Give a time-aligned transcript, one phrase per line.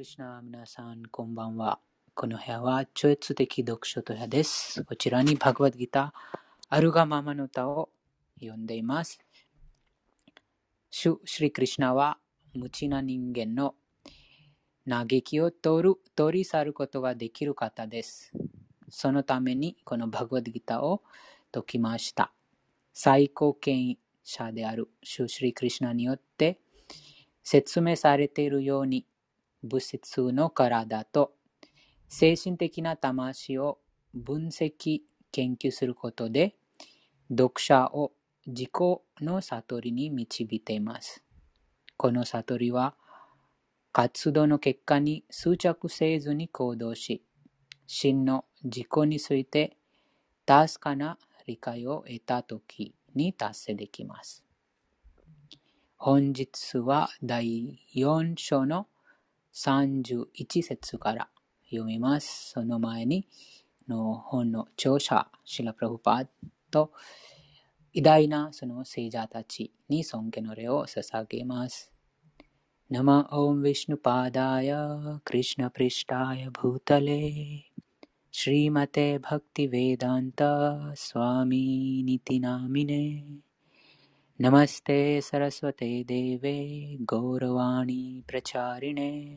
[0.00, 1.78] クリシナ皆さん、こんばんは。
[2.14, 4.82] この部屋は超越的読書と部屋です。
[4.82, 6.38] こちらにバグワッドギター、
[6.70, 7.90] あるがままの歌を
[8.40, 9.20] 読んでいます。
[10.90, 12.16] シュ・シリクリシナは
[12.54, 13.74] 無知な人間の
[14.88, 18.32] 嘆きを通る通り去ることができる方です。
[18.88, 21.02] そのためにこのバグワッドギターを
[21.52, 22.32] 解きました。
[22.94, 26.58] 最高権威者であるシュ・シリクリシナによって
[27.44, 29.04] 説明されているように
[29.62, 31.32] 物質の体と
[32.08, 33.78] 精神的な魂を
[34.14, 35.00] 分析
[35.32, 36.56] 研究することで
[37.30, 38.12] 読者を
[38.46, 38.70] 自己
[39.20, 41.22] の悟りに導いています。
[41.96, 42.94] この悟りは
[43.92, 47.22] 活動の結果に執着せずに行動し、
[47.86, 49.76] 真の自己について
[50.46, 54.44] 確かな理解を得たときに達成できます。
[55.96, 58.86] 本日は第4章の
[59.53, 61.29] 31節から
[61.65, 62.51] 読みます。
[62.51, 63.27] その前に、
[63.87, 66.27] の本の著者、シラ・プラフパー
[66.71, 66.91] と
[67.93, 71.91] 偉大なその聖者たちに尊敬の礼を捧げます。
[72.91, 74.69] नम ॐ विष्णुपादाय
[75.25, 77.21] कृष्णपृष्ठाय भूतले
[78.37, 80.43] श्रीमते भक्तिवेदान्त
[81.03, 83.05] स्वामीनिति नामिने
[84.42, 89.36] नमस्ते सरस्वते देवे गौरवाणी प्रचारिणे।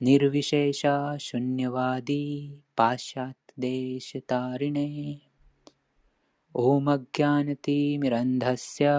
[0.00, 0.86] निर्विशेष
[1.20, 5.18] शून्यवादी पाश्चात्यदेशतारिणे
[6.54, 8.90] ॐ अज्ञानतिमिरन्धस्य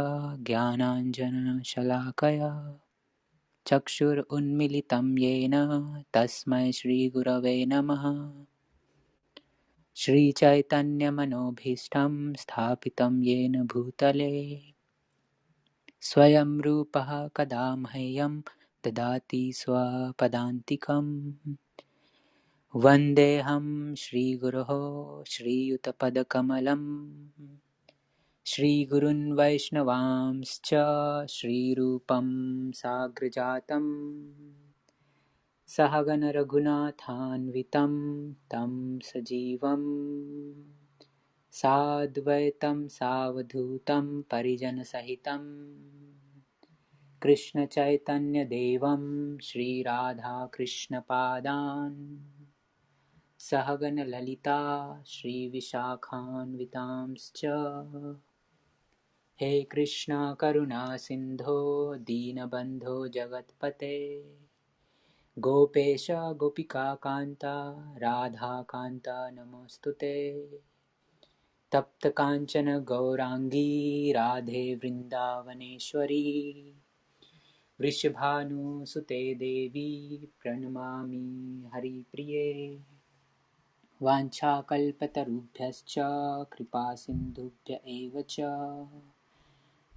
[0.45, 2.77] ज्ञानाञ्जनशलाकया।
[3.66, 5.56] चक्षुरुन्मिलितं येन
[6.16, 8.31] तस्मै श्रीगुरवे नमः।
[9.95, 14.72] श्रीचैतन्यमनोभीष्टं स्थापितं येन भूतले
[16.04, 18.42] स्वयं रूपः कदा मह्यं
[18.86, 21.33] ददाति स्वपदान्तिकम्।
[22.76, 27.28] वन्देऽहं श्रीगुरोः श्रीयुतपदकमलम्।
[28.48, 30.69] श्रीगुरुन् वैष्णवांश्च
[31.30, 32.28] श्रीरूपं
[32.72, 34.44] साग्रजातम्।
[35.68, 40.82] सहगणरघुनाथान्वितं तं सजीवम्
[41.54, 45.74] साद्वैतं सावधूतं परिजनसहितं।
[47.22, 52.18] कृष्णचैतन्यदेवं श्रीराधाकृष्णपादान्।
[53.40, 57.45] सहगणललिता श्रीविशाखान्वितांश्च।
[59.42, 64.26] हे कृष्ण करुणा सिन्धो दीनबन्धो जगत्पते।
[65.40, 67.40] गोपेश गोपिकान्त
[68.02, 70.48] राधाकान्त नमोऽस्तु ते
[71.73, 76.51] तप्तकाञ्चन गौराङ्गी राधे वृन्दावनेश्वरी
[77.80, 82.80] वृषभानुसुते देवी प्रणमामि हरिप्रिये।
[84.01, 85.95] वाञ्छाकल्पतरुभ्यश्च
[86.53, 88.35] कृपासिन्धुभ्य एव च।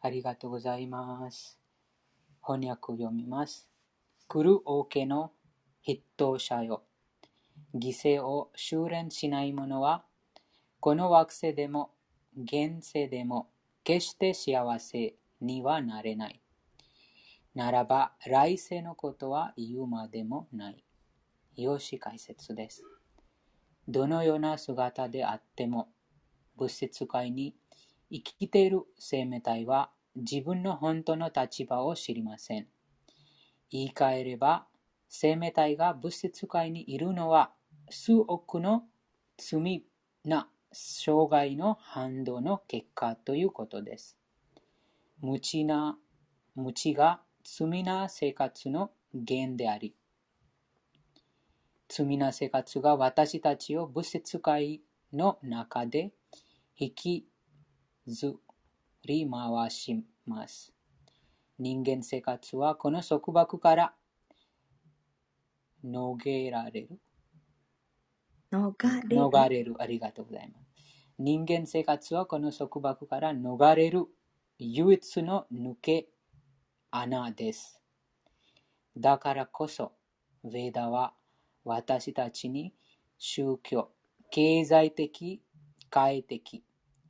[0.00, 1.60] ありがとうございます。
[2.44, 3.68] 翻訳を読みます。
[4.26, 5.30] 来る王家の
[5.86, 6.82] 筆頭者よ。
[7.74, 10.04] 犠牲を修練しない者は、
[10.80, 11.90] この惑星でも
[12.36, 13.48] 現世でも
[13.84, 16.40] 決して幸せにはなれない。
[17.54, 20.84] ならば来世のことは言うまでもない。
[21.56, 22.84] 用紙解説です。
[23.88, 25.88] どのような姿であっても、
[26.56, 27.54] 物質界に
[28.10, 32.68] 生きている生命体は自分の本当の立場を知りません。
[33.70, 34.66] 言い換えれば、
[35.08, 37.52] 生命体が物質界にいるのは
[37.92, 38.84] 数億の
[39.36, 39.84] 罪
[40.24, 44.16] な障害の反動の結果ということです。
[45.20, 45.98] 無知な、
[46.54, 49.94] 無知が罪な生活の源であり、
[51.88, 54.80] 罪な生活が私たちを物質界
[55.12, 56.12] の中で
[56.76, 57.28] 引き
[58.06, 58.36] ず
[59.04, 60.72] り回します。
[61.58, 63.94] 人間生活はこの束縛から
[65.84, 66.98] 逃げられる
[68.52, 69.74] 逃れる。
[69.78, 70.66] ありがとうございます。
[71.18, 74.06] 人間生活はこの束縛から逃れる
[74.58, 76.08] 唯一の抜け
[76.90, 77.80] 穴です。
[78.96, 79.92] だからこそ、
[80.44, 81.14] ヴェーダは
[81.64, 82.74] 私たちに
[83.18, 83.90] 宗教、
[84.30, 85.42] 経済的、
[85.90, 86.64] 快適、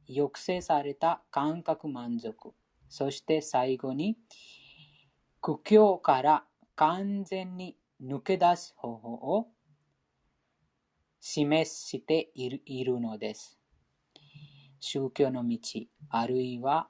[0.06, 2.52] 抑制された感覚満足、
[2.88, 4.16] そして最後に、
[5.40, 6.44] 苦境から
[6.76, 9.48] 完全に抜け出す方法を
[11.24, 12.50] 示してい
[12.84, 13.56] るのです。
[14.80, 15.58] 宗教の道、
[16.10, 16.88] あるいは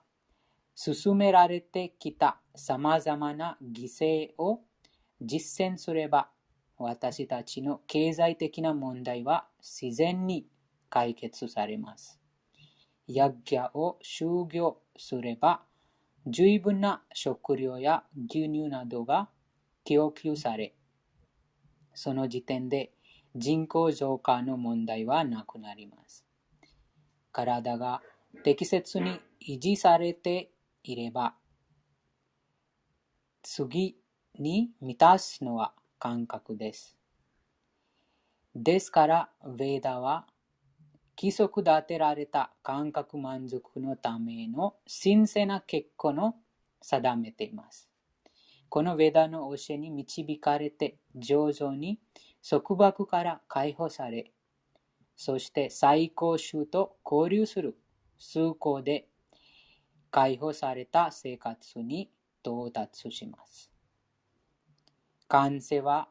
[0.75, 4.61] 進められてきた様々な犠牲を
[5.21, 6.31] 実践すれば、
[6.79, 10.47] 私たちの経済的な問題は自然に
[10.89, 12.19] 解決されます。
[13.07, 15.61] ヤッギャを修行すれば、
[16.27, 19.29] 十分な食料や牛乳などが
[19.85, 20.75] 供給され、
[21.93, 22.93] その時点で
[23.35, 26.25] 人口増加の問題はなくなります。
[27.33, 28.03] 体が
[28.45, 30.51] 適切に維持されて
[30.83, 31.35] いれば、
[33.43, 33.97] 次
[34.39, 36.97] に満たすのは感覚です。
[38.55, 40.27] ですから、ヴェーダは、
[41.19, 46.37] 規則立てられた感覚満足のための神聖な結果の
[46.81, 47.89] 定めています。
[48.69, 51.99] このヴェーダの教えに導かれて、上々に
[52.43, 54.33] 束縛から解放され、
[55.17, 57.79] そして最高宗と交流する
[58.19, 59.07] 崇高で
[60.11, 62.11] 解放された生活に
[62.45, 63.71] 到達します。
[65.29, 66.09] 完成は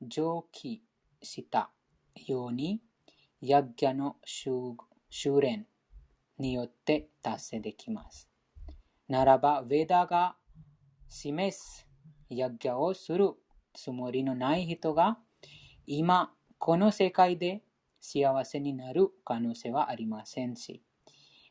[0.00, 0.82] 上記
[1.20, 1.70] した
[2.14, 2.80] ように、
[3.40, 5.66] ヤッギャの修練
[6.38, 8.28] によって達成できます。
[9.08, 10.36] ならば、ヴェダが
[11.08, 11.88] 示す
[12.30, 13.32] ヤッギャをする
[13.74, 15.18] つもりのない人が、
[15.90, 17.62] 今、この世界で
[17.98, 20.82] 幸せになる可能性はありませんし、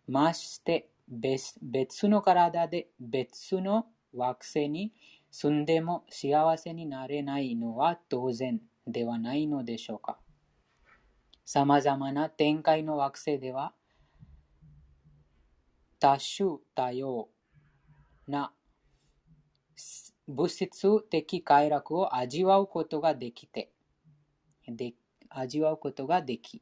[0.08, 4.94] まして別別の体で別の惑星に
[5.32, 10.20] 住んでも幸せになれないのは当然ではないのでしょうか。
[11.44, 13.74] 様々な展開の惑星では、
[16.00, 17.28] 多種多様
[18.28, 18.52] な
[20.28, 23.72] 物質的快楽を味わうことができて、
[24.76, 24.94] で
[25.30, 26.62] 味わうことができ、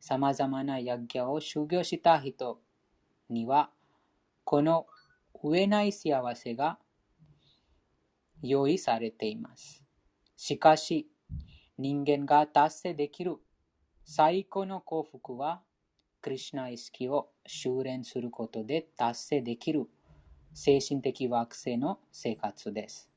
[0.00, 2.60] 様々なヤギャを修行した人
[3.28, 3.70] には、
[4.44, 4.86] この
[5.42, 6.78] 上ない幸せが
[8.42, 9.82] 用意されています。
[10.36, 11.08] しかし、
[11.76, 13.36] 人間が達成できる
[14.04, 15.62] 最高の幸福は、
[16.20, 19.88] クリュナ意識を修練することで達成できる
[20.54, 23.08] 精神的惑星の生活です。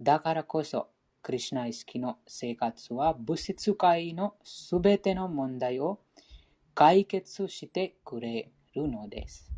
[0.00, 0.88] だからこそ、
[1.23, 5.99] クリュナ意識の生活は物質界のすべての問題を
[6.73, 9.51] 解決してくれるのです。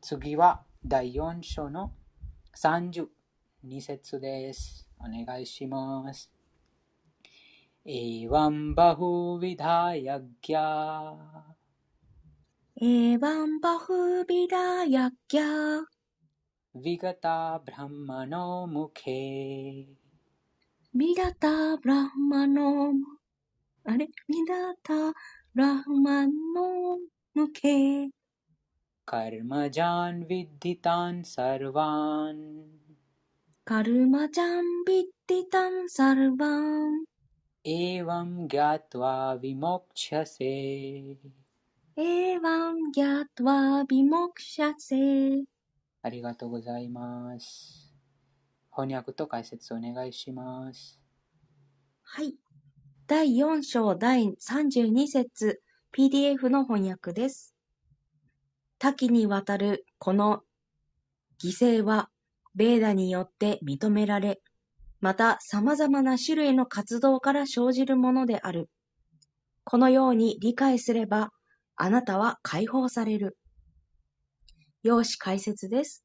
[0.00, 1.92] 次は第4章の
[2.56, 3.06] 32
[3.80, 4.88] 節です。
[4.98, 6.30] お願いします。
[7.86, 10.64] एवं बहुविधा यज्ञा
[12.82, 15.46] एवं बहुविधा यज्ञा
[16.84, 19.22] विगता ब्रह्मणो मुखे
[20.96, 22.70] विगता ब्रह्मणो
[23.92, 24.98] अरे विगता
[25.56, 26.68] ब्रह्मणो
[27.36, 27.78] मुखे
[29.12, 32.42] कर्मजान् विद्धितान् सर्वान्
[33.70, 36.98] कर्मजान् विद्धितान् सर्वान्
[37.66, 40.54] एवं ज्ञात्वा विमोक्ष्यसे
[41.96, 43.60] एवं ज्ञात्वा
[43.92, 45.06] विमोक्ष्यसे
[46.02, 47.83] ありがとうございます。
[48.75, 50.99] 翻訳と解説お願いします。
[52.03, 52.35] はい。
[53.07, 55.61] 第4章第32節
[55.93, 57.55] PDF の翻訳です。
[58.77, 60.41] 多岐にわたるこの
[61.41, 62.09] 犠牲は、
[62.53, 64.41] ベーダによって認められ、
[64.99, 68.69] また様々な種類の活動から生じるものである。
[69.63, 71.31] このように理解すれば、
[71.77, 73.37] あなたは解放される。
[74.83, 76.04] 用紙解説です。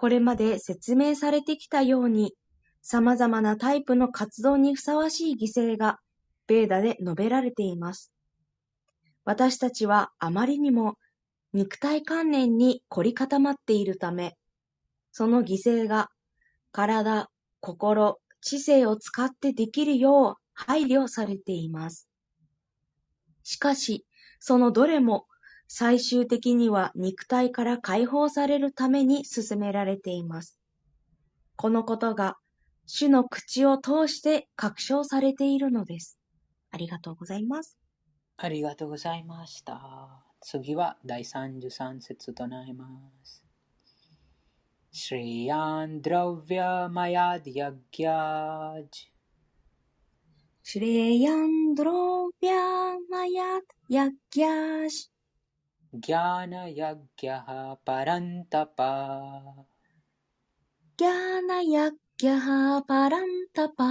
[0.00, 2.32] これまで説明されてきたように、
[2.80, 5.98] 様々なタイプの活動にふさわしい犠牲が、
[6.46, 8.10] ベーダで述べられています。
[9.26, 10.94] 私たちはあまりにも
[11.52, 14.38] 肉体観念に凝り固まっているため、
[15.12, 16.08] その犠牲が
[16.72, 17.28] 体、
[17.60, 22.08] 心、知性を使ってできるよう配慮されています。
[23.42, 24.06] しかし、
[24.38, 25.26] そのどれも
[25.72, 30.58] 最終的には肉体から解放されるために進められています。
[31.54, 32.38] このことが
[32.86, 36.18] 主の口を通して確証されているのです。
[36.72, 37.78] ありがとうございます。
[38.36, 40.24] ありがとうございました。
[40.40, 42.88] 次は第33節となりま
[43.22, 43.44] す。
[44.90, 49.12] シリアンドロヴィアマヤディアギャージ。
[50.64, 55.10] シリアンドロヴィアマヤディアギャージ
[55.93, 57.47] ज्ञानयज्ञः
[57.87, 58.81] परन्तप
[60.99, 62.47] ज्ञानयज्ञः
[62.91, 63.81] परन्तप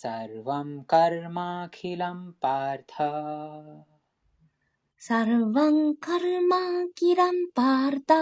[0.00, 2.94] सर्वं कर्माखिलं पार्थ
[5.08, 8.12] सर्वं कर्माखिलं पार्थ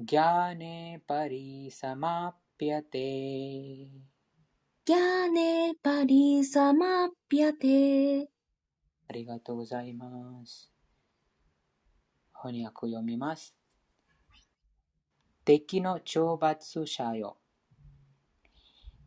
[0.00, 0.78] ज्ञाने
[1.08, 3.86] परिसमाप्यते ピアテ
[4.84, 8.28] ギャネパリサマピアテ
[9.08, 10.71] ありがとうございます。
[12.43, 13.55] 翻訳読みます。
[15.45, 17.37] 敵の懲罰者よ。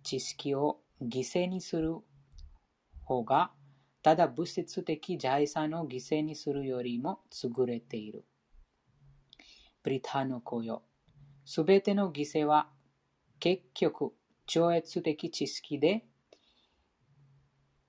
[0.03, 1.97] 知識を犠牲にする
[3.05, 3.53] 方が、
[4.03, 8.25] ただ物質的財産を犠牲にするよりも優れている。
[9.83, 10.83] ブリタの子よ。
[11.45, 12.71] すべての犠牲は
[13.39, 14.15] 結局
[14.47, 16.07] 超越的知識で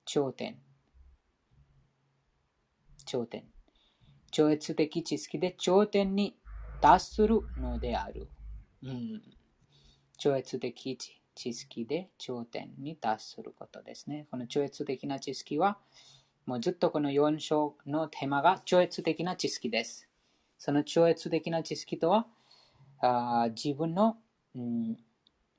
[0.04, 0.58] 頂点。
[3.06, 3.57] 頂点。
[4.30, 6.36] 超越的知識で頂点に
[6.80, 8.28] 達するのである。
[8.82, 9.22] うん、
[10.18, 10.98] 超越的
[11.34, 14.26] 知識で頂点に達することですね。
[14.30, 15.78] この超越的な知識は、
[16.46, 20.08] もうずっとこの4章のテーマが超越的な知識です。
[20.58, 22.26] その超越的な知識とは、
[23.00, 24.16] あ自分の、
[24.54, 24.96] うん、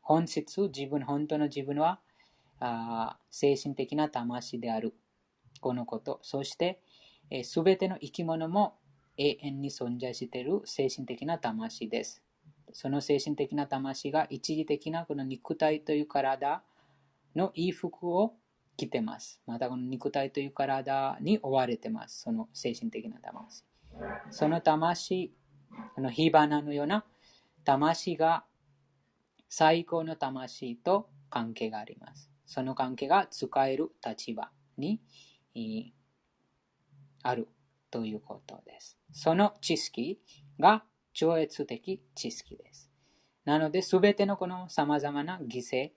[0.01, 1.99] 本質、自分、本当の自分は
[2.60, 4.93] あ精神的な魂である。
[5.62, 6.19] このこと。
[6.21, 6.82] そして、
[7.44, 8.78] すべての生き物も
[9.18, 12.24] 永遠に存在している精神的な魂です。
[12.72, 16.63] その精神的な魂が一時的なこの肉体という体
[17.36, 18.34] の衣服を
[18.78, 19.42] 着てます。
[19.46, 22.22] またこの肉体という体に追われてます。
[22.22, 23.63] その精神的な魂。
[24.32, 25.34] その魂、
[25.96, 27.06] この火花のような
[27.65, 28.46] 魂が
[29.50, 32.32] 最高の魂と関係があります。
[32.46, 35.02] その関係が使える立場に
[35.56, 35.98] えー
[37.23, 37.47] ある
[37.91, 38.97] ということです。
[39.12, 40.19] その知識
[40.60, 42.89] が超越的知識です。
[43.45, 45.91] なので、すべてのこの様々な犠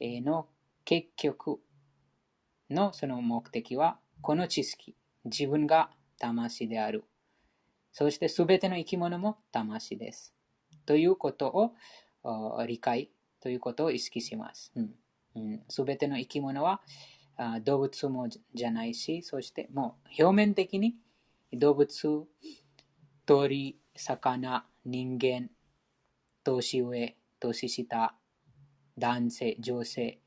[0.00, 0.48] 牲の
[0.84, 1.60] 結局
[2.68, 7.04] のその目的は、この知識、自分が魂である。
[7.92, 10.34] そしてすべての生き物も魂です。
[10.86, 11.48] ということ
[12.22, 14.72] を理解ということを意識します。
[14.72, 14.94] す、うん
[15.34, 16.82] うん、べ、ての生き物は
[17.42, 20.96] あ動物もじゃないし、そしてもう表面的に
[21.54, 22.26] 動物、
[23.24, 25.48] 鳥、魚、人間、
[26.44, 28.14] 年上、年下、
[28.98, 30.20] 男性、女性、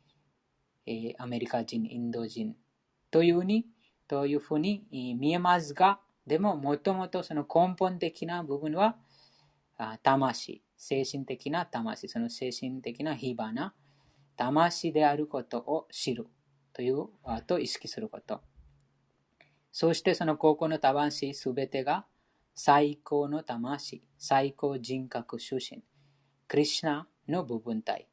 [0.87, 2.55] えーアメリカ人、インド人
[3.11, 3.67] というに
[4.07, 8.97] というふうに見えますが、でももともとその根本的な部分は
[10.01, 13.75] 魂、精神的な魂、その精神的な火花、
[14.35, 16.25] 魂であることを知る。
[16.73, 18.41] という、あと意識すること。
[19.71, 22.05] そしてその高校の魂すべてが
[22.55, 25.83] 最高の魂、最高人格出身、
[26.47, 28.07] クリシナの部分体、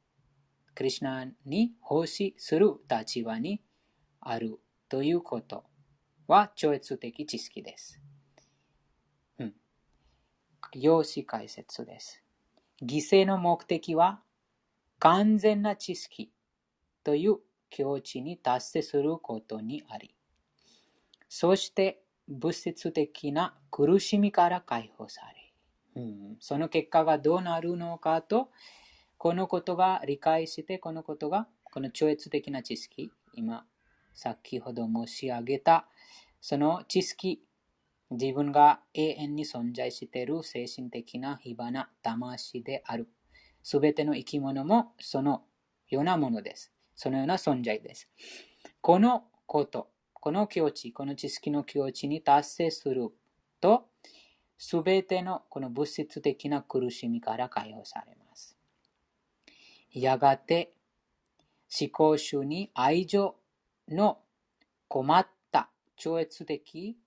[0.75, 3.63] クリシナに奉仕する立場に
[4.21, 5.65] あるということ
[6.27, 8.01] は超越的知識です。
[9.39, 9.55] うん。
[10.73, 12.23] 用紙解説です。
[12.83, 14.23] 犠牲の目的は
[14.99, 16.33] 完全な知識
[17.05, 17.39] という
[17.71, 20.15] 境地に達成することにあり、
[21.29, 25.23] そして物質的な苦しみから解放さ
[25.95, 28.51] れ、うん、その結果がどうなるのかと、
[29.17, 33.67] このことが理解して、このことが、この超越的な知識、今、
[34.15, 35.89] 先ほど申し上げた、
[36.41, 37.43] その知識、
[38.11, 43.09] 自分が永遠に存在している精神的な火花、魂である。
[43.63, 45.45] すべての生き物もその
[45.89, 46.73] ようなものです。
[47.03, 48.11] そのような存在です。
[48.83, 53.09] このこと、この境地、この知識の境地に達成する
[53.59, 53.89] と、
[54.59, 58.59] すべてのこの物質的な苦しみから解放されます。
[59.95, 60.73] やがて、
[61.81, 63.35] 思考主に愛情
[63.89, 64.19] の
[64.87, 66.99] 困った、超越的、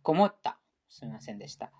[0.00, 1.70] こもった、すみませんでした。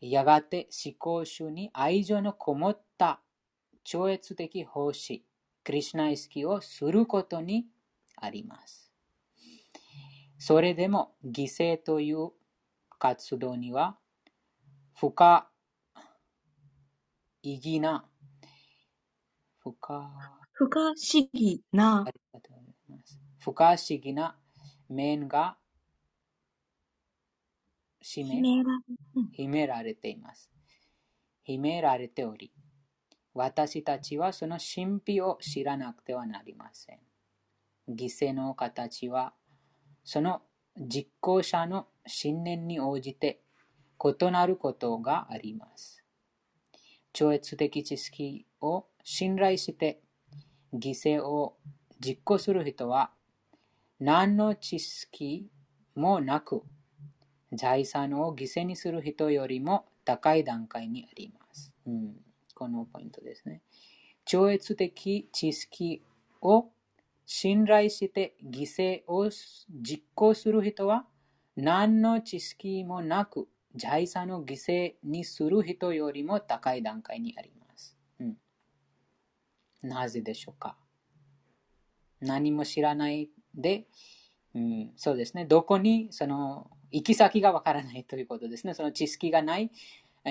[0.00, 3.20] やがて思考主に愛情のこもった
[3.84, 5.27] 超越的奉仕、
[5.68, 7.66] クリシナ意識をすることに
[8.16, 8.90] あります。
[10.38, 12.30] それでも犠牲という
[12.98, 13.98] 活動には
[14.94, 15.46] 不可
[17.42, 18.06] 意義な
[19.58, 20.10] 不可
[20.54, 22.06] 不可思議な。
[23.38, 24.38] 不可思議な
[24.88, 25.58] 面が
[28.00, 30.50] 秘められています。
[31.42, 32.54] 秘められており、
[33.38, 36.98] 私たちはその神秘を知らなくてはなりません。
[37.88, 39.32] 犠牲の形は、
[40.02, 40.42] その
[40.76, 43.40] 実行者の信念に応じて
[44.04, 46.02] 異なることがあります。
[47.12, 50.00] 超越的知識を信頼して
[50.74, 51.56] 犠牲を
[52.00, 53.10] 実行する人は
[54.00, 55.48] 何の知識
[55.94, 56.62] もなく
[57.52, 61.72] 財産を犠牲にする人よりも高い段階にあります。
[61.86, 62.16] うん、
[62.58, 63.62] このポイントですね。
[64.24, 66.02] 超越的知識
[66.42, 66.66] を
[67.24, 69.30] 信頼して犠牲を
[69.70, 71.06] 実行する人は
[71.56, 77.96] 何の知識もなく財産を犠牲にする人よりも高い段階にあります。
[78.18, 78.36] うん、
[79.82, 80.76] なぜでしょうか
[82.20, 83.86] 何も知らないで、
[84.52, 85.44] うん、そうですね。
[85.46, 88.74] どこにその行き先がわからないということですね。
[88.74, 89.70] その知識がない、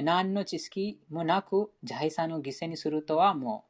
[0.02, 3.66] 何の知識もなく財産を犠牲にするとはも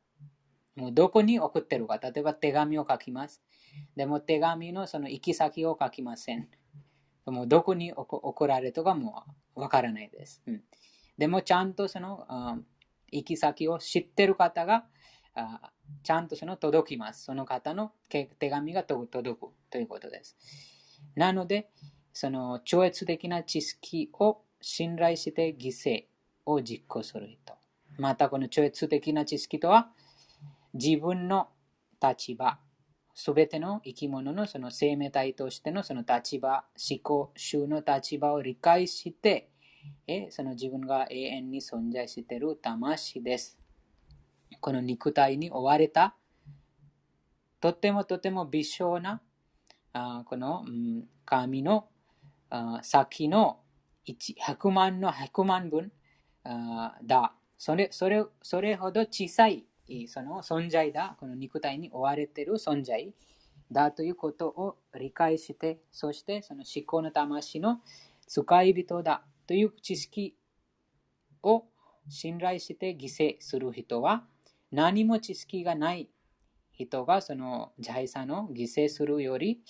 [0.78, 1.98] う、もうどこに送ってるか。
[1.98, 3.42] 例えば手紙を書きます。
[3.96, 6.48] でも手紙のその行き先を書きません。
[7.26, 9.24] もうどこに送られたかも
[9.56, 10.42] わからないです。
[10.48, 10.64] うん、
[11.18, 12.26] でもちゃんとその
[13.12, 14.86] 行き先を知ってる方が
[15.36, 15.72] あ
[16.04, 17.26] ちゃんとその届きます。
[17.26, 20.38] その方の手紙が届くということです。
[21.16, 21.70] なので、
[22.14, 26.06] その超越的な知識を信頼して犠牲
[26.48, 27.54] を実行する人。
[27.98, 29.90] またこの超越的な知識とは、
[30.74, 31.50] 自分の
[32.02, 32.60] 立場、
[33.14, 39.50] すべての生き物のその生命体としてのその立場、思考、衆の立場を理解して、
[40.08, 43.58] えその自分が永遠に存在している魂です。
[44.62, 46.16] この肉体に追われた、
[47.60, 49.22] とてもとても微小な、
[49.94, 51.88] あこの、うん、神の
[52.50, 53.60] あ先の
[54.06, 55.92] 100万の100万分
[57.04, 57.34] だ。
[57.58, 59.66] それそれそれほど小さい
[60.08, 61.16] その存在だ。
[61.20, 63.14] この肉体に追われている存在
[63.72, 67.80] だということを理解して、そしてその思考の魂の
[68.28, 70.36] 使い人だという知識
[71.44, 71.66] を
[72.10, 74.26] 信頼して犠牲する人は、
[74.72, 76.10] 何も知識がない
[76.72, 79.62] 人がその財産を犠牲するより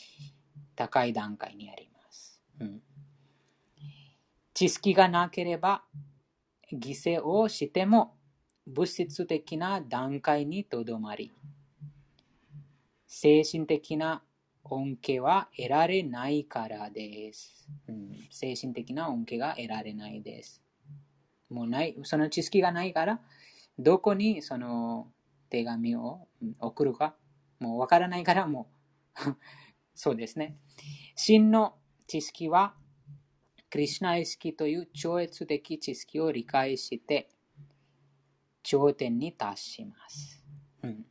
[0.76, 2.42] 高い段階にあります。
[2.60, 2.82] うん、
[4.54, 5.84] 知識がなければ
[6.72, 8.16] 犠牲をしても
[8.66, 11.32] 物質的な段階にとどまり、
[13.08, 14.24] 精神的な
[14.66, 18.10] 恩恵は得られないからです、うん。
[18.30, 20.62] 精神的な恩恵が得られないです。
[21.50, 23.22] もうない、その知識がないから、
[23.80, 25.08] どこにその
[25.50, 26.28] 手紙を
[26.60, 27.16] 送るか、
[27.60, 28.70] もうわからないからも
[29.26, 29.36] う
[29.96, 30.58] そうですね。
[31.16, 31.76] 真の
[32.08, 32.76] 知識は、
[33.78, 37.30] クリュナ意識という超越的知識を理解して、
[38.63, 40.44] 頂点に達します。
[40.82, 41.06] うん、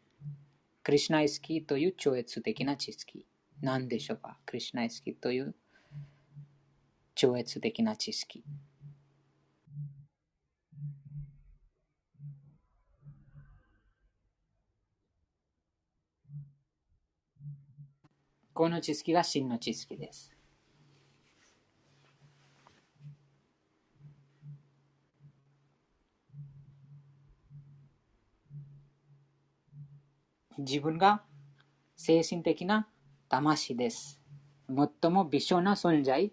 [0.82, 3.24] クリュナ意識という超越的な知識。
[3.62, 4.40] 何でしょうか？
[4.44, 5.54] クリュナ意識という
[7.14, 8.42] 超越的な知識。
[18.52, 20.35] この知識が真の知識です。
[30.58, 31.22] 自分が
[31.96, 32.88] 精神的な
[33.28, 34.20] 魂です。
[34.68, 36.32] 最も微小な存在、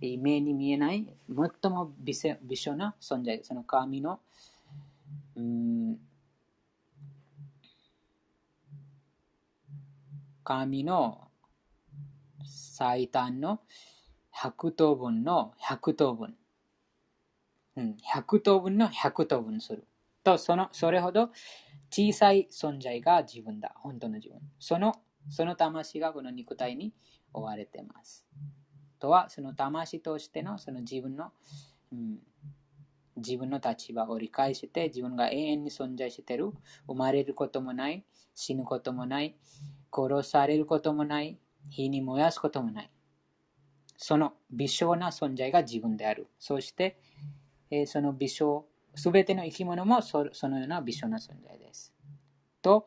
[0.00, 4.20] 目に見えない最も微小な存在、その神の、
[5.36, 5.98] うん、
[10.44, 11.28] 神の
[12.44, 13.60] 最短の
[14.34, 16.34] 100等分の100等分。
[17.76, 19.84] うん、100等分の100等分する。
[20.22, 21.30] と、その、それほど
[21.94, 23.72] 小さい存在が自分だ。
[23.76, 24.40] 本当の自分。
[24.58, 24.96] その、
[25.30, 26.92] その魂がこの肉体に
[27.32, 28.26] 追われています。
[28.98, 31.30] とは、その魂としてのその自分の、
[31.92, 32.18] うん、
[33.14, 36.50] 自分の立場を理解して、自分が永遠に存在している。
[36.88, 38.04] 生まれることもない。
[38.34, 39.36] 死ぬこともない。
[39.92, 41.38] 殺されることもない。
[41.70, 42.90] 火に燃やすこともない。
[43.96, 46.26] その微小な存在が自分である。
[46.40, 46.98] そして、
[47.70, 51.94] えー、その微小、すべての生き物もそのような微小な存在です。
[52.62, 52.86] と、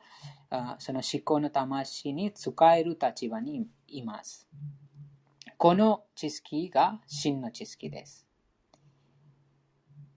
[0.79, 4.47] その思考の魂に使える立場にいます。
[5.57, 8.27] この知識が真の知識です。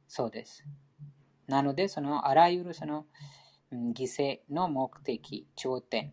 [0.06, 0.64] そうです。
[1.46, 3.06] なので、そのあらゆるその
[3.72, 6.12] 犠牲の目的、頂点、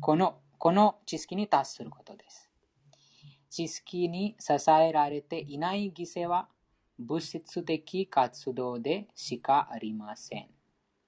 [0.00, 2.50] このこの知識に達することです。
[3.50, 6.48] 知識に支えられていない犠牲は
[6.98, 10.48] 物質的活動でしかありません。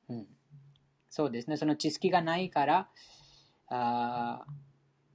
[0.09, 0.27] うん、
[1.09, 1.57] そうですね。
[1.57, 2.89] その知識がないから、
[3.69, 4.45] あ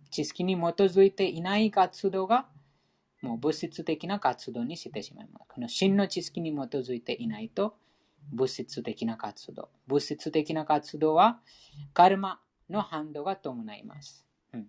[0.09, 2.47] 知識に基づいていない活動が
[3.21, 5.45] もう物質的な活動にしてしまいます。
[5.47, 7.77] この真の知識に基づいていないと
[8.31, 9.69] 物質的な活動。
[9.87, 11.39] 物質的な活動は
[11.93, 14.25] カルマの反動が伴います。
[14.53, 14.67] うん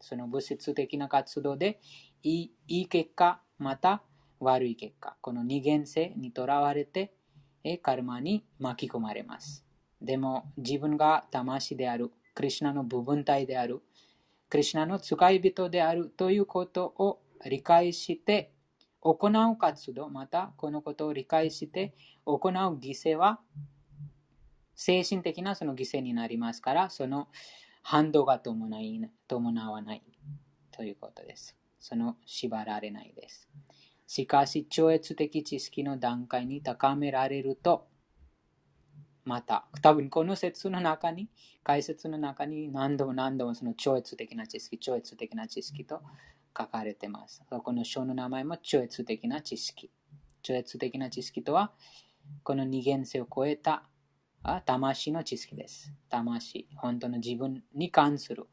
[0.00, 1.80] その物質的な活動で
[2.22, 4.02] いいいい結果、また
[4.40, 7.12] 悪い結果、この二元性にとらわれて、
[7.82, 9.64] カルマに巻き込まれます。
[10.00, 13.82] でも自分が魂である、クリュナの部分体である、
[14.48, 18.52] クリュナの使い人であるということを理解して
[19.00, 21.94] 行う活動、またこのことを理解して
[22.24, 22.40] 行う
[22.78, 23.40] 犠牲は
[24.74, 27.28] 精神的なその犠牲になりますから、その
[27.82, 30.02] 反動が伴い伴わない
[30.70, 31.56] ということです。
[31.80, 33.48] その縛られないです。
[34.06, 37.88] しかし、超越的知識の段階に高められると、
[39.24, 41.28] また、多分この説の中に、
[41.64, 46.00] 解説の中に何度も何度もその超越的な知識、超越的な知識と
[46.56, 47.42] 書かれています。
[47.48, 49.90] この章の名前も超越的な知識。
[50.42, 51.72] 超越的な知識とは、
[52.44, 53.82] この二元性を超えた
[54.64, 55.92] 魂の知識です。
[56.08, 58.46] 魂、本当の自分に関する、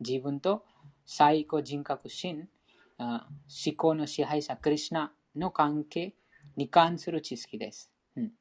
[0.00, 0.66] 自分と
[1.06, 2.50] 最高人格心、
[2.98, 6.14] 思考の支配者、クリュナの関係
[6.56, 7.92] に関する知識です。
[8.16, 8.32] うん、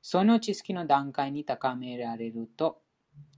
[0.00, 2.80] その知識の段階に高められると、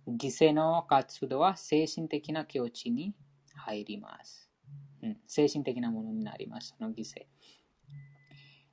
[0.07, 3.15] 犠牲の活動は精神的な境地に
[3.55, 4.51] 入ります。
[5.03, 7.27] うん、精神的なものになります、その犠牲。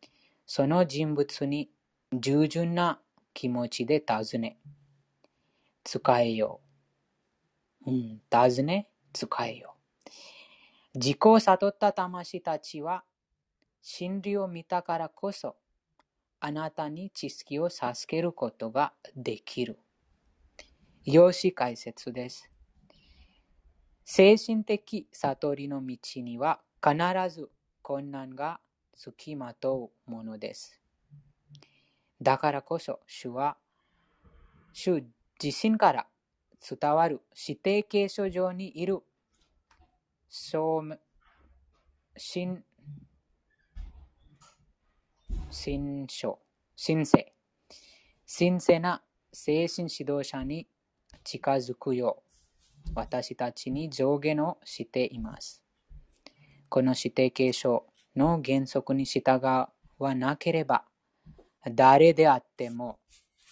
[0.01, 0.05] う。
[0.45, 1.69] その人物に
[2.13, 3.01] 従順な
[3.33, 4.57] 気持ちで尋ね、
[5.83, 6.66] 使えよう。
[7.87, 9.75] うん、尋ね、使えよ。
[10.93, 13.05] 自己を悟った魂たちは、
[13.81, 15.55] 真理を見たからこそ、
[16.41, 19.79] あなたに知識を授けることができる。
[21.05, 22.51] 用紙解説です。
[24.03, 26.97] 精神的悟りの道には必
[27.33, 27.49] ず
[27.81, 28.59] 困難が
[28.97, 30.81] 付きまとうものです。
[32.21, 33.55] だからこそ、主は、
[34.73, 35.05] 主
[35.41, 36.07] 自身から
[36.61, 37.21] 伝わる。
[37.35, 38.99] 指定継承上にいる、
[40.29, 40.97] 新、
[45.49, 46.39] 新書、
[46.75, 47.33] 神聖、
[48.25, 49.03] 神聖な。
[49.33, 50.67] 精神指導者に
[51.23, 52.23] 近づくよ
[52.87, 55.61] う、私たちに上下のしています。
[56.69, 59.39] この指定継承の原則に従
[59.99, 60.85] わなければ、
[61.69, 62.97] 誰であっても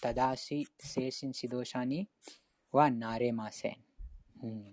[0.00, 2.08] 正しい精神指導者に
[2.76, 3.76] はなれません。
[4.42, 4.64] うん、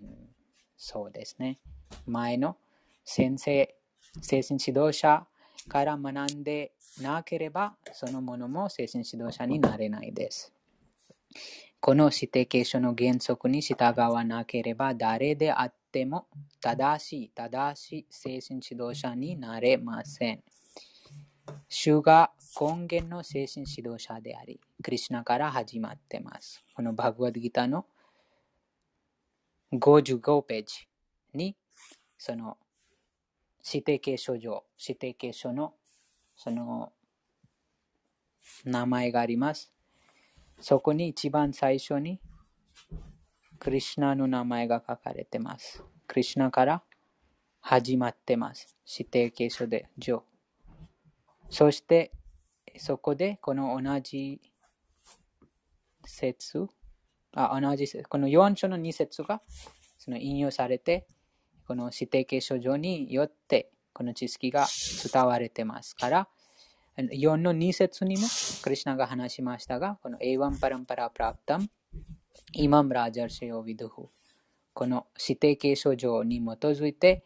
[0.76, 1.58] そうですね。
[2.06, 2.56] 前の
[3.04, 3.74] 先生、
[4.20, 5.26] 精神指導者
[5.68, 10.52] から学んでなければ、そのものも精神指導者になれないです。
[11.80, 16.26] この指定継承の原則に従わなければ、誰であっても
[16.60, 20.42] 正しい、正しい精神指導者になれません。
[21.68, 26.64] 主が根源の精神指導者であり、クリュナから始まっています。
[26.74, 27.86] このバグワッドギターの
[29.78, 30.88] 55ページ
[31.34, 31.56] に、
[32.18, 32.58] その
[33.66, 35.74] 指定継承上、指定継承の
[36.36, 36.92] その
[38.64, 39.72] 名前があります。
[40.60, 42.20] そこに一番最初に
[43.58, 45.82] クリュナの名前が書かれてます。
[46.06, 46.82] クリュナから
[47.60, 48.76] 始まってます。
[48.86, 50.22] 指定継承で上。
[51.48, 52.12] そして、
[52.76, 54.40] そこでこの同じ
[56.04, 56.66] 説、
[57.34, 59.42] あ同じこの4章の2節が
[59.98, 61.06] その引用されて、
[61.66, 64.66] この指定継承上によってこの知識が
[65.12, 66.28] 伝われてますから、
[66.96, 68.26] 4の2節にも
[68.62, 71.68] クリュナが話しましたが、このエヴァンパランパラプラプタム、
[72.52, 74.08] イマムラジャーシヨビドフ、
[74.72, 77.24] この指定継承上に基づいて、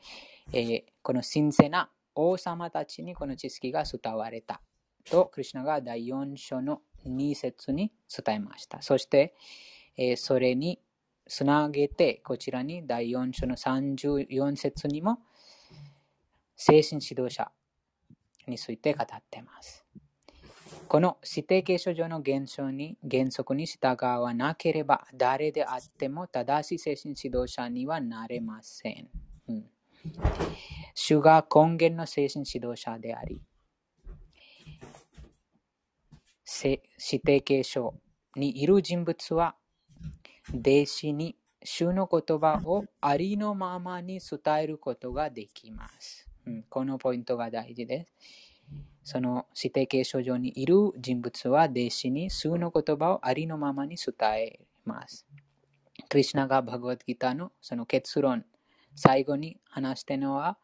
[0.52, 4.60] えー、この神聖な王様たちにこの知識が伝われた
[5.10, 8.80] と、クリュナが第4章の2節に伝えました。
[8.82, 9.34] そして、
[9.98, 10.80] えー、それに
[11.26, 15.18] つなげて、こちらに第4章の34節にも、
[16.56, 17.50] 精神指導者
[18.46, 19.84] について語っています。
[20.88, 29.08] この指定継承上の現象に原則に従わなければ誰であっても正しい精神指導者にはなれません。
[29.48, 29.66] うん、
[30.94, 33.42] 主が根源の精神指導者であり、
[36.62, 36.80] 指
[37.22, 37.94] 定継承
[38.34, 39.56] にいる人物は
[40.54, 46.28] 弟子に主の言葉をありのままに伝えることができます。
[46.46, 48.14] うん、このポイントが大事です。
[49.02, 55.26] その指定継承上にいる人物は弟子に数の言葉をありのままに伝えます。
[56.08, 58.44] クリュナがバグワッドギターのその結論、
[58.94, 60.58] 最後に話してのは、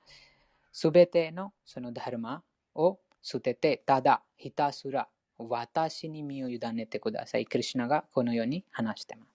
[0.72, 2.42] すべてのそのダルマ
[2.74, 5.08] を捨てて、ただひたすら
[5.38, 7.46] 私に身を委ねてください。
[7.46, 9.33] クリュナがこのように話してます。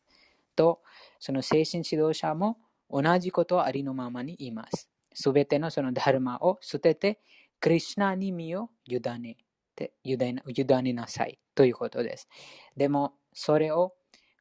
[0.60, 0.82] と、
[1.20, 2.58] その精神指導者も
[2.90, 4.90] 同じことをありのままに言います。
[5.14, 7.22] すべてのそのダルマを捨てて、
[7.62, 9.38] クリュナに身を委ね
[9.74, 12.28] て委ねなさいということです。
[12.76, 13.94] でも、それを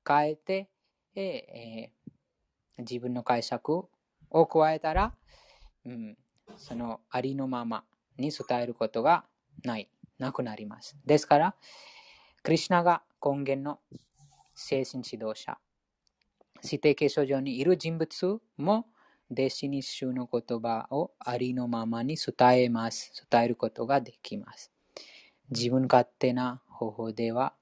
[0.06, 0.68] 変えて、
[1.14, 3.88] えー、自分の解釈
[4.30, 5.14] を加えたら、
[5.84, 6.16] うん、
[6.56, 7.84] そのありのまま
[8.16, 9.24] に伝えることが
[9.62, 9.88] ない、
[10.18, 10.96] なくなります。
[11.06, 11.54] ですから、
[12.42, 13.78] クリュナが根源の
[14.56, 15.58] 精神指導者
[16.62, 18.86] 指定継承上にいる人物も
[19.30, 23.12] 弟子に主の言葉をありのままに伝えます。
[23.30, 24.72] 伝えることができます。
[25.50, 27.54] 自分勝手な方法では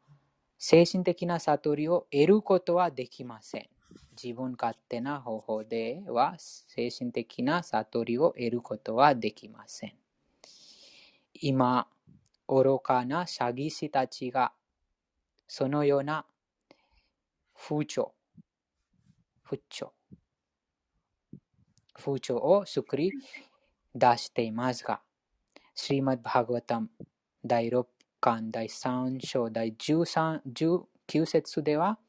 [0.58, 3.68] 精神的な悟りを得ることはできません。
[4.20, 9.94] 自分勝手な方法では精神的な悟りを得ることはできません。
[11.34, 11.86] 今、
[12.48, 14.52] 愚かな詐欺師たちが
[15.46, 16.24] そのような
[17.54, 18.12] 風潮、
[19.48, 19.92] 風潮、
[21.94, 23.12] 風潮を作り
[23.94, 25.00] 出していますが、
[25.72, 26.90] シリマッバーガタム
[27.44, 27.86] 第6
[28.20, 30.40] 巻第3章第13
[31.08, 32.00] 19節では、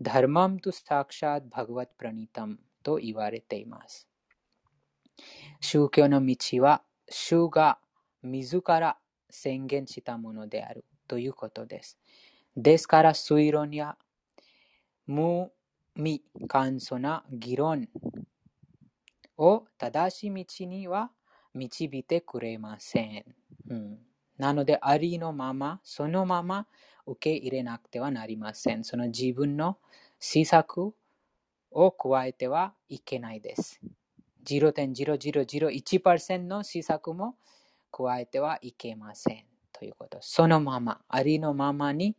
[0.00, 4.06] ダルマムとサクシャッバグワップラニタムと言われています。
[5.60, 7.80] 宗教の道は、主が
[8.22, 8.98] 自ら
[9.30, 11.98] 宣言したものであるということです。
[12.56, 13.96] ですから、推論や
[15.08, 15.50] 無
[15.96, 17.88] 未簡素な議論
[19.36, 21.10] を正しい道には
[21.54, 23.24] 導いてくれません。
[23.68, 23.98] うん、
[24.38, 26.66] なので、ありのまま、そのまま
[27.06, 28.84] 受け入れなくてはなりません。
[28.84, 29.78] その自分の
[30.18, 30.94] 施策
[31.70, 33.80] を加えてはいけないです。
[34.44, 37.36] 0.0001%の施策も
[37.90, 39.44] 加えてはいけません。
[39.72, 40.18] ということ。
[40.20, 42.16] そのまま、ありのままに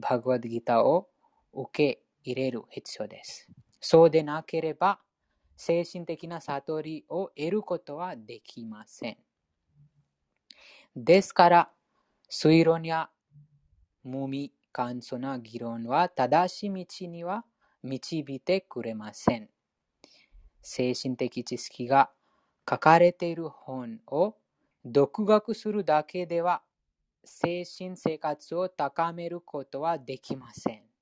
[0.00, 1.08] バグワッドギターを
[1.52, 3.48] 受け入れる必要です。
[3.80, 5.00] そうでなければ、
[5.56, 9.18] 精神的な悟りを得ることはできません。
[10.96, 11.70] ですから、
[12.30, 13.10] 推論や
[14.02, 17.44] 無味簡素な議論は正しい道には
[17.82, 19.48] 導いてくれません。
[20.62, 22.10] 精神的知識が
[22.68, 24.36] 書かれている本を
[24.84, 26.62] 独学するだけでは
[27.24, 30.93] 精神生活を高めることはできません。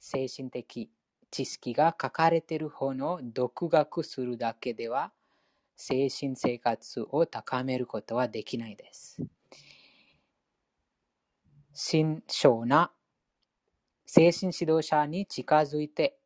[0.00, 0.90] 精神的
[1.30, 5.12] 知識が書かれている本を独学するだけでは
[5.76, 9.22] 精神生活を高めることはできないです。
[11.72, 12.92] 慎重な
[14.04, 16.18] 精神指導者に近づいて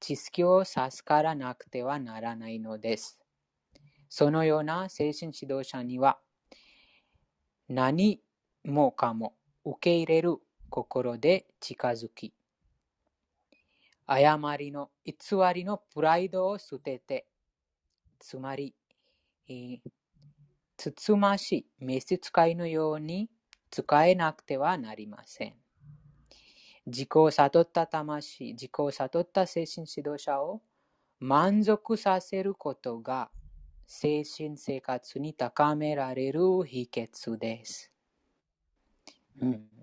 [0.00, 3.18] 知識を授からなくてはならないのです。
[4.08, 6.18] そのような精神指導者には
[7.68, 8.20] 何
[8.64, 9.34] もかも
[9.64, 10.38] 受け入れる
[10.70, 12.32] 心で近づき、
[14.12, 15.14] 誤りの偽
[15.54, 17.28] りのプライドを捨てて、
[18.18, 18.74] つまり、
[19.48, 19.80] えー、
[20.76, 23.30] つつましい召使いのように
[23.70, 25.54] 使えなくてはなりません。
[26.86, 30.60] 自己を悟った魂、自己を悟った精神指導者を
[31.20, 33.30] 満足させることが
[33.86, 37.92] 精神生活に高められる秘訣です。
[39.40, 39.79] うん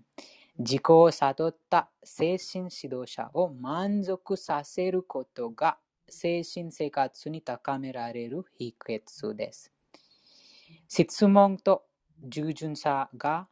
[0.59, 5.77] 自己を悟った精神指導者を満足させることが
[6.09, 9.71] 精神生活に高められる秘訣です。
[10.87, 11.83] 質問と
[12.23, 13.47] 従順さが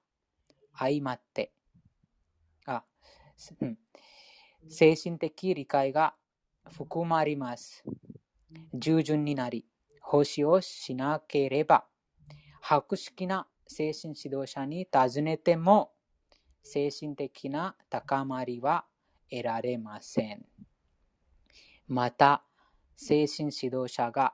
[0.77, 1.51] 相まって、
[2.65, 2.83] あ、
[3.61, 3.77] うん、
[4.67, 6.15] 精神的理解が
[6.71, 7.83] 含まれます。
[8.73, 9.65] 従順になり、
[10.01, 11.85] 奉仕をしなければ、
[12.61, 15.91] 博識な精神指導者に尋ねても、
[16.65, 18.85] 精神的な高まりは
[19.29, 20.43] 得られません。
[21.87, 22.43] また、
[22.97, 24.33] 精神指導者が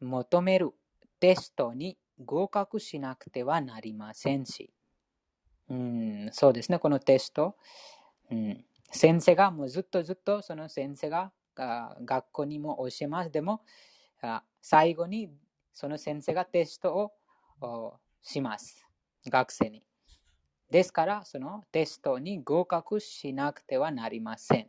[0.00, 0.72] 求める
[1.18, 4.70] テストに合格しなくてはなりませんし、
[5.70, 7.56] うん、そうですね、このテスト、
[8.30, 13.30] うん、先生がもうずっとずっとその先生が学校にも教えます。
[13.30, 13.62] でも、
[14.60, 15.30] 最後に
[15.72, 17.12] その先生がテスト
[17.62, 18.86] をします。
[19.26, 19.82] 学生に。
[20.70, 24.68] ですから、そのテストに合格しなくてはなりません。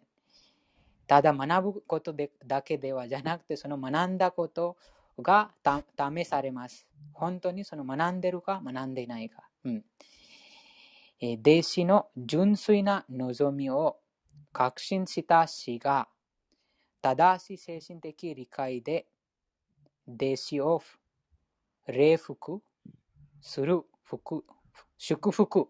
[1.08, 4.78] ただ学ぶことでだけではじゃなくて、その学んだこと
[5.20, 6.88] が試されます。
[7.14, 9.44] 本当にその学んでるか学んでいないか。
[9.64, 9.84] うん
[11.24, 14.00] え弟子の純粋な望みを
[14.52, 16.08] 確信した死が
[17.00, 19.06] 正しい精神的理解で
[20.08, 20.82] 弟子を
[21.88, 22.64] 礼服
[23.40, 24.44] する服
[24.98, 25.68] 祝福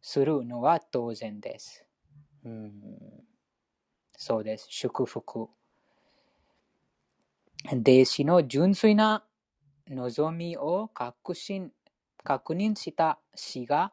[0.00, 1.84] するのは当然です。
[2.44, 2.72] うん、
[4.16, 4.66] そうです。
[4.70, 5.48] 祝福。
[7.70, 9.24] 弟子の純粋な
[9.88, 11.72] 望みを確信
[12.24, 13.92] 確認した死が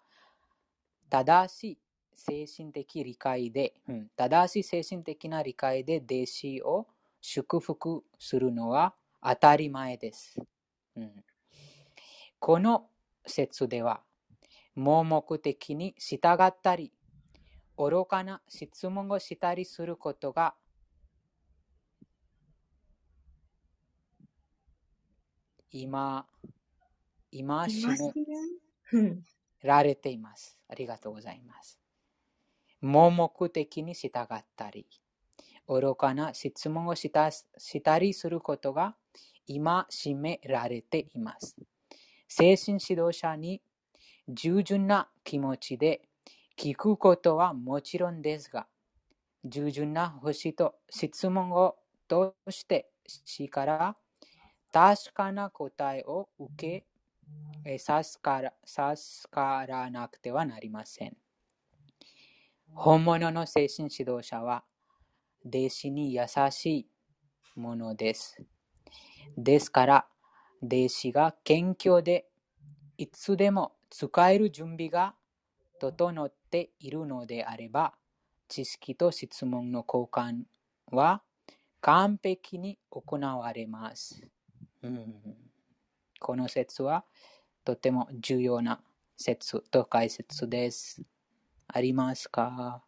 [1.09, 1.77] 正しい
[2.15, 6.87] 精神的理解で、うん、正しい精神的な理解で弟子を
[7.21, 8.93] 祝福するのは
[9.23, 10.37] 当たり前です。
[10.95, 11.11] うん、
[12.39, 12.87] この
[13.25, 14.01] 説では、
[14.75, 16.91] 盲目的に従ったり、
[17.77, 20.55] 愚かな質問をしたりすることが
[25.71, 26.25] 今、
[27.31, 27.93] 今しめ
[29.61, 30.57] られています。
[30.69, 31.79] ありがとうございます。
[32.81, 34.87] 盲目的に従ったり、
[35.67, 38.95] 愚かな質問をしたしたりすることが
[39.47, 41.55] 今占められています。
[42.27, 43.61] 精神指導者に
[44.27, 46.01] 従順な気持ちで
[46.57, 48.67] 聞くことはもちろんですが、
[49.43, 51.75] 従順な星と質問を
[52.07, 53.97] 通して死から
[54.71, 56.85] 確かな答えを受け
[57.77, 61.17] 授から授からなくてはなりません。
[62.73, 64.65] 本物の精神指導者は、
[65.45, 66.89] 弟子に優しい
[67.55, 68.37] ものです。
[69.37, 70.07] ですから、
[70.61, 72.27] 弟子が謙虚で、
[72.97, 75.15] いつでも使える準備が
[75.79, 77.93] 整っているのであれば、
[78.47, 80.43] 知識と質問の交換
[80.91, 81.23] は
[81.81, 84.27] 完璧に行われます。
[84.81, 85.15] うん、
[86.19, 87.05] この説は
[87.63, 88.81] とても重要な
[89.17, 91.01] 説と解説です。
[91.67, 92.83] ありますか？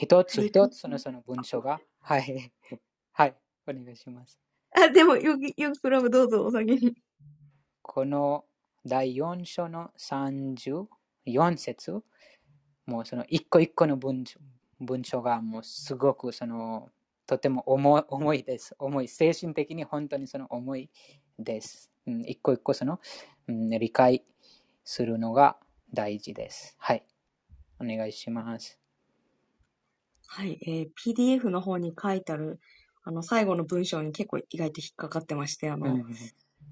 [0.00, 2.50] 一つ一つのその文章が、はい、
[3.12, 3.36] はい、
[3.68, 4.40] お願いします。
[4.74, 6.96] あ、でも、よく、よくクラブどうぞお先に。
[7.82, 8.46] この
[8.86, 12.02] 第4章の34節、
[12.86, 14.24] もうその一個一個の文
[14.80, 16.88] 文章がもうすごくその
[17.26, 18.74] とても重重いです。
[18.78, 19.08] 重い。
[19.08, 20.90] 精神的に本当にその重い
[21.38, 21.90] です。
[22.06, 23.00] うん、一個一個その、
[23.48, 24.24] うん、理解
[24.82, 25.58] するのが
[25.92, 26.74] 大事です。
[26.78, 27.04] はい。
[27.78, 28.79] お願いします。
[30.32, 30.58] はい。
[30.62, 32.60] えー、PDF の方に書いてある、
[33.02, 36.06] あの、最後の文章に結構意外と引っかかってまして、あの、うん、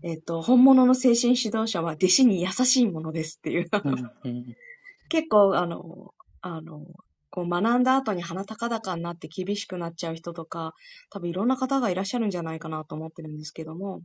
[0.03, 3.69] えっ、と、本物の精神指導者は弟子に優しいものですっていう。
[3.83, 4.57] うん、
[5.11, 6.87] 結構、あの、あの、
[7.31, 10.75] こう学んだ後に鼻高々になって厳しくなっちゃう人とか、
[11.11, 14.03] 多分いろんな方がいらっしゃるんじゃないかなと思ってるんですけども、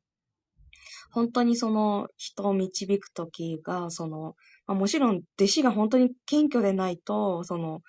[1.12, 7.82] 本当にその人を導くときが、その、まあ、もちろん弟子が本当に謙虚でないと、その、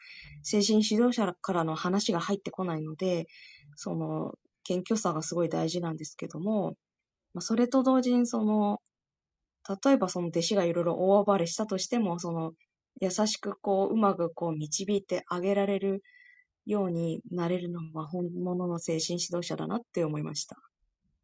[0.42, 3.26] 精神指導者からの話が入ってこないので、
[3.76, 4.34] その、
[4.64, 6.76] 謙虚さがすごい大事なんですけども、
[7.34, 8.80] まあ、それと同時にその、
[9.84, 12.52] 例えばその弟子がいろいろ大暴れしたとしても、その、
[13.00, 16.02] 優しくこう、うまくこう導いてあげられる
[16.66, 20.56] ようになれるのは本物の精神指導者だなって思いました。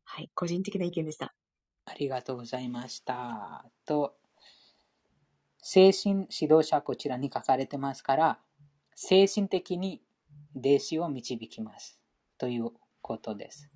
[0.05, 1.35] はい、個人的な意見でした。
[1.91, 3.65] ありがとうございました。
[3.85, 4.15] と、
[5.59, 8.39] 精神指導者こちらに書かれてますから、
[8.95, 10.01] 精神的に
[10.57, 11.99] 弟子を導きます。
[12.39, 12.71] という
[13.03, 13.69] ことです。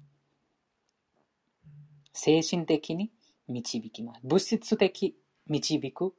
[2.13, 3.11] 精神的に
[3.49, 4.21] 導きます。
[4.23, 5.17] 物質的
[5.49, 6.15] 導く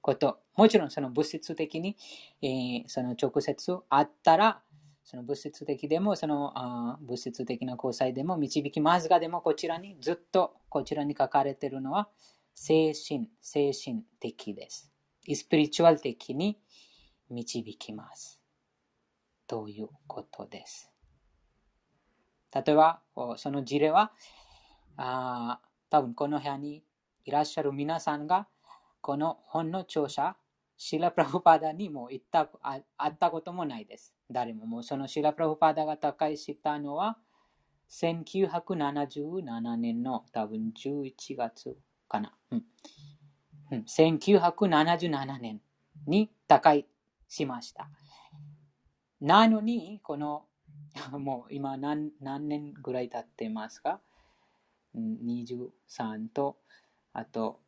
[0.00, 0.40] こと。
[0.56, 1.96] もちろんその物質的に、
[2.42, 4.60] えー、その直接あったら、
[5.06, 12.08] その物質的でも、そのあ物質的な交際でも導きますが、でもこちらにずっとこちらに書かれているのは
[12.54, 14.92] 精神、精神的です。
[15.32, 16.58] スピリチュアル的に
[17.30, 18.40] 導きます。
[19.46, 20.90] ということです。
[22.52, 23.00] 例えば、
[23.36, 24.12] その事例は、
[24.96, 26.82] あ多分この部屋に
[27.24, 28.48] いらっしゃる皆さんが、
[29.02, 30.36] この本の著者、
[30.76, 34.14] シラ・プラフパダにも行ったあ会ったこともないです。
[34.30, 34.66] 誰も。
[34.66, 37.16] もうそのシラ・プラフパダが高いしたのは、
[37.88, 42.34] 1977年の多分11月かな。
[42.50, 42.64] うん
[43.70, 45.60] うん、1977年
[46.06, 46.86] に高い
[47.28, 47.88] しました。
[49.20, 50.46] なのに、この、
[51.18, 54.00] もう今何何年ぐらい経ってますか
[54.94, 56.58] ?23 と、
[57.12, 57.60] あと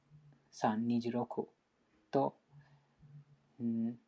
[0.52, 1.48] 3、26
[2.10, 2.36] と、
[3.60, 3.98] うん、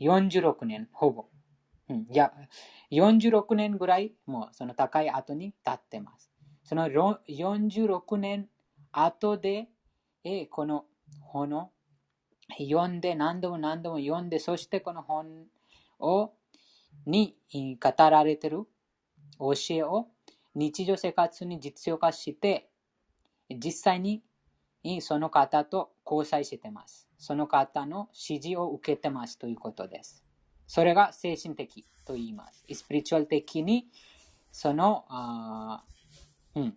[0.00, 1.26] 46年、ほぼ。
[1.88, 2.32] うん、いや、
[2.90, 6.30] 46年ぐらい、もうその高い後に経ってます。
[6.64, 8.48] その46年
[8.92, 9.68] 後で、
[10.24, 10.84] えこの
[11.20, 11.70] 本を
[12.58, 15.46] 読んで、何度も何度も読んで、そしてこの本
[16.00, 16.32] を
[17.06, 18.64] に語られてる
[19.38, 20.08] 教えを
[20.54, 22.68] 日常生活に実用化して、
[23.50, 24.22] 実際に
[25.00, 27.05] その方と交際してます。
[27.18, 30.24] その方の指示を受けてますということです。
[30.66, 32.64] それが精神的と言います。
[32.72, 33.86] スピリチュアル的に、
[34.52, 35.84] その、あ
[36.54, 36.74] うん、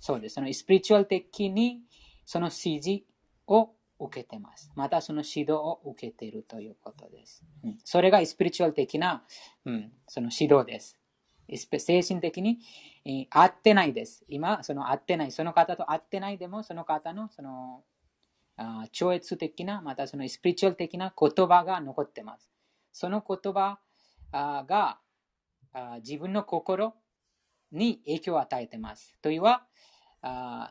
[0.00, 0.36] そうです。
[0.36, 1.80] そのスピリチュアル的に、
[2.24, 3.04] その指示
[3.46, 4.70] を受けてます。
[4.74, 7.42] またその指導を受けているということです。
[7.64, 9.24] うん、それがスピリチュアル的な、
[9.64, 10.98] うん、その指導です。
[11.78, 12.58] 精神的に、
[13.04, 14.24] え合ってないです。
[14.28, 17.84] 今、その合ってない、その方と合ってないでも、その方のその
[18.92, 22.50] 超越的な、またそのスピリチュアル的な言葉が残ってます。
[22.92, 23.78] その言葉
[24.32, 25.00] が
[26.02, 26.94] 自分の心
[27.72, 29.18] に影響を与えてます。
[29.20, 29.66] というは、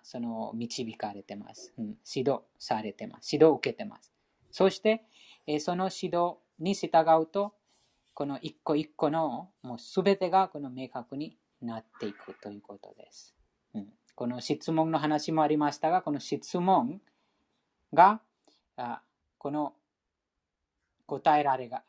[0.03, 3.33] その導かれてます、指導されてます。
[3.33, 4.11] 指導を受けてます。
[4.49, 5.05] そして、
[5.59, 6.89] その指導に従
[7.21, 7.53] うと、
[8.13, 13.36] この一個一個のもう全てがこの明確になっていくということです。
[14.15, 17.01] この質問の話もありましたが、この質問
[17.96, 18.22] が、
[18.78, 19.02] あ
[19.39, 19.74] この
[21.08, 21.84] 答えられが、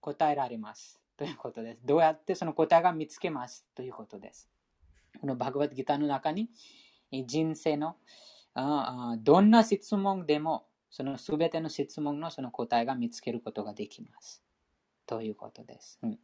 [0.00, 1.80] 答えられますということです。
[1.84, 3.66] どうやってその答えが見つけます？
[3.74, 4.48] ということです。
[5.20, 6.48] このバグバッドギターの中に
[7.26, 7.96] 人生の
[9.22, 14.42] どんな質問でもそのすべての質問のその答えが見つけることができます。
[15.06, 15.98] ということです。
[16.02, 16.18] うん、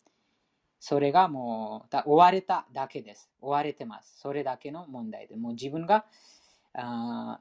[0.78, 3.30] それがもう追われただけです。
[3.40, 4.20] 追われてます。
[4.20, 5.36] それだけの問題で。
[5.36, 6.04] もう自分が
[6.74, 7.40] あ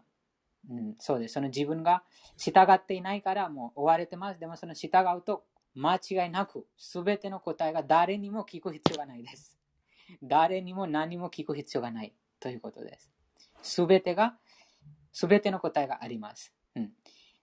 [0.70, 1.34] うん、そうです。
[1.34, 2.04] その自分が
[2.38, 4.40] 従っていないからもう追われてます。
[4.40, 5.44] でもその従うと
[5.76, 9.58] 間違いなく全ての答えが誰にも聞く必要がないです。
[10.22, 13.12] 誰にも何も聞く必要がないということです。
[13.88, 14.36] 全てが、
[15.14, 16.54] 全ての答えがあります。
[16.76, 16.92] うん。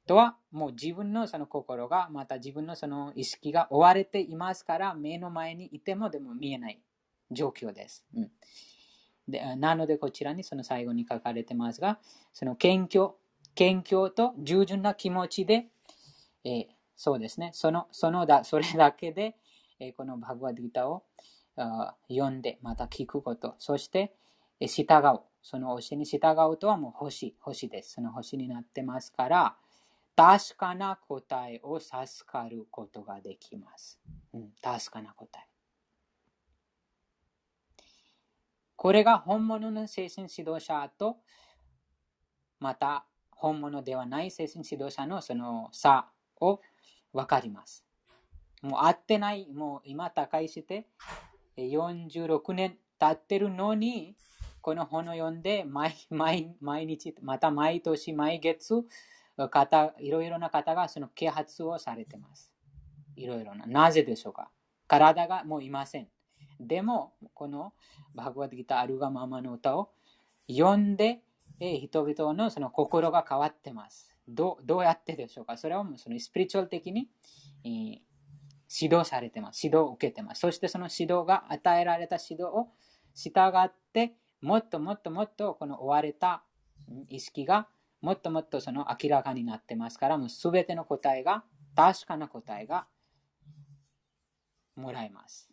[0.07, 6.81] とは、もう自分のその心が、また自分のその意識が追われていますから、目の前にいてもでも見えない
[7.31, 8.05] 状況です。
[8.14, 8.31] うん
[9.29, 11.99] でなので、こちらにその最後に書かれてますが、
[12.33, 13.11] その謙虚、
[13.55, 15.66] 謙虚と従順な気持ちで、
[16.45, 16.66] えー、
[16.97, 19.37] そうですね、その、そのだ、それだけで、
[19.79, 21.05] えー、このバグワディータを
[22.09, 24.14] 読んで、また聞くこと、そして、
[24.61, 25.21] えー、従う。
[25.43, 27.95] その教えに従うとはもう星、星です。
[27.95, 29.57] その星になってますから、
[30.16, 33.99] 確かな答えを授かることができます。
[34.35, 35.50] うん、確かな答え。
[38.83, 41.18] これが本物の精神指導者と、
[42.61, 46.09] また本物ではない精神指導者のその差
[46.41, 46.62] を
[47.12, 47.85] 分かります。
[48.62, 50.87] もう会ってない、もう今高いして
[51.59, 54.16] 46年経ってるのに、
[54.62, 58.87] この本を読んで毎毎毎日、また毎年、毎月、
[59.51, 62.51] 方いろいろな方がその啓発をされてます。
[63.14, 63.66] いろいろな。
[63.66, 64.51] なぜでしょうか？
[64.89, 66.09] 体がもういません。
[66.61, 67.73] でも、この
[68.15, 69.91] バグワッドギターアルガママの歌を
[70.49, 71.23] 読んで、
[71.59, 74.15] え人々のその心が変わってます。
[74.29, 75.57] どどうやってでしょうか？
[75.57, 77.09] それはもうそのスピリチュアル的に、
[77.65, 77.99] えー、
[78.83, 79.65] 指導されてます。
[79.65, 80.41] 指導を受けてます。
[80.41, 82.69] そしてその指導が与えられた指導を
[83.15, 86.45] 従って、もっともっともっとこの追われた
[87.09, 87.69] 意識が
[88.01, 91.45] もっともっとその明らかになってますから、もうすべての答えが、
[91.77, 92.87] 確かな答えが
[94.77, 95.50] もらえます。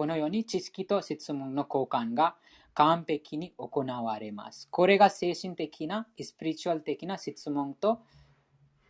[0.00, 2.34] このように知識と質問の交換が
[2.72, 4.66] 完璧に行われます。
[4.70, 8.00] これが精神的な、スピリチュアル的な質問と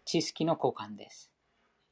[0.05, 1.33] 知識の交換です。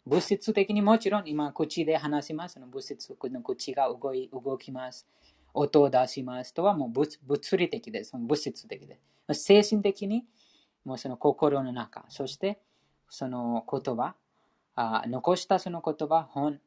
[0.07, 2.61] 物質的にもちろん今口で話します。
[2.61, 5.09] 物質の口が動い動きます。
[5.53, 8.17] 音を出しますとはもう物物理的です。
[8.17, 9.01] 物質的で
[9.35, 9.43] す。
[9.43, 10.27] 精神的に
[10.85, 12.61] もうその心の中、そして
[13.09, 14.15] その言葉、
[14.77, 16.61] あ残したその言葉、本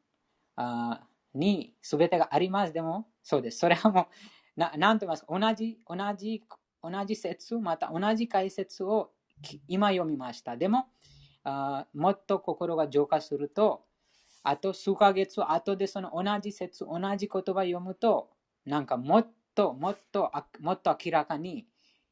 [0.56, 2.72] あに全てがあります。
[2.72, 3.58] でも、そうです。
[3.58, 4.02] それはも
[4.56, 6.42] う、ななんと言います同じ、同じ、
[6.82, 9.12] 同じ説、また同じ解説を
[9.68, 10.56] 今読みました。
[10.56, 10.86] でも、
[11.44, 13.84] あもっと心が浄化すると、
[14.42, 18.30] あと数ヶ月後でその同じ説、同じ言葉読むと、
[18.64, 20.30] なんかもっともっと
[20.60, 21.66] もっと明らかに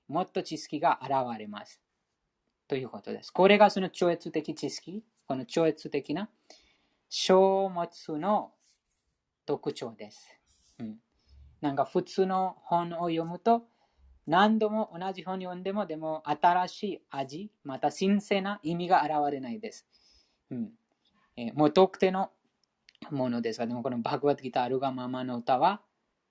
[0.08, 1.80] もっと知識が現れます。
[2.68, 3.30] ということです。
[3.32, 6.28] これがその超越的知識、この超越的な
[7.08, 8.52] 書物の
[9.51, 10.38] 特徴です。
[10.78, 10.98] うん、
[11.61, 13.64] なんか普通の本を読むと、
[14.28, 19.88] 何度も同じ本読んでも、でも新しい味、また新鮮な意味が現れないです。
[20.53, 20.70] うん
[21.36, 22.30] えー、もう特定の
[23.11, 25.80] ものですが、でもこのバグワッドギターあるがままの歌は、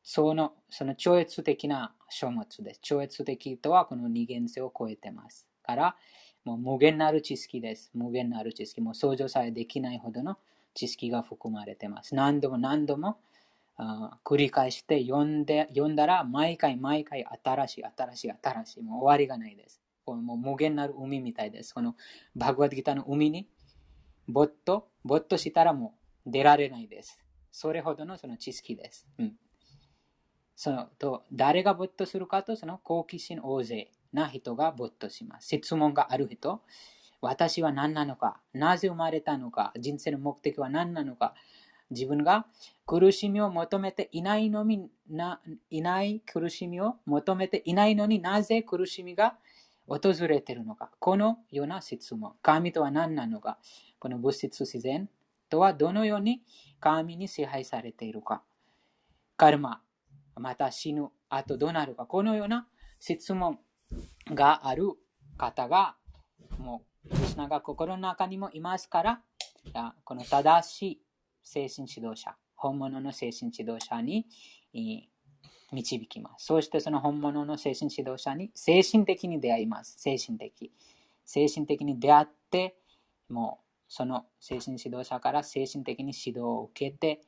[0.02, 2.80] そのその超越的な書物です。
[2.82, 5.46] 超越的とはこの二元性を超えてます。
[5.64, 5.98] から、
[6.46, 7.92] もう無限なる知識です。
[7.94, 8.80] 無限なる知識。
[8.80, 10.38] もう想像さえできないほどの
[10.80, 12.16] 知識が含まれてます。
[12.16, 13.18] 何度も何度も
[14.24, 18.84] 繰り返して読んで読んだら毎回毎回新しい新しい新しい。
[18.84, 19.82] もう終わりがないです。
[20.06, 21.74] もう無限なる海みたいです。
[21.74, 21.96] この
[22.34, 23.50] バグワッドギターの海に
[24.28, 27.20] ぼっと、ぼっとしたらもう出られないです。
[27.52, 29.06] それほどのその知識です。
[29.18, 29.36] うん
[30.56, 35.48] そのと誰が没頭するかと、その好奇心大勢な人が没頭します。
[35.48, 36.62] 質問がある人、
[37.22, 41.34] 私は何なのか、なぜ生まれたのか、人生の目的は何なのか、
[41.92, 42.46] 自分が
[42.86, 49.36] 苦しみを求めていないのにないない苦しみを求めていないのになぜ苦しみが
[49.88, 50.92] 訪れているのか。
[51.00, 52.34] このような質問。
[52.42, 53.58] 神とは何なのか。
[53.98, 55.10] この物質自然
[55.50, 56.44] とはどのように
[56.80, 58.44] 神に支配されているか。
[59.36, 59.82] カルマ、
[60.36, 62.68] また死ぬ、あとどうなるか、このような
[63.00, 63.58] 質問
[64.28, 64.92] がある
[65.38, 65.96] 方が、
[66.60, 69.22] もう、クリュナが心の中にもいますから、
[70.04, 71.02] この正しい
[71.44, 74.26] 精神指導者、本物の精神指導者に
[75.72, 76.46] 導きます。
[76.46, 79.96] そしてその本物の精神指導者に精神的に出会います。
[80.00, 80.72] 精神的。
[81.26, 82.76] 精神的に出会って、
[83.30, 87.22] もうその精神指導者から精神的に指導を受けて、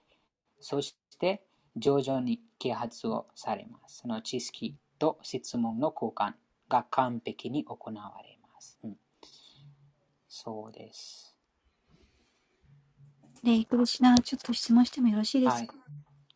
[0.59, 1.43] そして
[1.75, 3.99] 徐々に啓発をされます。
[3.99, 6.33] その知識と質問の交換
[6.69, 8.79] が完璧に行われます。
[8.83, 8.97] うん、
[10.33, 11.35] そうです。
[13.43, 15.67] で、クリシナ、ちょっと質問してもよろしいですか、はい、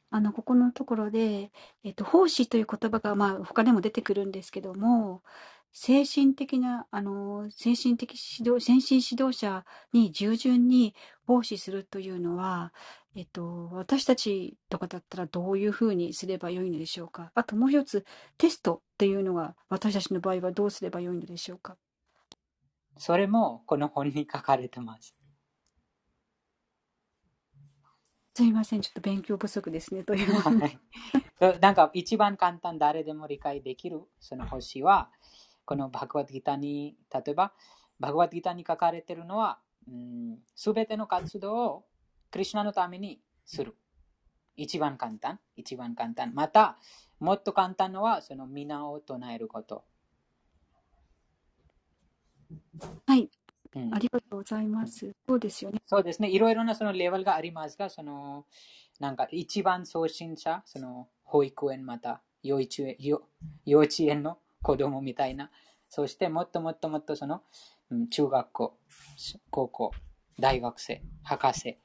[0.10, 1.50] あの、ここのところで、
[1.86, 5.24] えっと、奉仕という言葉が、まあ、他でも出てくるんですけども、
[5.72, 10.93] 精神的な、あの、精神的指導、先進指導者に従順に
[11.26, 12.74] 奉仕するというのは、
[13.16, 17.32] えっと、私たちとかだったらどういうふうにすればよいのでしょうか？
[17.34, 18.06] あともう一つ、
[18.38, 21.78] テストっていうのが私たちの場合はどうすればよいのでしょうか？
[22.98, 25.16] それもこの本に書かれてます。
[28.34, 30.80] すいません、ちょっと勉強不足ですね、というはい、
[31.62, 35.10] なんか一番簡単、誰でも理解できるその星は、
[35.64, 37.54] このバグワッドギターに、例えば、
[37.98, 39.60] バグワッドギターに書かれているのは、
[40.54, 41.86] すべての活動を
[42.30, 43.78] クリュナのためにする。
[44.58, 45.39] 一番簡単。
[45.56, 46.34] 一番簡単。
[46.34, 46.78] また、
[47.20, 49.86] もっと簡単のは、その皆を唱えること。
[53.05, 53.30] はい。
[53.76, 55.13] うん、ありがとうございます。
[55.28, 55.82] そうですよね。
[55.86, 56.30] そうですね。
[56.30, 58.45] いろいろなそのレベルがありますが、その、
[58.99, 62.95] なんか一番送信者、その保育園また幼稚園
[63.65, 65.51] 幼稚園の子供みたいな。
[65.89, 67.41] そしてもっともっともっとその、
[67.89, 68.78] うん、中学校、
[69.49, 69.91] 高校、
[70.39, 71.78] 大学生、博士。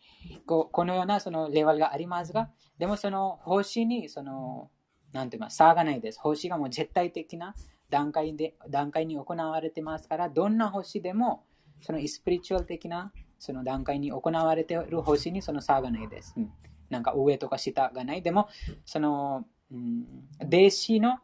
[0.47, 4.71] ここのようなそのレベルがありますが、でもその星に、その、
[5.13, 6.21] なんて言います、差がないです。
[6.21, 7.55] 星がもう絶対的な
[7.91, 11.45] 段階で、段階に行われてますから、どんな星でも、
[11.83, 16.35] そのスピリチュアル的なその段階に行われている星にその差がないです。
[16.37, 16.53] うん、
[16.91, 18.23] なんか上とか下がない。
[18.23, 18.49] でも、
[18.85, 20.05] その、うん、
[20.43, 21.19] 弟子の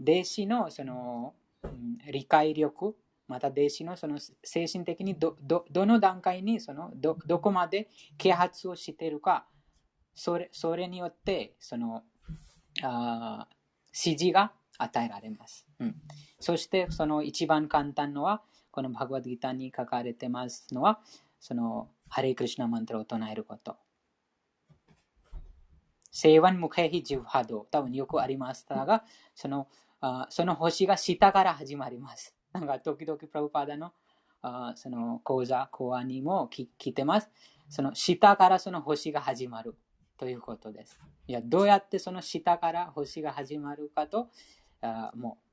[0.00, 2.96] 弟子のその、うん、理解力、
[3.26, 7.88] また弟子のその精神的にどどどの段階にそのどどこまで
[8.18, 9.46] 啓発をしているか、
[10.14, 12.04] それそれによってその
[12.82, 13.48] あ
[13.86, 15.94] 指示が与えられます、うん。
[16.40, 21.00] そしてその一番簡単のは、このバグワッドギターに書かれてますのは、
[21.40, 23.76] そのハレイクリシナマントラを唱えること。
[26.10, 29.04] セーワンムケヒジブハド、多分よくありましたが、
[29.34, 29.68] その
[30.00, 32.34] あその星が下から始まります。
[32.52, 33.92] なんか時々プラブパダの
[34.42, 37.30] あその講座、講話にも聞いてます。
[37.68, 39.76] その下からその星が始まる
[40.16, 40.98] ということです。
[41.26, 44.30] いや、どうやってその下から星が始まるかと、
[45.14, 45.46] もう、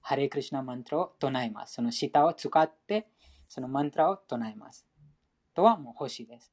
[0.00, 1.74] ハレクリシナマントラを唱えます。
[1.74, 3.08] その舌を使って、
[3.48, 4.86] そのマントラを唱えます。
[5.54, 6.52] とはもう欲しいです。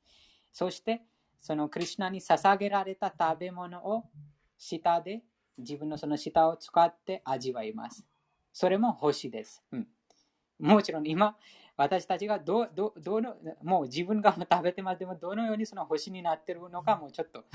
[0.52, 1.04] そして、
[1.40, 4.10] そのクリシナに捧げられた食べ物を
[4.58, 5.24] 舌で
[5.58, 8.06] 自分のその舌を使って味わいます。
[8.52, 9.64] それも欲しいです。
[9.72, 9.88] うん、
[10.60, 11.38] もちろん今、
[11.78, 17.46] 私たちがどどどのもう自分が食べてますでもどのようにその星になっているのかもちょっと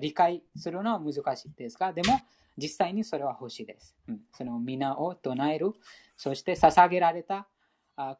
[0.00, 2.20] 理解するのは難しいですが、でも
[2.56, 3.96] 実際にそれは星です。
[4.08, 5.72] うん、その皆を唱える、
[6.16, 7.48] そして捧げられた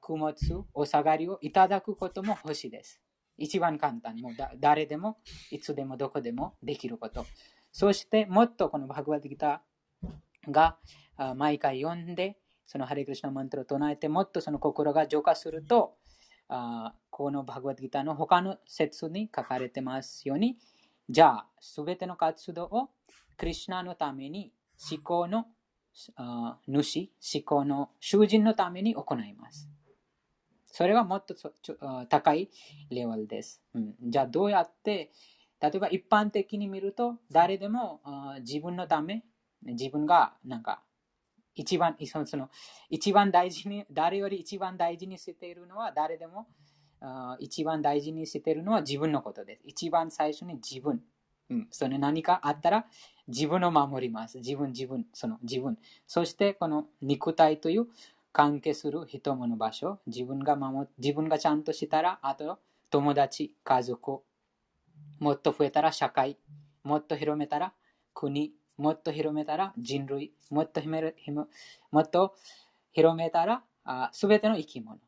[0.03, 3.01] 供物、お下がりをいただくことも星です。
[3.39, 4.17] 一番簡単。
[4.17, 5.19] もう誰でも、
[5.51, 7.27] いつでもどこでもできること。
[7.73, 10.79] そしてもっとこのバグワディギターが
[11.35, 15.97] 毎回読んで、そのハレクリシナマントを唱えて、もっとその心が浄化すると、
[16.49, 20.59] あこのバグワディギターの他の説に書かれてますように、
[21.09, 22.91] じゃあ、すべての活動を
[23.37, 24.53] クリシナのために
[24.91, 25.47] 思考の
[26.67, 29.69] 主、思考の囚人のために行います。
[30.67, 31.35] それはもっと
[32.09, 32.51] 高い
[32.91, 33.63] レベルです。
[33.75, 35.13] うん、じゃあ、どうやって、
[35.61, 38.01] 例えば一般的に見ると、誰でも
[38.41, 39.25] 自分のため、
[39.63, 40.83] 自分がなんか
[41.55, 41.97] 一番
[42.27, 42.51] その
[42.91, 46.47] 一番大事に、誰より一番大事にしているのは誰でも
[47.39, 49.63] 一番大事にしているのは自分のことです。
[49.65, 51.03] 一番最初に自分。
[51.51, 52.87] うん、それ何かあったら
[53.29, 54.39] 自分を守ります。
[54.39, 55.79] 自分、自分、その自分。
[56.07, 57.87] そしてこの肉体という
[58.33, 62.59] 関係する人もの場所、自分が守自分がちゃんとしたら、あと
[62.91, 64.23] 友達、家族、
[65.19, 66.39] もっと増えたら社会、
[66.83, 67.75] もっと広めたら
[68.15, 70.81] 国、もっと広めたら人類、もっと
[71.91, 72.35] もっと
[72.93, 73.63] 広めたら
[74.13, 74.99] すべての生き物。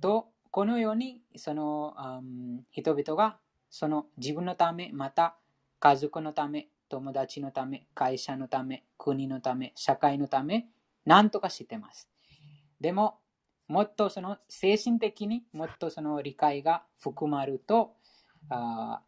[0.00, 3.38] と、このようにその、うん、人々が
[3.70, 5.36] その自分のため、また
[5.80, 10.68] 家族のため、友達のため、会社のため、国のため、社会のため、
[11.04, 12.08] 何とかしてます。
[12.80, 13.18] でも、
[13.66, 17.96] もっとその精神的にもっとその理解が含まると、
[18.48, 19.00] あ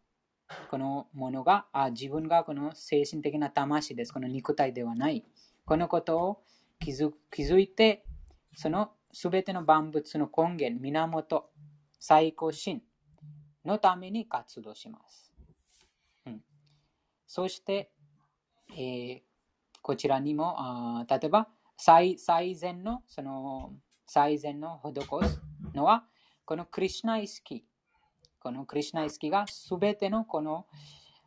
[0.69, 4.13] このものがあ自分がこの精神的な魂です。
[4.13, 5.25] この肉体ではない。
[5.65, 6.43] このことを
[6.79, 8.05] 気づ気づいて、
[8.55, 11.49] そのすべての万物の根源、源、
[11.99, 12.81] 最高神
[13.65, 15.33] のために活動します。
[16.25, 16.41] うん、
[17.25, 17.91] そして、
[18.71, 19.21] えー、
[19.81, 23.73] こちらにも、あ例えば最最善の、その
[24.05, 25.41] 最善の施す
[25.73, 26.05] のは、
[26.45, 27.65] このクリュナ意識
[28.47, 30.67] このクリュナイ意識がすべてのこの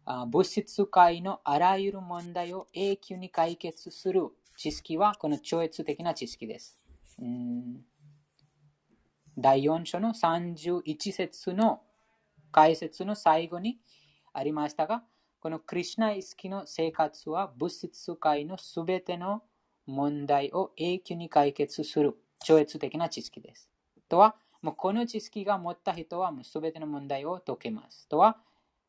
[0.06, 6.78] 物質界のあらゆる問題を永久に解決する知識はこの超越的な知識です。
[9.36, 11.82] 第4章の31節の
[12.52, 13.76] 解説の最後に
[14.32, 15.02] ありましたが、
[15.40, 19.42] このクリュナイ意識の生活は物質界のすべての
[19.84, 23.68] 問題を永久に解決する超越的な知識です。
[24.08, 28.08] とは、もうこの知識が持った人はもう全ての問題を解けます。
[28.08, 28.38] とは、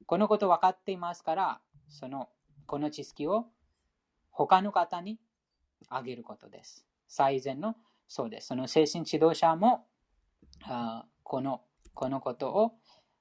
[0.06, 2.30] このこと分かっていますから、その、
[2.66, 3.46] この知識を
[4.32, 5.20] 他の方に
[5.90, 6.86] あげることです。
[7.08, 7.76] 最善の、
[8.08, 8.48] そうです。
[8.48, 9.86] その精神指導者も、
[10.64, 11.62] あこの、
[11.94, 12.74] このことを、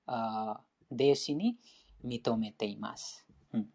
[0.07, 1.57] あ弟子に
[2.05, 3.27] 認めています。
[3.53, 3.69] うん、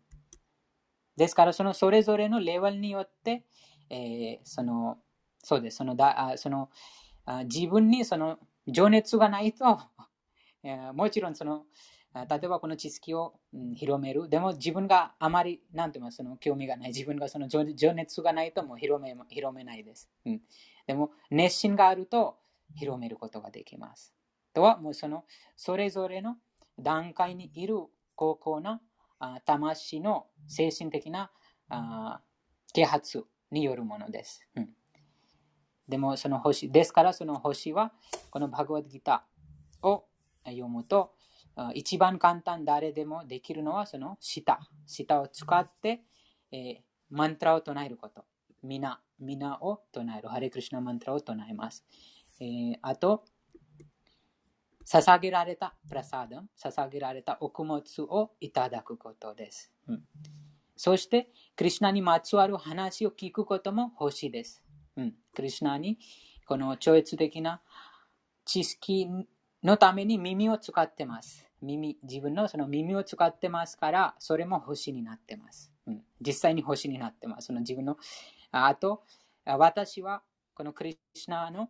[1.15, 3.45] ですから、そのそれぞれのレベルによって、
[3.89, 4.97] えー、その、
[5.41, 5.77] そうです。
[5.77, 6.69] そのだその
[7.25, 9.79] あ自分にその情熱がないと、
[10.93, 11.65] もちろんその、
[12.13, 13.39] 例えばこの知識を
[13.75, 14.29] 広める。
[14.29, 16.87] でも自分があまり、なんて言いますその興味がない。
[16.89, 17.63] 自分がその情
[17.93, 20.41] 熱がないともう広め広めないです、うん。
[20.87, 22.37] でも熱心があると
[22.75, 24.13] 広めることができます。
[24.53, 25.25] とは、もうその、
[25.57, 26.37] それぞれの
[26.79, 27.75] 段階にいる
[28.15, 28.79] 高校の
[29.45, 31.31] 魂の精神的な
[32.73, 34.47] 啓発によるものです。
[34.55, 34.69] うん
[35.87, 37.91] でもその星、ですからその星は、
[38.29, 40.05] このバグワッドギターを
[40.45, 41.13] 読むと、
[41.73, 44.59] 一番簡単誰でもできるのはその舌。
[44.85, 46.01] 舌を使って、
[46.51, 46.77] えー、
[47.09, 48.25] マントラを唱えること。
[48.61, 50.27] 皆、皆を唱える。
[50.27, 51.85] ハレクリシナマントラを唱えます。
[52.39, 53.23] えー、あと、
[54.85, 59.71] 捧げられたプラサーダム、捧げられた穀物をいただくことです。
[59.87, 60.03] うん、
[60.75, 64.64] そして、クリュナにまつわる話を聞くことも欲しいです。
[64.97, 65.97] うん、クリュナに
[66.45, 67.61] この超越的な
[68.45, 69.07] 知識
[69.63, 71.45] のために耳を使ってます。
[71.61, 75.71] 耳、自分のその耳を使ってますから、それも星になってます。
[75.87, 77.47] うん、実際に星になってます。
[77.47, 77.97] その自分の、
[78.51, 79.03] あと、
[79.45, 80.21] 私は
[80.53, 81.69] このクリュナの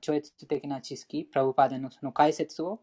[0.00, 2.80] 超越的な知識、プラブパダのその解説を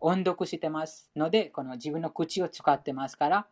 [0.00, 3.46] 音読してますので、この自分の口を使ってますから、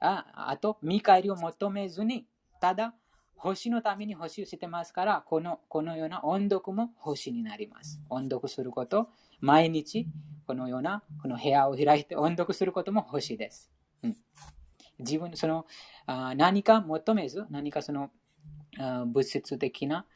[0.00, 2.26] ああと、見返りを求めずに、
[2.60, 2.94] ただ、
[3.36, 8.00] 星のために星をしてますから、このこのような音読も星になります。
[8.08, 9.08] 音読すること、
[9.40, 10.06] 毎日
[10.46, 13.70] このようなこの部屋を開いて音読することも星です。
[14.02, 14.16] うん、
[14.98, 15.66] 自分、その
[16.06, 18.10] あ何か求めず、何かその
[18.78, 20.06] あ物質的な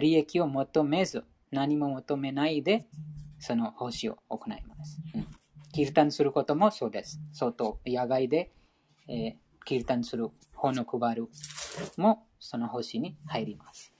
[0.00, 2.86] 利益を求めず、何も求めないで、
[3.38, 5.02] その奉仕を行います。
[5.14, 5.26] うん、
[5.72, 7.20] キルタンすることもそうです。
[7.32, 8.52] 外、野外で、
[9.08, 9.34] えー、
[9.64, 10.30] キルタンする、
[10.62, 11.28] 本を配る
[11.96, 13.92] もその星に入ります。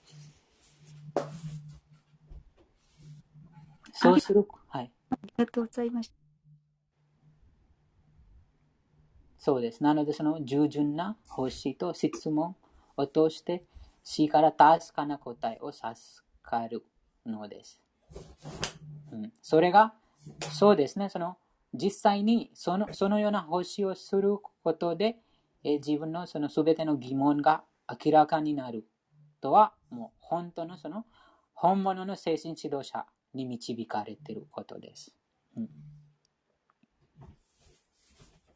[3.91, 4.91] そうする、はい。
[5.09, 6.15] ありがとうございました。
[9.37, 9.83] そうです。
[9.83, 12.55] なので、その従順な星と質問
[12.95, 13.65] を通して、
[14.03, 16.85] 死から確かな答えを授かる
[17.25, 17.81] のです。
[19.11, 19.93] うん、それが、
[20.39, 21.37] そうですね、その
[21.73, 25.17] 実際にそのそのような星をすることで、
[25.63, 27.63] え自分のその全ての疑問が
[28.05, 28.85] 明らかになる
[29.41, 31.05] とは、もう本当のその
[31.53, 35.15] 本物の精神指導者に導かれていることです。
[35.55, 35.69] うん、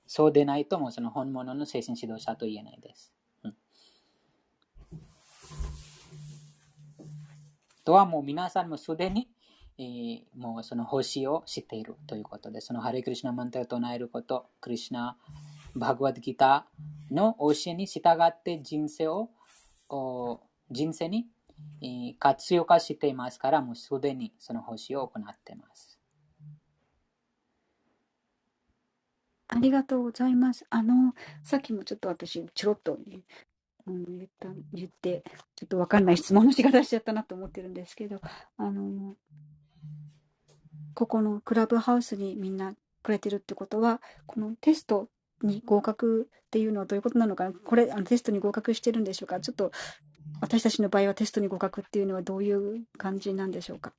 [0.06, 3.14] そうでないと、もその本物の精神指導者と言えないです。
[3.44, 3.56] うん、
[7.84, 9.30] とはもう皆さんもすでに
[9.80, 15.18] えもうその星を知っているということで、そのハレクリシナマンタを唱えること、クリシナ、
[15.76, 19.30] バグワッドギターの教えに従って人生を、
[20.70, 21.28] 人生に
[22.20, 26.00] 活用化していますから、もうすでにその星を行っています。
[29.50, 30.66] ありがとうございます。
[30.70, 31.14] あの、
[31.44, 33.22] さっきもちょっと私、ちょろっと、ね、
[33.88, 35.24] うん、言った言って、
[35.56, 38.20] ちょっとわかんない質問の仕方しちゃったなと思ってるんですけど、
[38.58, 39.16] あの、
[40.94, 45.08] ここのクラブハウスにみんなくれてるってことは、このテスト
[45.42, 47.52] に合格っていうのはどういうことなのかな？
[47.54, 49.40] これ、あのテストに合格してるんでしょうか？
[49.40, 49.72] ちょっと、
[50.42, 53.94] 私たちの場合はテストに合格っていうのはどういう感じなんでしょうか？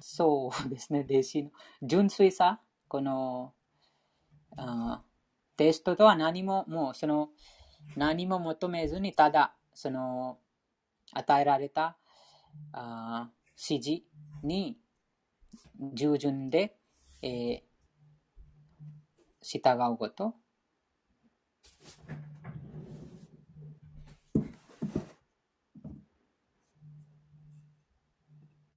[0.00, 1.50] そうですね、弟子の
[1.82, 3.52] 純粋さ、この
[4.56, 5.02] あ
[5.56, 7.28] テストとは何も、もうその
[7.96, 10.38] 何も求めずに、ただ、その
[11.12, 11.96] 与えられた
[12.72, 13.30] あ
[13.70, 14.02] 指示
[14.42, 14.78] に
[15.94, 16.76] 従順で、
[17.22, 17.60] えー、
[19.42, 19.60] 従
[19.92, 20.34] うこと。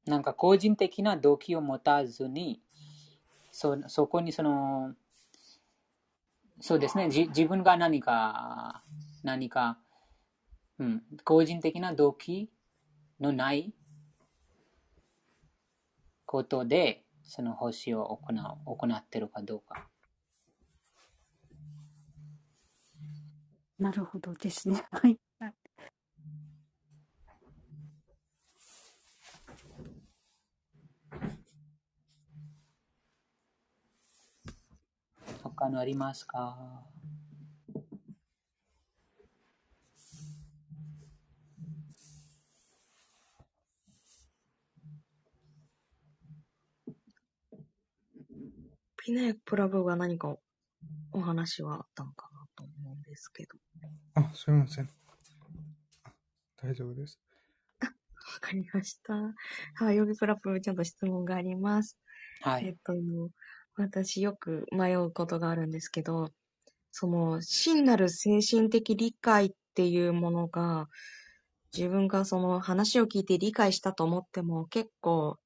[0.05, 2.61] なんか個人的な動機を持たずに、
[3.51, 4.95] そそこにその、
[6.61, 8.83] そうですね、じ自分が何か、
[9.23, 9.77] 何か、
[10.79, 12.49] うん、個人的な動機
[13.19, 13.73] のない
[16.31, 19.89] ことで、その奉仕を行う行っているかどうか。
[23.79, 24.85] なるほどですね。
[24.93, 25.17] はい。
[35.41, 36.85] 他のありますか？
[49.09, 50.35] ピナヤプラブが何か
[51.13, 53.57] お話はあったのかなと思うんですけど。
[54.13, 54.89] あ、すみません。
[56.61, 57.19] 大丈夫です。
[57.79, 57.91] あ、わ
[58.39, 59.15] かりました。
[59.83, 61.97] はい、ヨギプラブちゃんと質問があります。
[62.41, 62.67] はい。
[62.67, 62.93] えっと、
[63.77, 66.29] 私よく迷うことがあるんですけど、
[66.91, 70.87] その、真なる精神的理解っていうものが、
[71.75, 75.39] 自分がその話を聞いて理解したと思っても結構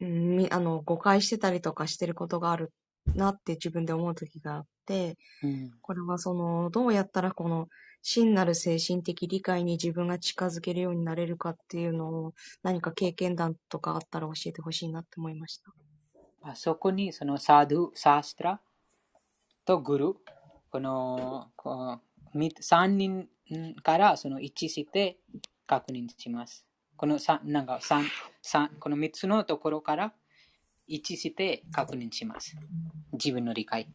[0.00, 2.72] うん、あの、誤解してたりとかしてることがある
[3.14, 7.68] なって自分で思う時があって、うん、これはその、どうやったらこの
[8.02, 15.72] 真なる精神的理解に自分が近づけるようになれるかっていうのを何か経験談とかあったら教えてほしいなって思いました。
[16.42, 18.60] あそこにそのサード、サーストラ
[19.64, 20.14] とグル、
[20.70, 21.98] このこ
[22.34, 23.28] 3人
[23.82, 25.16] からその一致して
[25.66, 26.66] 確認します。
[26.96, 28.04] この3、なんか3、
[28.42, 30.12] 3この3つのところから
[30.86, 32.56] 一致して確認します。
[33.12, 33.88] 自分の理解。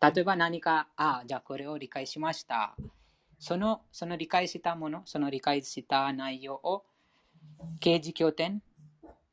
[0.00, 2.76] 例えば何か、ああ、じゃあこれを理解しました。
[3.38, 6.84] その、その理解したもの、その理解した内容を
[7.80, 8.62] 刑事拠点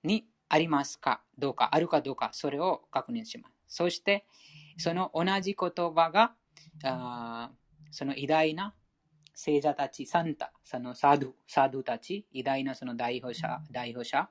[0.03, 3.53] にありますかどうか、あるかどうか、それを確認します。
[3.67, 4.25] そして、
[4.77, 6.33] その同じ言葉が、
[6.83, 7.51] あ
[7.91, 8.73] その偉大な
[9.33, 14.29] 聖者たち、サンタ、そのサドゥ、サドゥたち、偉大なその代表者、代表者、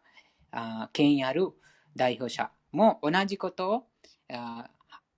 [0.52, 1.48] あ権威ある
[1.96, 3.86] 代表者も同じことを
[4.32, 4.70] あ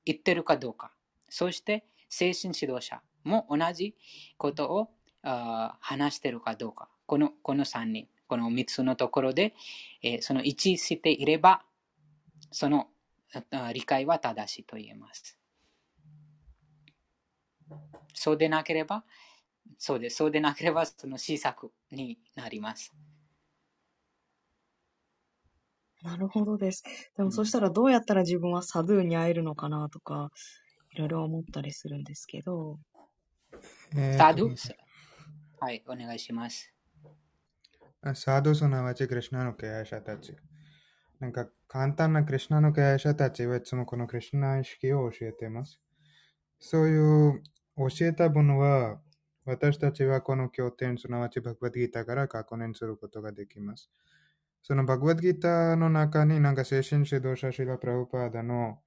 [0.04, 0.92] 言ってるかどうか。
[1.28, 3.96] そして、精神指導者も同じ
[4.36, 4.90] ことを
[5.22, 6.88] あ話してるかどうか。
[7.06, 9.54] このこの3人、この3つのところで、
[10.02, 11.64] えー、その一致していれば、
[12.50, 12.88] その
[13.72, 15.38] 理解は正しいと言えます。
[18.14, 19.04] そうでなければ、
[19.78, 20.16] そうです。
[20.16, 22.92] そうでなければ、その施策になります。
[26.02, 26.82] なるほどです。
[27.16, 30.30] でも、そしたらどうやったら自分はサドゥーに会えるのかなとか、
[30.94, 32.78] いろいろ思ったりするんですけど。
[34.16, 34.54] サドゥ？
[34.54, 34.74] ー
[35.60, 36.72] はい、お願いします。
[38.14, 40.34] サドゥすなわちクリュナの経営者たち。
[41.20, 45.80] なんか簡単なクリュナの経営者たちはいつもこのクリュナ意識を教えています。
[46.58, 47.42] そういう
[47.76, 49.00] 教えた分は、
[49.44, 53.90] 私たちはこの経典、すなわちバグワッドギータから確認することができます。
[54.62, 58.78] そのバグワッドギータの中になんか精神指導者シラ・プラウパーダの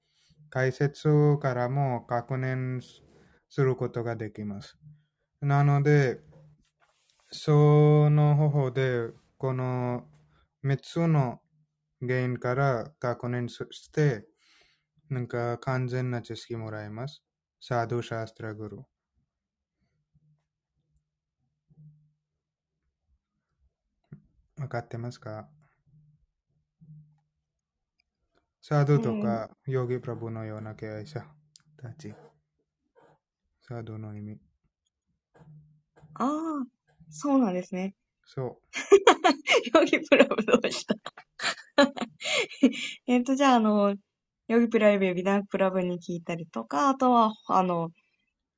[0.49, 2.81] 解説からも確認
[3.49, 4.77] することができます。
[5.41, 6.21] なので、
[7.29, 10.07] その方法で、この
[10.63, 11.41] 3つの
[11.99, 14.25] 原因から確認して、
[15.09, 17.23] なんか完全な知識もらえます。
[17.59, 18.94] サードシャストラグル。
[24.57, 25.47] わかってますか？
[28.61, 31.23] サードとか、ヨギプラブのような経営者
[31.77, 32.13] たち。
[33.61, 34.39] サードの意味。
[36.15, 36.27] ああ、
[37.09, 37.95] そうなんですね。
[38.23, 38.61] そう。
[39.77, 40.95] ヨギプラブどうした？
[43.07, 43.95] えっと、じゃあ、あの、
[44.47, 47.91] ヨギプライブ、ビダンプラブに聞いたりとか、あとは、あの、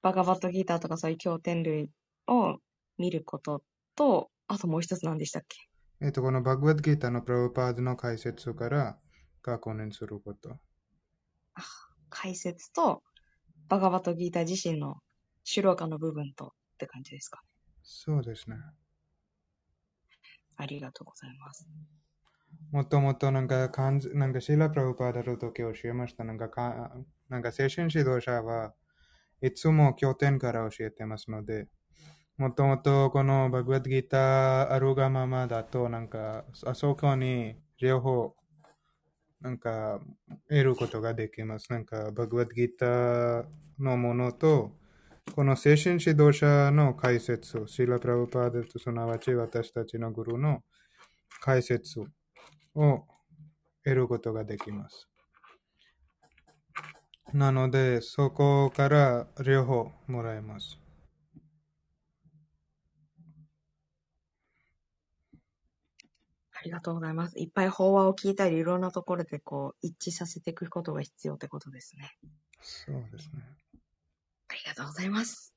[0.01, 1.89] バガバットギターとかそういう経典類
[2.27, 2.59] を
[2.97, 3.63] 見ること
[3.95, 5.57] と、あともう一つ何でしたっけ？
[5.99, 8.99] えっと、このバグワッドギターのプラブパードの解説から
[9.41, 10.59] 確認すること。
[11.55, 11.63] あ
[12.09, 13.01] 解説と、
[13.67, 14.97] バガバットギター自身の
[15.43, 17.41] 主郎化の部分とって感じですか？
[17.41, 17.47] ね。
[17.81, 18.57] そうですね。
[20.55, 21.67] ありがとうございます。
[22.71, 26.23] もともとなんか、かんなんかシーラ・プラブパーダの時教えました。
[26.23, 26.91] なんかか、
[27.29, 28.73] なんか精神指導者は
[29.41, 31.67] いつも経典から教えてますので、
[32.37, 38.35] もともとこのバグワッドギターあるがままだと、なんか、あそこに両方、
[39.41, 39.99] なんか、
[40.47, 41.71] 得ることができます。
[41.71, 43.45] なんか、バグワッドギター
[43.79, 44.71] のものと、
[45.35, 50.63] この精神指導者の解説、シーラ・プラブパーダとすなわち私たちのグルーの
[51.41, 52.05] 解説を
[53.83, 55.09] 得ることができます。
[57.33, 60.79] なので、そこから両方もらえます。
[66.67, 67.39] りがとうございます。
[67.39, 72.17] いっぱい法話を聞いたり、いろんなところでこう一致させていくことが必要ってことですね。
[72.61, 73.41] そうですね。
[74.49, 75.53] ありがとうございます。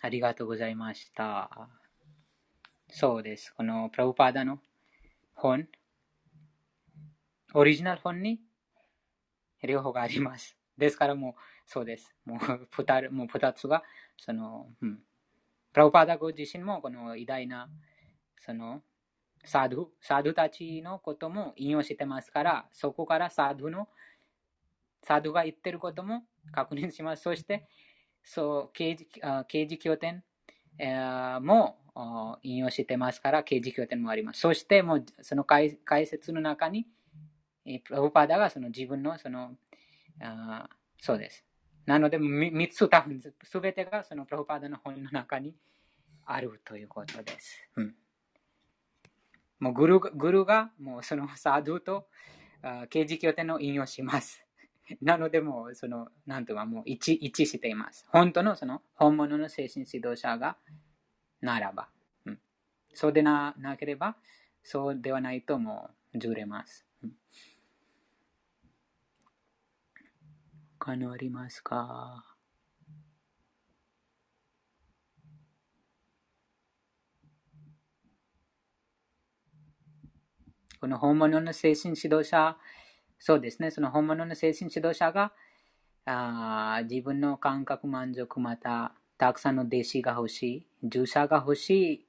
[0.00, 1.68] ありがとうございました。
[2.90, 3.52] そうです。
[3.54, 4.58] このプラブパーダの
[5.34, 5.68] 本、
[7.54, 8.40] オリジナル本に
[9.62, 10.56] 両方があります。
[10.78, 11.34] ですからもう、
[11.66, 12.14] そうです。
[12.24, 13.82] もう二もう二つが、
[14.16, 15.00] その、うん。
[15.72, 17.68] プラブパダご自身もこの偉大な、
[18.40, 18.82] その、
[19.44, 23.88] サドゥ、サドゥたちのことも引用してますから、そこからサドゥの、
[25.02, 27.22] サドゥが言ってることも確認します。
[27.22, 27.66] そして、
[28.22, 29.08] そう、刑事
[29.48, 30.22] 刑事拠点、
[30.78, 31.78] えー、も
[32.42, 34.40] 引用してますから、刑事拠点もあります。
[34.40, 36.86] そして、もうその解説の中に、
[37.84, 39.56] プラブパダがその自分のその、
[40.20, 40.68] あ
[41.00, 41.44] そうです。
[41.86, 45.54] なので、3つ多分、すべてがそのプラブパダの本の中に
[46.24, 47.68] あるということです。
[47.76, 47.94] うん、
[49.58, 52.06] もうグルグルがもうそのサードと
[52.90, 54.44] 刑事拠点を引用します。
[55.00, 58.04] なので、もう、その、なんとかもう一一致しています。
[58.08, 60.56] 本当のその、本物の精神指導者が
[61.40, 61.88] ならば。
[62.26, 62.38] うん、
[62.92, 64.16] そうでななければ、
[64.62, 66.84] そうではないともうずれます。
[67.02, 67.12] うん、
[70.84, 72.24] 他のありますか？
[80.80, 82.56] この本物の精神指導者、
[83.20, 85.32] そうですね、その本物の精神指導者が
[86.04, 92.06] あ自分の感覚満足またたくさんの弟子が欲しい、従者が欲しい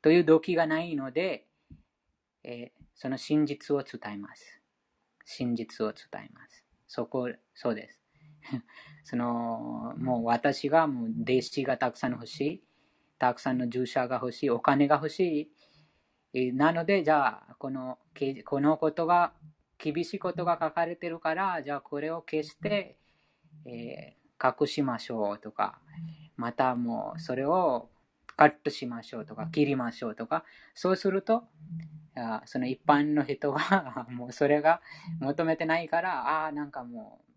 [0.00, 1.48] という動機がないので、
[2.44, 4.60] えー、その真実を伝えます。
[5.24, 6.64] 真実を伝えます。
[6.86, 8.01] そこ、そうです。
[9.04, 12.64] その、もう私がもう弟子がたくさん欲しい。
[13.18, 14.50] たくさんの従者が欲しい。
[14.50, 15.50] お金が欲し
[16.32, 16.52] い。
[16.52, 17.98] なので、じゃあ、この、
[18.44, 19.32] このことが、
[19.82, 22.96] 厳しいことが書かれてるから、じゃあこれを消して、
[23.66, 25.80] えー、隠しましょうとか、
[26.36, 27.90] またもうそれを
[28.36, 30.44] カットしましょうとか、切りましょうとか、
[30.74, 31.48] そうすると、
[32.44, 34.80] その一般の人は もうそれが
[35.18, 37.31] 求めてないから、ああ、なんかもう、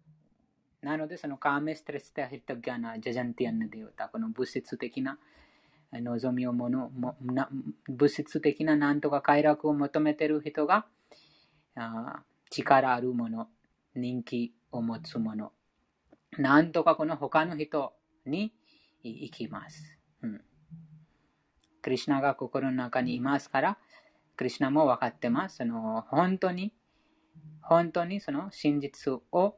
[0.86, 5.18] なのでそのカーメストレステヒトギャナ、ジャジャンティアンデオタ、この物質的な
[5.92, 7.50] 望みをものもな、
[7.90, 10.86] 物質的ななんとか快楽を求めてる人が、
[11.76, 12.22] あ
[12.52, 13.48] 力あるもの、
[13.96, 15.54] 人気を持つもの、
[16.38, 17.94] なんとかこの他の人
[18.28, 18.54] に
[19.02, 19.98] 行きます。
[20.22, 20.42] うん。
[21.82, 23.78] クリュナが心の中にいますから、
[24.38, 25.56] クリュナも分かってます。
[25.56, 26.76] その本当に、
[27.64, 29.56] 本当にその真実を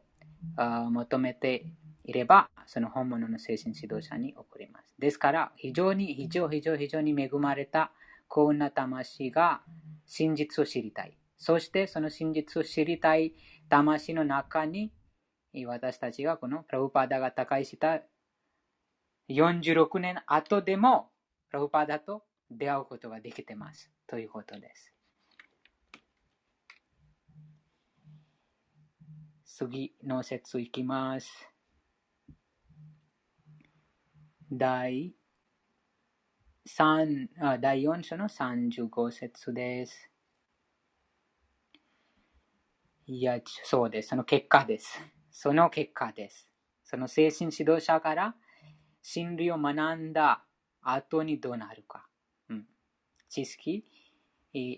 [0.91, 1.65] 求めて
[2.03, 4.93] いれば、その本物の精神指導者に送ります。
[4.97, 7.91] ですから、非常に、非常、非常、非常に恵まれた
[8.27, 9.61] 幸運な魂が
[10.05, 11.17] 真実を知りたい。
[11.37, 13.33] そして、その真実を知りたい
[13.69, 14.91] 魂の中に、
[15.65, 18.01] 私たちがこのプラブパーダが高いした
[19.29, 21.11] 46年後でも、
[21.49, 23.91] プラブパーダと出会うことができてます。
[24.07, 24.96] ということです。
[29.59, 31.49] 次の説いきます。
[34.51, 35.15] 第
[36.69, 40.11] 3あ第4章の35節です。
[43.07, 44.09] いや、そうです。
[44.09, 45.01] その結果です。
[45.31, 46.47] その結果です。
[46.83, 48.35] その精神指導者から
[49.01, 50.43] 真理を学んだ
[50.83, 52.05] 後にどうなるか。
[52.49, 52.67] うん、
[53.27, 53.83] 知識、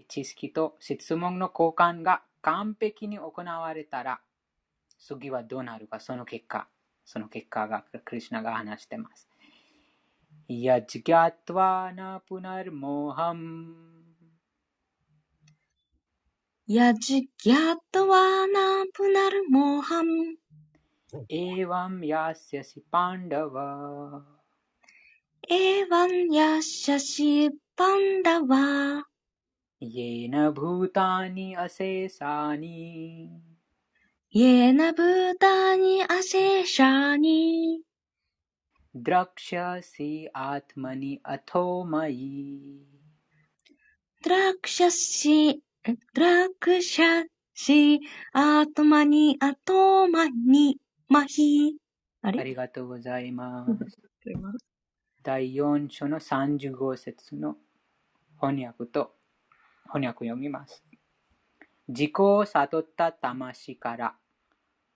[0.07, 4.21] 知識と質問の交換が完璧に行われたら、
[4.98, 6.68] 次はどうなるか、その結果。
[7.04, 9.28] その結果がクリュナが話しています。
[10.50, 13.46] यज्ञात्वा न पुनर्मोहम्
[16.68, 20.34] यज्ञात्वा न पुनर्मोहम्
[21.30, 23.56] एवं यास्यसि पाण्डव
[25.50, 27.48] एवं यास्यसि
[27.78, 28.54] पाण्डव
[29.82, 32.78] येन भूतानि अशेषानि
[34.34, 37.42] येन भूतानि अशेषानि
[39.06, 42.32] द्रक्ष्यसि आत्मनि अथो मयि
[44.24, 45.38] द्रक्ष्यसि
[45.88, 47.82] द्रक्ष्यसि
[48.44, 49.82] आत्मनि अतो
[50.16, 50.66] मनि
[51.10, 51.78] महि
[52.26, 53.98] ありがとうございます。
[55.22, 57.56] 第4章の35節の
[58.40, 59.14] 翻訳と
[59.86, 60.82] 翻訳読みます。
[61.89, 64.15] 自己を悟った魂から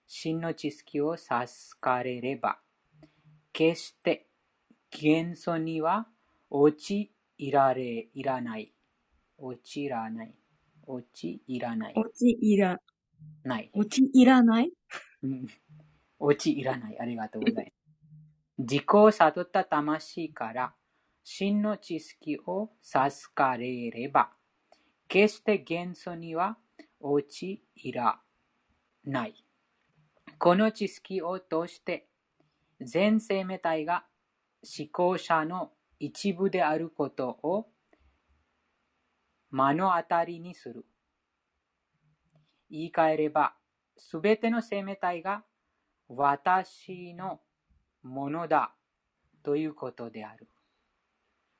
[0.05, 2.59] 真の知識を授かれれば
[3.51, 4.27] 決して
[4.91, 6.07] 元素には
[6.51, 7.11] 陥
[7.51, 8.71] られ、いらない。
[9.39, 10.35] 陥らない。
[10.85, 11.93] 陥らない。
[11.95, 12.79] 陥ら
[13.43, 13.71] ない。
[13.73, 14.71] 陥らない？
[16.19, 16.99] 陥らない。
[16.99, 17.73] ありがとうございます。
[18.59, 20.75] 自己を悟った魂から
[21.23, 24.29] 真の知識を授かれれば、
[25.07, 26.57] 決して元素には
[27.03, 27.61] 陥
[27.93, 28.19] ら
[29.03, 29.45] ない。
[30.39, 32.07] この知識を通して
[32.81, 34.05] 全生命体が
[34.63, 37.67] 思考者の一部であることを
[39.51, 40.85] 目の当たりにする。
[42.69, 43.53] 言い換えれば、
[43.97, 45.43] すべての生命体が
[46.07, 47.41] 私の
[48.01, 48.73] ものだ
[49.43, 50.47] ということである。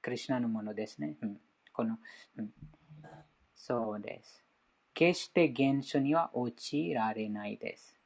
[0.02, 1.18] クリュナのものですね。
[1.22, 1.38] うん、
[1.72, 1.98] この、
[2.38, 2.50] うん、
[3.54, 4.43] そうです。
[4.94, 7.98] 決して現象には陥られないです。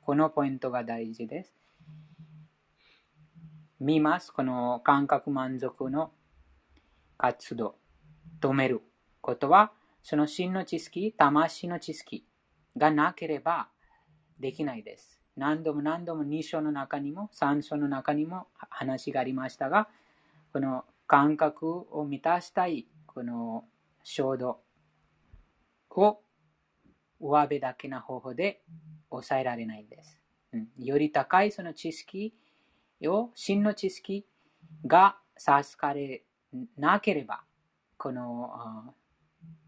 [0.00, 1.52] このポイントが大事です。
[3.80, 4.32] 見ます。
[4.32, 6.12] この感覚満足の
[7.18, 7.76] 活動、
[8.40, 8.82] 止める
[9.20, 12.24] ことは、その真の知識、魂の知識
[12.76, 13.68] がなければ
[14.38, 15.20] できないです。
[15.36, 19.88] 何度も何度も2章の中にも3章の中にも話がありましたが、
[20.52, 23.64] この感覚を満たしたいこの
[24.02, 24.60] 衝動
[25.96, 26.22] を
[27.20, 28.62] 上辺だけな方法で
[29.10, 30.20] 抑えられないです。
[30.52, 32.34] うん、より高いその知識
[33.04, 34.26] を真の知識
[34.86, 36.24] が授かれ
[36.76, 37.42] なければ、
[37.96, 38.94] この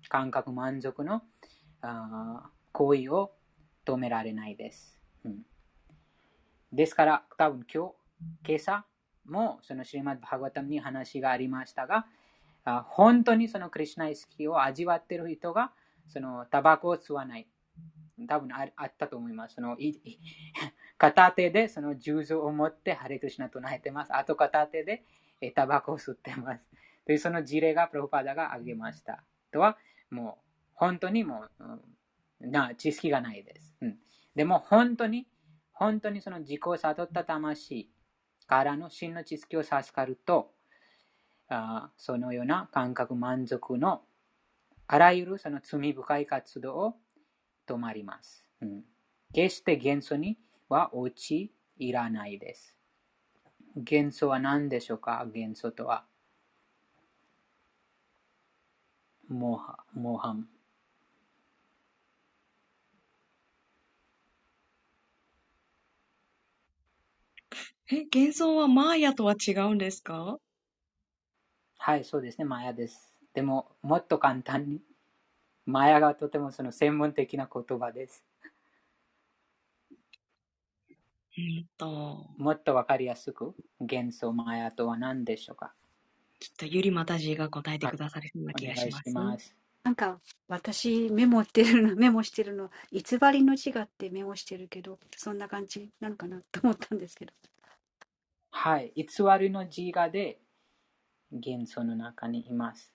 [0.09, 1.23] 感覚満足の
[2.73, 3.32] 行為を
[3.85, 4.99] 止められないです。
[5.24, 5.43] うん、
[6.73, 7.93] ですから、多分今
[8.44, 8.85] 日、今朝
[9.24, 12.07] もそのシリマッバーガタムに話がありましたが、
[12.86, 15.73] 本当にそのクリュナ意識を味わっている人が、
[16.09, 17.47] そのタバコを吸わない。
[18.29, 19.57] 多分ああったと思います。
[19.57, 19.99] そのい
[20.99, 24.15] 片手でその十字を持ってハレクリシナ唱えてます。
[24.15, 25.03] あと片手で
[25.55, 26.65] タバコを吸ってます。
[27.05, 29.24] というその事例がプロパダが挙げました。
[29.51, 29.77] とは、
[30.11, 31.65] もう本当にもう、
[32.43, 33.77] うん、な知識がないです。
[33.81, 33.99] うん、
[34.35, 35.27] でも本当に、
[35.73, 37.91] 本当にその自己を悟った魂
[38.47, 40.53] からの真の知識を授かると、
[41.49, 44.03] あそのような感覚満足の
[44.94, 46.94] あらゆるその罪深い活動を
[47.66, 48.44] 止まります。
[48.60, 48.85] うん、
[49.32, 50.36] 決して元素に
[50.69, 52.77] は落ちいらないです。
[53.74, 55.27] 元素は何でしょうか？
[55.32, 56.05] 元素とは。
[59.28, 60.47] モハ、モハム。
[67.90, 70.36] え、幻想はマーヤとは違うんですか？
[71.78, 73.11] はい、そうですね、マーヤです。
[73.34, 74.80] でも、もっと簡単に、
[75.64, 78.24] マーヤがとてもその専門的な言葉です。
[81.38, 85.72] うんと、もっとわかりやすく、幻想マヤとは何でしょうか？
[86.38, 89.10] きっとゆりまたじが答えてくださるような気がします。
[89.12, 97.32] ますなんか、私、メモってるの、メモしてるの、偽りの字がってメモしてるけど、そんな感じなのかなと思ったんですけど。
[98.50, 99.06] はい、偽
[99.40, 100.38] りの自我で
[101.32, 102.91] 幻想の中にいます。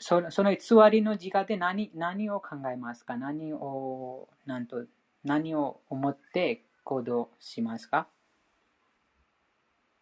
[0.00, 0.58] そのその偽
[0.90, 3.16] りの自我で何何を考えますか？
[3.16, 4.86] 何を、なんと、
[5.24, 8.08] 何を思って行動しますか？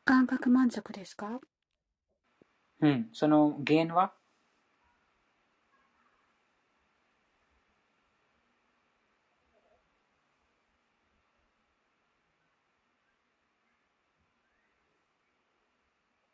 [0.05, 1.41] 感覚満足ですか？
[2.81, 4.13] うん、その原因は？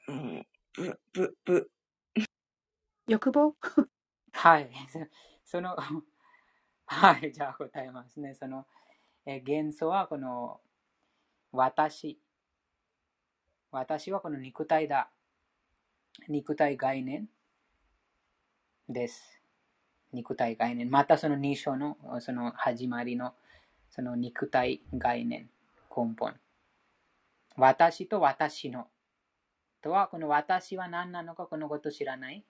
[0.08, 1.70] うん、ぶ、ぶ、ぶ。
[3.08, 3.54] 欲望？
[4.32, 4.70] はい。
[5.44, 5.76] その、
[6.86, 8.34] はい、じゃあ答えますね。
[8.34, 8.66] その、
[9.26, 10.60] え元素はこの、
[11.52, 12.20] 私。
[13.70, 15.10] 私はこの肉体だ。
[16.28, 17.28] 肉体概念？
[18.88, 19.42] です。
[20.12, 20.90] 肉体概念。
[20.90, 23.34] またその2章のその始まりの
[23.90, 25.50] その肉体概念、
[25.94, 26.38] 根本。
[27.56, 28.88] 私と私の。
[29.82, 32.44] とは、この私は何なのかこのこと知らない？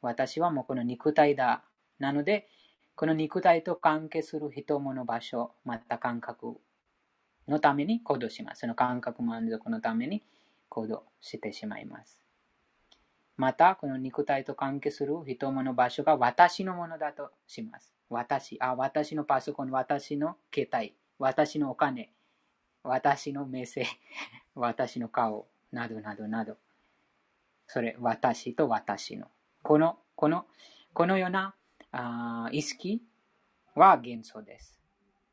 [0.00, 1.64] 私はもうこの肉体だ。
[1.98, 2.48] なので、
[2.94, 6.60] この肉体と関係する人物場所、また感覚
[7.46, 8.60] のために行動します。
[8.60, 10.22] その感覚満足のために
[10.68, 12.20] 行動してしまいます。
[13.36, 17.94] また、この肉体と関係する人物場所が私のものだとします。
[18.10, 22.12] 私、あ、私のパソコン、私の携帯、私のお金、
[22.82, 23.86] 私の目線、
[24.56, 26.56] 私の顔、などなどなど。
[27.68, 29.28] それ、私と私の。
[29.62, 30.46] この、この、
[30.94, 31.54] このような
[31.92, 33.02] あ意識
[33.74, 34.80] は幻想です。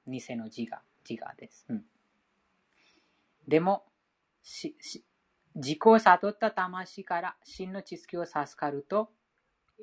[0.05, 1.65] 偽の自我、自我です。
[1.69, 1.85] うん、
[3.47, 3.85] でも、
[4.43, 5.03] しし
[5.55, 9.09] 自己を悟った魂から真の知識を授かると、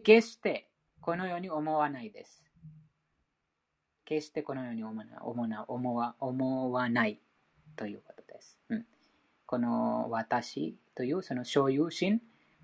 [0.05, 0.69] 決して
[1.01, 2.45] このように思わないです。
[4.05, 7.19] 決してこのように思わ思わ思わない
[7.77, 8.59] ということです。
[8.69, 8.87] うん、
[9.47, 12.21] この私というその所有心、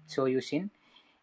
[0.09, 0.71] 所有心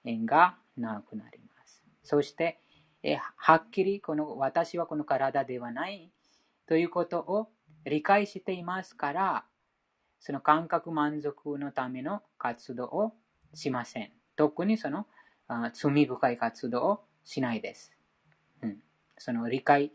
[0.06, 1.84] がなくなります。
[2.04, 2.60] そして、
[3.04, 6.10] えはっきりこの私はこの体ではない
[6.68, 7.50] ということを
[7.86, 9.46] 理解していますから、
[10.20, 13.14] その感覚満足のための活動を
[13.54, 14.12] しません。
[14.36, 15.06] 特にその
[15.48, 17.92] あ罪深い活動をしないです。
[18.62, 18.78] うん、
[19.18, 19.92] その理解、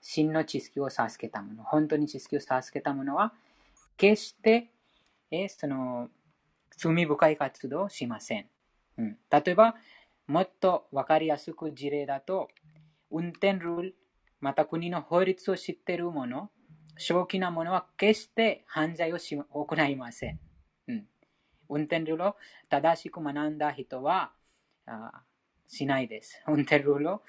[0.00, 3.32] 真の知識を授けたもの、本当に知識を授けたものは、
[3.96, 4.70] 決して、
[5.30, 6.08] えその
[6.76, 8.46] 罪深い活動をしません。
[8.98, 9.76] うん、例えば、
[10.26, 12.48] もっとわかりやすく事例だと、
[13.10, 13.96] 運転ルール、
[14.40, 16.50] また国の法律を知っている者、
[16.98, 20.40] 正気な者は決して犯罪をし行いません。
[20.88, 21.06] うん、
[21.68, 22.36] 運転ルールを
[22.68, 24.32] 正しく学んだ人は
[24.86, 25.22] あ
[25.68, 26.42] しないです。
[26.46, 27.22] 運転ルールを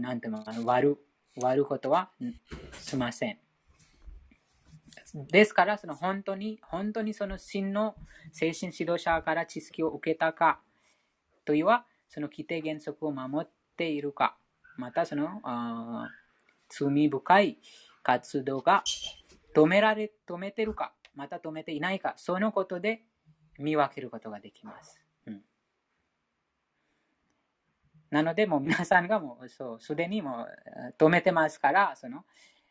[0.00, 0.96] 何てうの割
[1.56, 2.10] ることは
[2.80, 3.45] しません。
[5.30, 7.96] ですから、その本当に、本当にその真の
[8.32, 10.60] 精神指導者から知識を受けたか
[11.44, 14.36] というは、その規定原則を守っているか、
[14.76, 15.40] またその
[16.68, 17.58] 罪深い
[18.02, 18.84] 活動が
[19.54, 23.02] 止められ、止めてるか、また止めていないか、そのことで
[23.58, 25.00] 見分けることができます。
[25.26, 25.42] うん、
[28.10, 32.24] なので、もう皆さんがもう、そう、すでにもう止めてますから、その、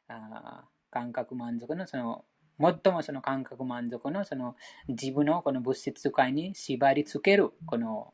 [0.07, 0.65] あ
[0.95, 2.23] 感覚満足のその、
[2.57, 4.55] 最もその感覚満足のその
[4.87, 8.13] 自分のこの物質界に縛り付ける、この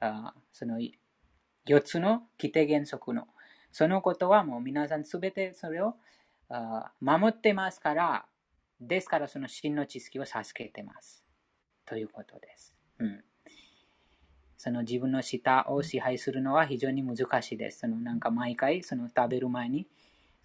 [0.00, 3.28] あその4つの規定原則の
[3.72, 5.96] そのことはもう皆さんすべてそれを
[6.48, 8.24] あ守ってますから、
[8.80, 11.22] ですからその真の知識を授けてます。
[11.84, 12.74] ということです。
[13.00, 13.22] うん、
[14.56, 17.80] その自分の舌を支配するのは非常に難しいです。
[17.80, 19.86] そのなんか毎回その食べる前に、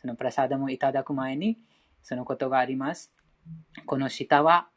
[0.02, 1.58] そのプラサダムいただく前に、
[2.04, 3.12] そのことがあります。
[3.86, 4.70] この舌は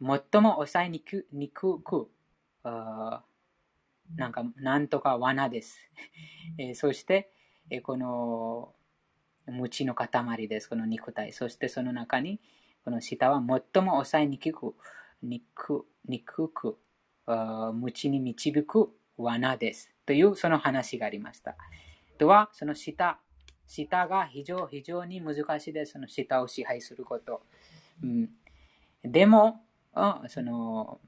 [0.00, 2.08] 最も抑えにくにくく、
[2.64, 5.78] なんかなんとか罠です。
[6.58, 7.30] えー、そして、
[7.70, 8.74] えー、この
[9.46, 10.68] 鞭の塊です。
[10.68, 11.32] この肉体。
[11.32, 12.40] そしてその中に、
[12.84, 14.74] この舌は最も抑えにくく、
[15.22, 16.78] にくにくく、
[17.26, 19.90] 鞭に導く罠です。
[20.06, 21.56] というその話がありました。
[22.18, 23.18] とは、その舌、
[23.68, 25.92] 舌が非常非常に難しいです。
[25.92, 27.42] その舌を支配すること。
[28.02, 28.30] うん、
[29.04, 29.60] でも、
[30.26, 31.00] その、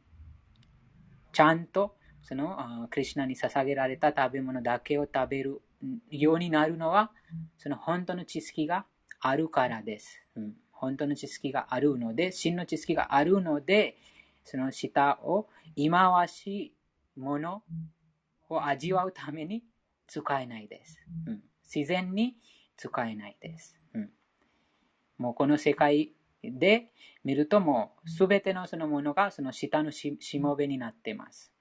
[1.32, 5.62] ちゃんと、その、クリュナに捧げられた食べ物だけを食べる
[6.10, 7.10] ようになるのは、
[7.56, 8.84] その本当の知識が
[9.20, 10.22] あるからです。
[10.36, 13.96] うん、本当の知識があるので、真の知識があるので、
[14.44, 16.74] その舌を忌まわし
[17.16, 17.62] いもの
[18.48, 19.62] を味わうために
[20.06, 20.98] 使えないです。
[21.26, 21.42] うん、
[21.72, 22.36] 自然に
[22.76, 23.78] 使えないです。
[23.94, 24.10] うん、
[25.18, 26.88] もうこの世界で
[27.24, 31.52] 見るともうすべてのそのものがその下のしもべになってます。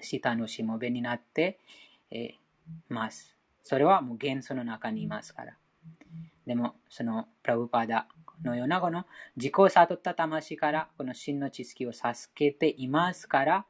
[0.00, 1.58] 下のしもべになって、
[2.10, 2.34] え、
[2.88, 3.36] ます。
[3.62, 5.56] それはもう元素の中にいますから。
[6.46, 8.06] でも、そのプラブパダ
[8.42, 9.04] のようなこの
[9.36, 13.66] 自己を悟った魂からこの真の知識を授けていますから、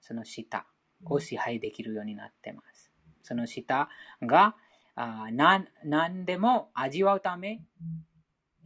[0.00, 0.66] その下
[1.04, 2.90] を支配できるようになってます。
[3.22, 3.88] その下
[4.22, 4.56] が
[4.94, 7.62] あ何何でも味わうため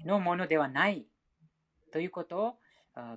[0.05, 1.07] のものではない
[1.93, 2.55] ということを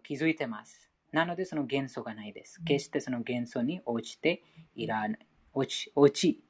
[0.03, 0.90] 気づいてます。
[1.11, 2.61] なのでその元素がないです。
[2.64, 4.44] 決してその元素に落ちて
[4.76, 5.27] いらない。
[5.53, 6.44] 落ち、落ち、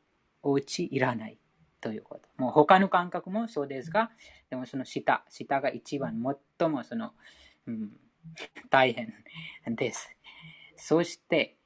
[0.43, 1.37] 落ちいらない
[1.81, 2.27] ということ。
[2.37, 4.11] もう他の感覚もそうですが、
[4.49, 6.21] でもその下、下が一番
[6.59, 7.13] 最もその、
[7.67, 7.91] うん、
[8.69, 9.13] 大変
[9.75, 10.15] です。
[10.75, 11.57] そして、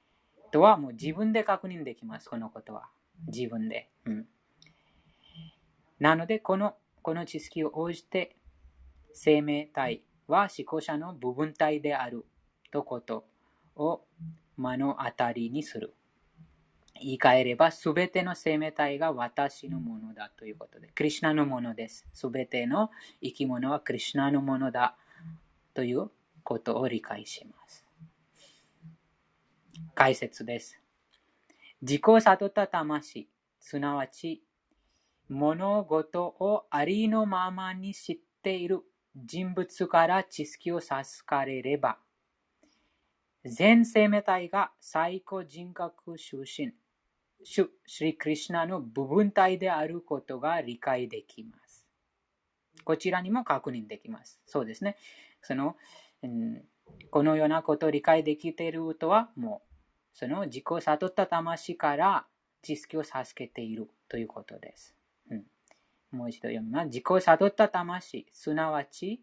[0.51, 2.89] とはもう自分で確認できます、このことは。
[3.27, 3.89] 自分で。
[4.05, 4.27] うん、
[6.03, 8.35] なので、この、この知識を応じて、
[9.13, 12.25] 生命体は思考者の部分体である
[12.71, 13.25] とこと
[13.77, 14.01] を
[14.57, 15.93] 目の当たりにする。
[16.95, 22.05] 言い換えれば、すべての生命体が私のものだということで、クリュナのものです。
[22.13, 24.97] すべての生き物はクリュナのものだ
[25.73, 26.11] という
[26.43, 27.85] ことを理解します。
[29.95, 30.81] 解説です。
[31.81, 33.29] 自己を悟った魂、
[33.61, 34.43] すなわち、
[35.29, 38.81] 物事をありのままに知っている
[39.15, 41.97] 人物から知識を授かれれば、
[43.45, 46.73] 全生命体が最高人格出身、
[47.43, 51.87] 主、シリクリシナの部分体であることが理解できます。
[52.85, 54.39] こちらにも確認できます。
[54.45, 54.97] そうですね。
[55.41, 55.75] その、
[56.23, 56.63] うん、
[57.11, 59.73] このようなことを理解できているとは、もう、
[60.13, 62.25] その自己を悟った魂から
[62.61, 64.95] 知識を授けているということです。
[65.29, 65.45] うん、
[66.11, 66.85] もう一度読みます。
[66.87, 69.21] 自己を悟った魂、すなわち、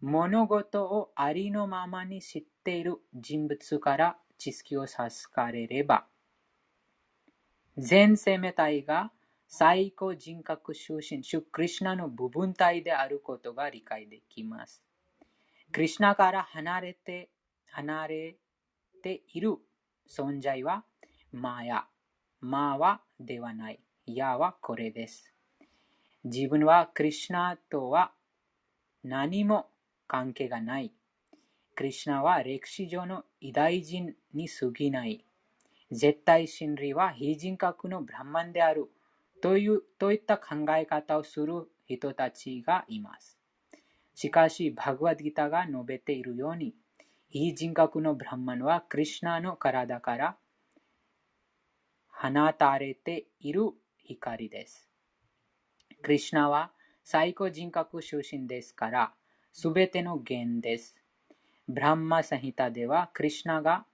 [0.00, 6.06] 物事をありのままに知っている人物から知識を授かれれば、
[7.76, 9.12] 全生命体が
[9.46, 14.82] 最高人格出身、主クリュナの部分体であることが理解できます。
[15.72, 17.30] クリュナから離れて、
[17.70, 18.36] 離れ
[19.02, 19.56] ている
[20.08, 20.84] 存在は
[21.32, 21.86] マヤ。
[22.40, 23.80] マはではない。
[24.06, 25.37] ヤはこれです。
[26.28, 28.12] 自分はクリュナとは
[29.02, 29.70] 何も
[30.06, 30.92] 関係がない。
[31.74, 35.24] クリュナは歴史上の偉大人に過ぎない。
[35.90, 38.90] 絶対真理は非人格のブランマンである
[39.40, 43.38] というといった考え方をする人たちがいます。
[44.14, 46.74] しかし、バグワッドギターが述べているように、
[47.30, 50.36] 非人格のブランマンはクリュナの体から
[52.10, 53.70] 放たれている
[54.04, 54.87] 光です。
[56.02, 56.70] クリュナは
[57.04, 59.14] 最高人格出身ですから、
[59.52, 60.96] すべての源です。
[61.66, 63.84] ブランマサヒタでは、クリュナが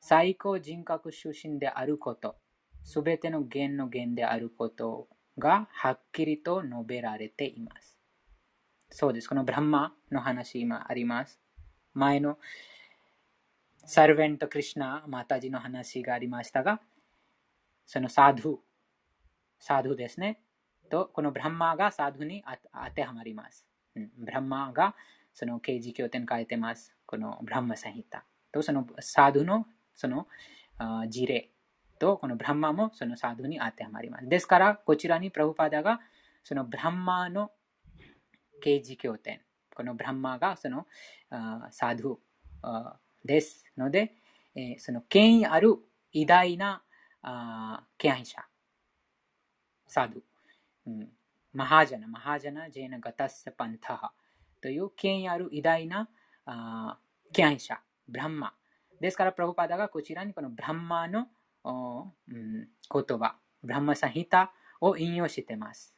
[0.00, 2.36] 最高人格出身であること、
[2.84, 5.08] すべての源の源であること
[5.38, 7.98] がはっきりと述べられています。
[8.90, 9.28] そうです。
[9.28, 11.40] このブランマの話今あります。
[11.94, 12.38] 前の
[13.84, 16.80] サルベント・クリシナ・マタジの話がありましたが、
[17.86, 18.56] そのサドゥ、
[19.58, 20.40] サドゥですね。
[20.90, 23.64] と、このブランマーがサードに当てはまります。
[23.96, 24.94] うん、ブランマーが
[25.32, 26.94] その刑事経典書いてます。
[27.06, 28.24] このブランマサヒタ。
[28.52, 30.26] と、そのサードのその
[31.08, 31.50] 事例
[31.98, 34.28] と、このブランマーもそのサードに当てはまります。
[34.28, 36.00] ですから、こちらにプラブパダが
[36.42, 37.52] そのブランマーの
[38.60, 39.40] 刑事経典。
[39.74, 40.86] このブランマーがその
[41.70, 42.20] サード
[43.24, 44.14] ですので、
[44.54, 45.76] えー、その権威ある
[46.12, 46.82] 偉大な
[47.22, 48.44] あ敬愛者。
[49.86, 50.20] サード。
[50.86, 51.08] うん、
[51.52, 54.12] マハジャナ、マハジャナ、ジェーナガタッサパンタハ
[54.60, 56.08] という権威ある偉大な
[56.46, 56.98] あ
[57.32, 58.54] 敬愛者、ブランマ。
[59.00, 61.26] ですから、プラブパダがこちらにこのブランマの
[61.64, 65.94] お、うん、言葉、ブランマサヒタを引用しています。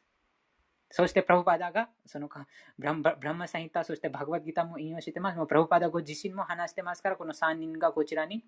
[0.89, 2.45] そして、プラブパダが、そのか
[2.77, 5.37] ブランブランマサヒタ、そしてバグワッギタも引用しています。
[5.37, 8.43] もうプラブパダご自身も話してますから、この3人がこちらに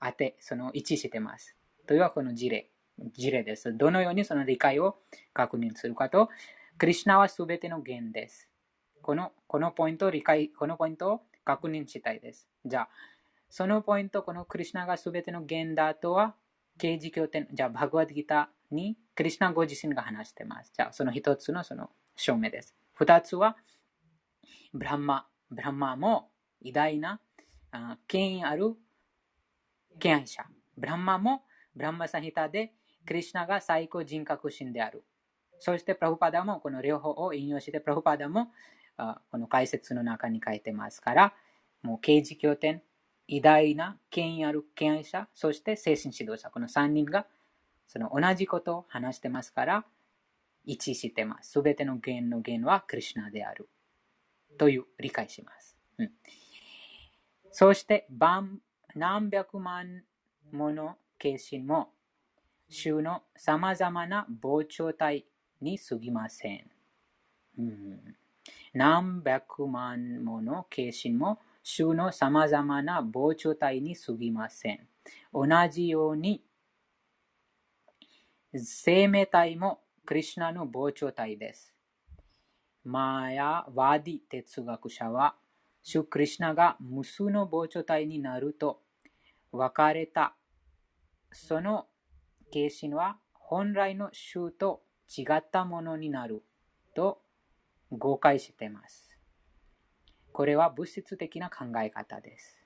[0.00, 1.56] 当て、その一致してます。
[1.86, 2.73] というのはこの事例。
[2.98, 3.76] 事例です。
[3.76, 4.98] どのようにその理解を
[5.32, 6.28] 確認するかと、
[6.78, 8.48] クリュナはすべての源です。
[9.02, 12.48] このこのポイントを理解、このポイント確認したいです。
[12.64, 12.88] じゃあ、
[13.50, 16.34] そのポイント、このクリュナがすべての源だとは、
[16.78, 20.72] 刑事経典、じゃあ、バグワッドギタにクリュナご自身が話してます。
[20.74, 22.74] じゃあ、その一つのその証明です。
[22.94, 23.56] 二つは、
[24.72, 26.30] ブランマ、ブランマも
[26.60, 27.20] 偉大な
[28.08, 28.74] 権威ある
[30.00, 30.44] 敬愛者。
[30.76, 31.44] ブランマも
[31.76, 32.72] ブランマサヒタで
[33.06, 35.04] クリュナが最高人格心である。
[35.58, 38.50] そして、プラフパダもこの両方を引用して、プラフパダも
[39.30, 41.34] この解説の中に書いてますから、
[41.82, 42.82] もう刑事経典、
[43.26, 47.26] 偉大な権威ある権威者、そして精神指導者、この3人が
[47.86, 49.84] その同じことを話してますから、
[50.64, 51.52] 一致してます。
[51.52, 53.68] すべての源の源はクリュナである。
[54.56, 55.76] という理解します。
[55.98, 56.12] うん、
[57.50, 58.06] そして、
[58.94, 60.04] 何百万
[60.52, 61.90] もの形心も、
[62.68, 65.24] 衆の様々な膨張体
[65.60, 66.70] に過ぎません。
[67.58, 68.16] うん
[68.74, 74.86] 何百万もの形心も衆の様々な膨張体に過ぎません。
[75.32, 76.42] 同じように、
[78.54, 81.72] 生命体もクリュナの膨張体です。
[82.84, 85.36] マーヤ・ワディ哲学者は、
[85.82, 88.82] 主クリュナが無数の膨張体になると
[89.52, 90.34] 分かれた。
[91.32, 91.86] その
[92.54, 96.44] 形心は本来の衆と違ったものになる
[96.94, 97.20] と
[97.90, 99.18] 誤解しています。
[100.32, 102.56] これは物質的な考え方です。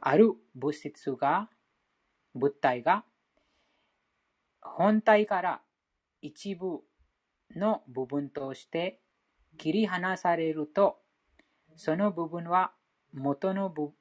[0.00, 1.50] ある物質が、
[2.34, 3.04] 物体が
[4.62, 5.60] 本体から
[6.22, 6.80] 一部
[7.54, 9.00] の部分として
[9.58, 10.96] 切り離されると、
[11.76, 12.72] その部分は
[13.12, 13.92] 元の物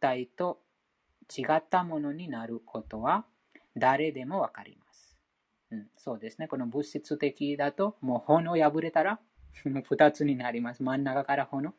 [0.00, 0.62] 体と
[1.30, 3.26] 違ったものになることは
[3.76, 5.16] 誰でもわかります。
[5.70, 6.48] うん、そうですね。
[6.48, 9.20] この物質的だと、もう炎破れたら
[9.64, 10.82] 2つになります。
[10.82, 11.74] 真ん中から炎。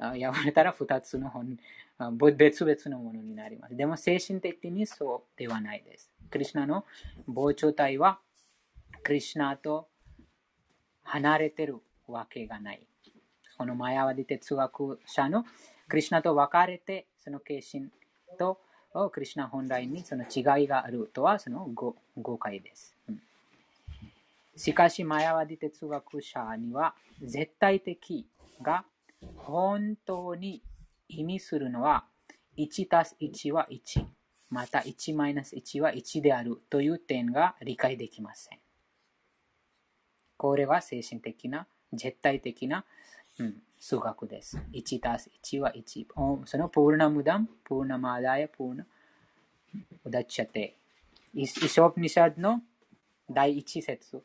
[0.00, 1.58] 破れたら2つの本、
[2.42, 3.76] 別々のものになります。
[3.76, 6.10] でも精神的にそうではないです。
[6.30, 6.86] クリュナの
[7.28, 8.20] 膨張体は、
[9.02, 9.88] クリュナと
[11.02, 11.76] 離れてる
[12.06, 12.86] わけがない。
[13.58, 15.44] このマヤワディ哲学者の
[15.88, 17.92] クリュナと分かれて、その形心
[18.38, 18.60] と
[18.94, 22.94] をクリュナ本来にその違いがあるとはその誤解です。
[24.56, 28.26] しかし、マヤワディ哲学者には絶対的
[28.60, 28.84] が
[29.36, 30.62] 本当に
[31.08, 32.04] 意味するのは
[32.58, 34.04] 1たす1は1、
[34.50, 38.58] また1マイナス1は1であるという点が理解できません。
[40.36, 42.84] これは精神的な、絶対的な、
[43.38, 44.60] うん、数学です。
[44.72, 46.44] 1たす1は1。
[46.44, 48.86] そのプールナムダム、プールナマーダヤ、プールナ
[50.04, 50.76] ウダッチャテ。
[51.32, 52.60] イソープニシャドの
[53.30, 54.22] 第一節。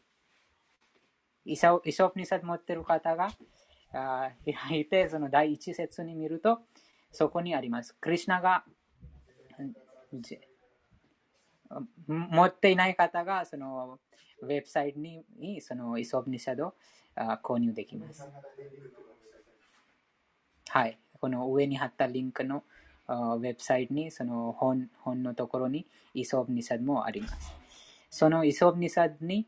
[1.46, 3.32] イソープニシャド持ってる方が
[3.92, 6.60] 開いて、その第一節に見ると、
[7.12, 7.96] そこにあります。
[7.96, 8.66] クリュナが
[12.08, 14.00] 持っていない方が、その
[14.42, 15.24] ウェブサイトに
[15.62, 16.74] そのイソープニシャドを
[17.42, 18.28] 購入できます。
[20.76, 21.00] はい。
[21.22, 22.66] この上に貼ったリンクの
[23.08, 27.54] ウェブサイトにその本本のところにイソブニサドもあります。
[28.10, 29.48] そのイソブニサドに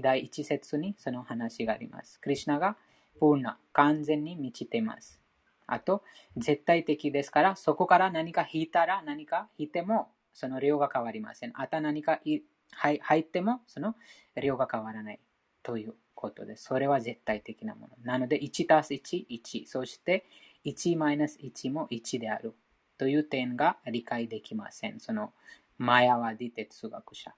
[0.00, 2.20] 第一節にその話があります。
[2.20, 2.76] クリュナが
[3.18, 5.20] プーナ、完全に満ちています。
[5.66, 6.04] あと、
[6.36, 11.52] 絶対的ですから、そこから何か引いたら何か引いてもその量が変わりません。
[11.54, 12.20] あと何か
[12.70, 13.96] 入ってもその
[14.40, 15.18] 量が変わらない
[15.64, 16.64] ということです。
[16.64, 17.96] それは絶対的なもの。
[18.04, 19.66] なので、1たす1、1。
[19.66, 20.24] そして
[20.64, 22.54] 1-1も1である。
[22.98, 24.98] という点が理解できません。
[24.98, 25.32] その
[25.78, 27.32] マヤワディ哲学者。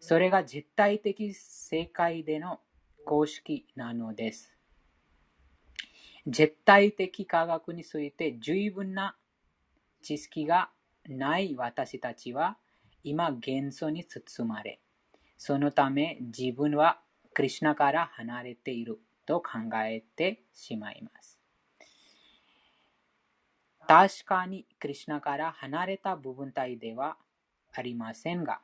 [0.00, 2.60] それが絶対的世界での
[3.06, 4.52] 公式なのです。
[6.26, 9.16] 絶対的科学について十分な
[10.02, 10.70] 知識が
[11.08, 12.56] ない私たちは
[13.04, 14.80] 今元素に包まれ、
[15.38, 17.00] そのため自分は
[17.32, 21.29] クリシナから離れていると考えてしまいます。
[23.90, 27.16] 確かにクリシナから離れた部分体では
[27.72, 28.60] ありませんが、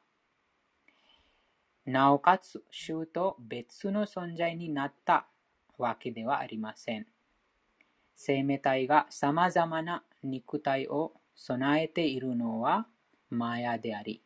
[1.84, 5.26] なおかつ、衆と別の存在になった
[5.78, 7.06] わけではありません。
[8.14, 12.86] 生命体が様々な肉体を備えているのは
[13.28, 14.22] マヤであり、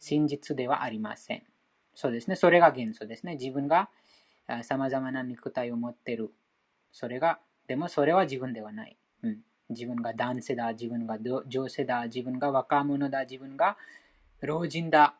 [0.00, 1.44] 真実ではありません。
[1.94, 2.36] そうですね。
[2.36, 3.36] それが元素ですね。
[3.36, 3.88] 自分が
[4.64, 6.30] 様々な肉体を持っている。
[6.92, 8.98] それが、でもそれは自分ではない。
[9.22, 9.38] うん、
[9.70, 13.76] 自分が男性だ、自分が女性だ、自分が若者だ、自分が
[14.40, 15.14] 老人だ、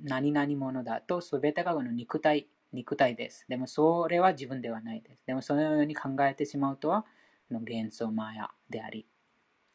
[0.00, 3.44] 何々者だと、すべてがこの肉体、肉体です。
[3.48, 5.22] でもそれは自分ではないです。
[5.26, 7.04] でもそのように考えてしまうとは、
[7.50, 9.06] の幻想マヤであり、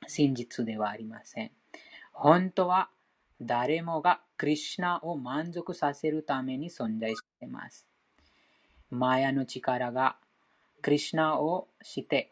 [0.07, 1.51] 真実ではありません。
[2.13, 2.89] 本当は
[3.41, 7.87] 誰もがクリュナを満足させるために存在しています。
[8.89, 10.17] マヤの力が
[10.81, 12.31] クリュナをして、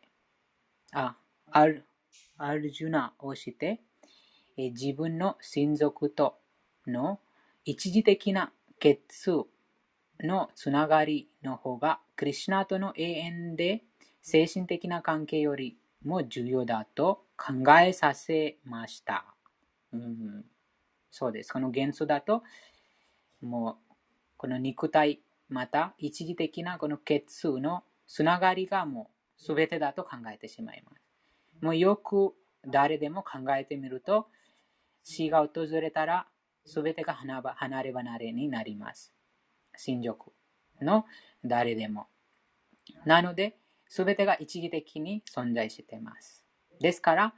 [0.94, 1.16] あ、
[1.52, 3.82] アルジュナをして、
[4.58, 6.36] 自分の親族と
[6.88, 7.20] の
[7.66, 9.46] 一時的な結
[10.24, 13.84] のつながりの方が、クリュナとの永遠で
[14.22, 19.26] 精神的な関係よりも重要だと考えさせました。
[19.94, 20.46] うん、
[21.10, 21.52] そうです。
[21.52, 22.44] この元素だと、
[23.42, 23.94] もう、
[24.38, 31.01] この肉体、また一時的なこの血数のつながりがもうすべてだと考えてしまいます。
[31.62, 32.34] もうよく
[32.68, 34.28] 誰でも考えてみると、
[35.04, 36.28] 死が訪れたら
[36.66, 37.42] すべてが離
[37.84, 39.14] れ離れになります。
[39.78, 40.32] 親族
[40.82, 41.06] の
[41.44, 42.08] 誰でも。
[43.06, 43.58] なので、
[43.88, 46.46] すべてが一時的に存在しています。
[46.80, 47.34] ですから、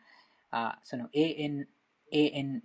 [0.52, 1.68] あその永遠、
[2.12, 2.64] 永遠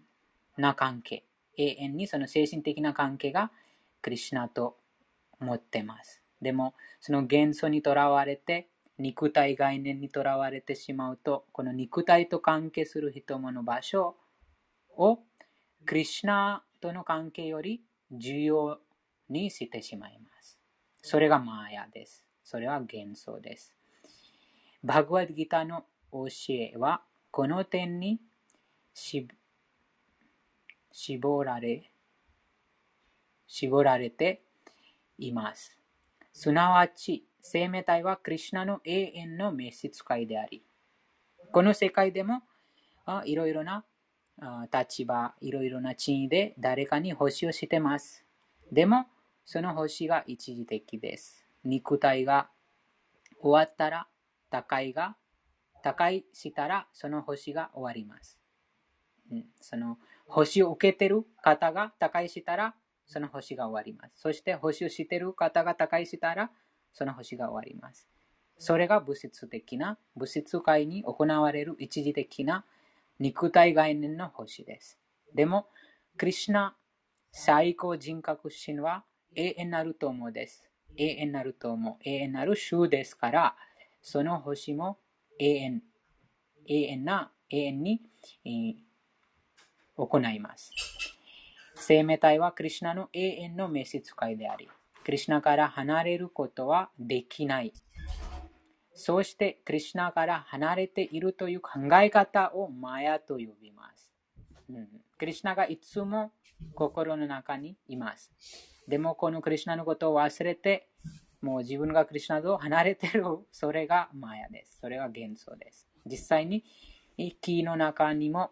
[0.56, 1.24] な関係、
[1.56, 3.50] 永遠にその精神的な関係が
[4.02, 4.76] クリュナと
[5.40, 6.22] 持ってます。
[6.40, 8.68] でも、その元素にとらわれて、
[8.98, 14.16] 肉体概念にとらわれてしまうと、この肉体と関係する人もの場所
[14.96, 15.20] を
[15.86, 18.80] クリュナとの関係より重要
[19.28, 20.58] にしてしまいます。
[21.02, 22.24] それがマーヤです。
[22.42, 23.72] それは幻想です。
[24.82, 28.20] バグワッドギターの教えはこの点に
[28.94, 29.28] 絞
[31.44, 31.92] られ、
[33.46, 34.42] 絞られて
[35.18, 35.78] います。
[36.32, 40.62] すなわち、生命体はクリュナの永遠の召使いであり、
[41.52, 42.42] この世界でも
[43.24, 43.84] いろいろな
[44.72, 48.24] 立場、いろいろな地位で誰かに星をしてます。
[48.70, 49.06] でも、
[49.44, 51.46] その星が一時的です。
[51.64, 52.50] 肉体が
[53.40, 54.06] 終わったら、
[54.50, 55.16] 高いが、
[55.82, 58.38] 高いしたら、その星が終わります。
[59.30, 62.74] うん、その星を受けてる方が高いしたら、
[63.06, 64.20] その星が終わります。
[64.20, 66.50] そして星をしてる方が高いしたら、
[66.92, 68.08] その星が終わります。
[68.58, 72.64] それが物質的な、物質界に行われる一時的な
[73.20, 74.98] 肉体概念の星です。
[75.34, 75.66] でも、
[76.16, 76.76] クリュナ
[77.30, 79.04] 最高人格神は
[79.34, 80.64] 永遠なる友です。
[80.96, 83.56] 永遠なる友、永遠なる衆ですから、
[84.02, 84.98] その星も
[85.38, 85.82] 永遠、
[86.66, 88.02] 永遠な、永遠に、
[88.44, 88.74] えー、
[89.96, 90.72] 行います。
[91.76, 94.68] 生命体はクリュナの永遠の召使いであり、
[95.08, 97.72] クリュナから離れることはできない。
[98.92, 104.10] そうして、クリュナから離れているという考え方をマヤと呼びます。
[104.68, 104.86] うん、
[105.16, 106.32] クリュナがいつも
[106.74, 108.30] 心の中にいます。
[108.86, 110.90] でも、このクリュナのことを忘れて、
[111.40, 114.76] もう自分がクリュナと離れてる、それがマヤです。
[114.78, 115.88] それが幻想です。
[116.04, 116.66] 実際に、
[117.40, 118.50] 木の中にも、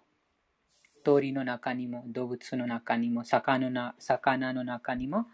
[1.06, 5.26] 鳥の中にも、動物の中にも、魚の魚の中にも、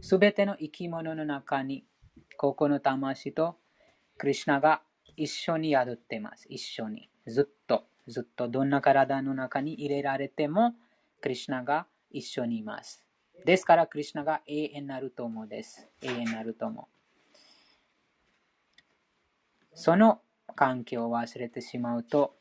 [0.00, 1.84] すべての生き物の中に、
[2.38, 3.58] ここの魂と
[4.16, 4.80] クリュナが
[5.18, 6.46] 一緒に宿っています。
[6.48, 7.10] 一緒に。
[7.26, 10.74] ずっと、ずっとどんな体の中に入れられても、
[11.20, 13.04] クリュナが一緒にいます。
[13.44, 15.90] ですから、クリュナが永遠なる友です。
[16.00, 16.88] 永遠なる友。
[19.74, 20.22] その
[20.56, 22.34] 環境を忘れてしまうと、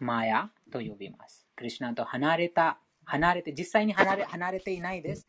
[0.00, 1.46] マヤと呼びます。
[1.56, 5.26] クリュナと離れた、離れて、実際に離れ離れていないです。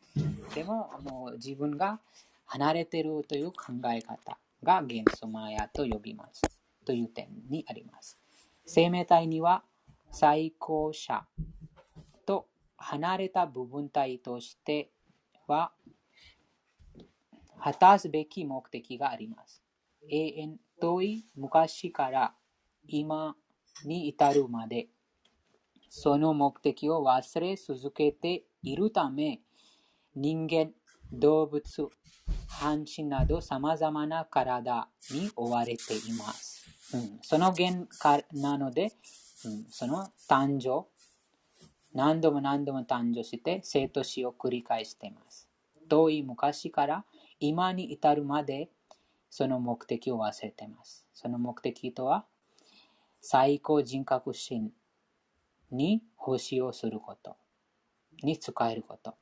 [0.54, 2.00] でも、もう自分が
[2.46, 6.42] 離れてるという考え方が元素マヤと呼びます。
[6.84, 8.18] という点にあります。
[8.66, 9.62] 生命体には
[10.10, 11.24] 最高者
[12.26, 14.90] と離れた部分体として
[15.46, 15.72] は
[17.62, 19.62] 果たすべき目的があります。
[20.08, 22.34] 永遠遠い昔から
[22.88, 23.36] 今
[23.84, 24.88] に至るまで
[25.88, 29.40] その目的を忘れ続けているため
[30.14, 30.70] 人間
[31.12, 31.88] 動物、
[32.48, 36.66] 半身など様々な体に追われています。
[36.94, 37.86] うん、その原
[38.32, 38.92] なので、
[39.44, 40.86] うん、その誕生、
[41.92, 45.48] 何度も何度も誕生して生と死を繰り返しています。
[45.88, 47.04] 遠い昔から
[47.40, 48.70] 今に至るまで
[49.28, 51.04] その目的を忘れています。
[51.12, 52.24] その目的とは
[53.20, 54.72] 最高人格心
[55.70, 57.36] に奉仕をすること
[58.22, 59.14] に使えること。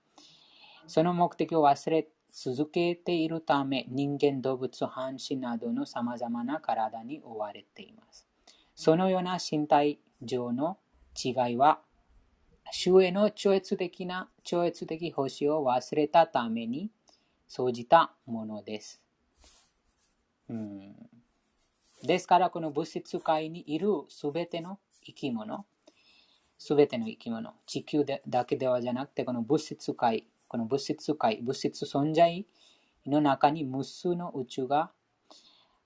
[0.86, 8.26] その目的を忘れ続けているため、人間、動物、半身などの様々な体に追われています。
[8.74, 10.78] そのような身体上の
[11.22, 11.80] 違いは、
[12.70, 16.90] 主への超越的な、超越的星を忘れたために
[17.48, 19.00] 生じたものです。
[20.48, 21.17] うん
[22.02, 25.66] ですから、この物質界にいるすべての生き物、
[26.56, 32.46] すべての生き物、地球でだけではじゃなくて、この物質界、この物質界、物質存在
[33.06, 34.90] の中に無数の宇宙が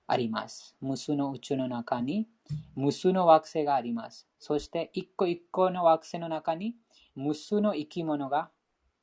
[0.07, 0.75] あります。
[0.81, 2.27] 無数の宇宙の中に
[2.75, 4.27] 無数の惑星があります。
[4.39, 6.75] そして一個一個の惑星の中に
[7.15, 8.49] 無数の生き物が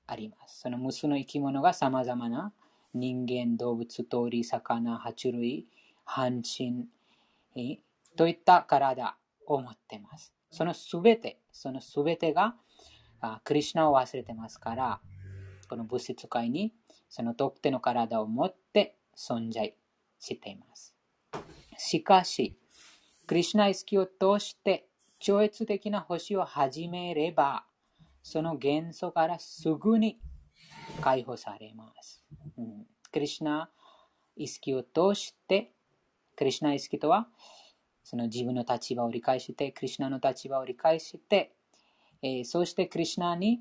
[0.06, 0.60] あります。
[0.60, 2.52] その無数の生き物が様々な
[2.92, 5.66] 人間、動物、鳥、魚、爬虫類、
[6.04, 6.86] 半身
[8.16, 9.16] といった体
[9.46, 10.32] を持ってます。
[10.50, 12.56] そのすべて、そのすべてが
[13.44, 15.00] クリュナを忘れてますから、
[15.68, 16.72] この物質界に
[17.08, 19.74] その特定の体を持って存在
[20.18, 20.94] しています。
[21.76, 22.56] しかし、
[23.26, 27.64] クリュナ意識を通して超越的な星を始めれば、
[28.22, 30.18] その元素からすぐに
[31.00, 32.24] 解放されます。
[32.58, 33.70] うん、クリュナ
[34.36, 35.72] 意識を通して、
[36.40, 37.28] クリュナ意識とは、
[38.02, 41.52] その自分の立場を理解して、クリュナの立場を理解して、
[42.22, 43.60] えー、そしてクリュナに、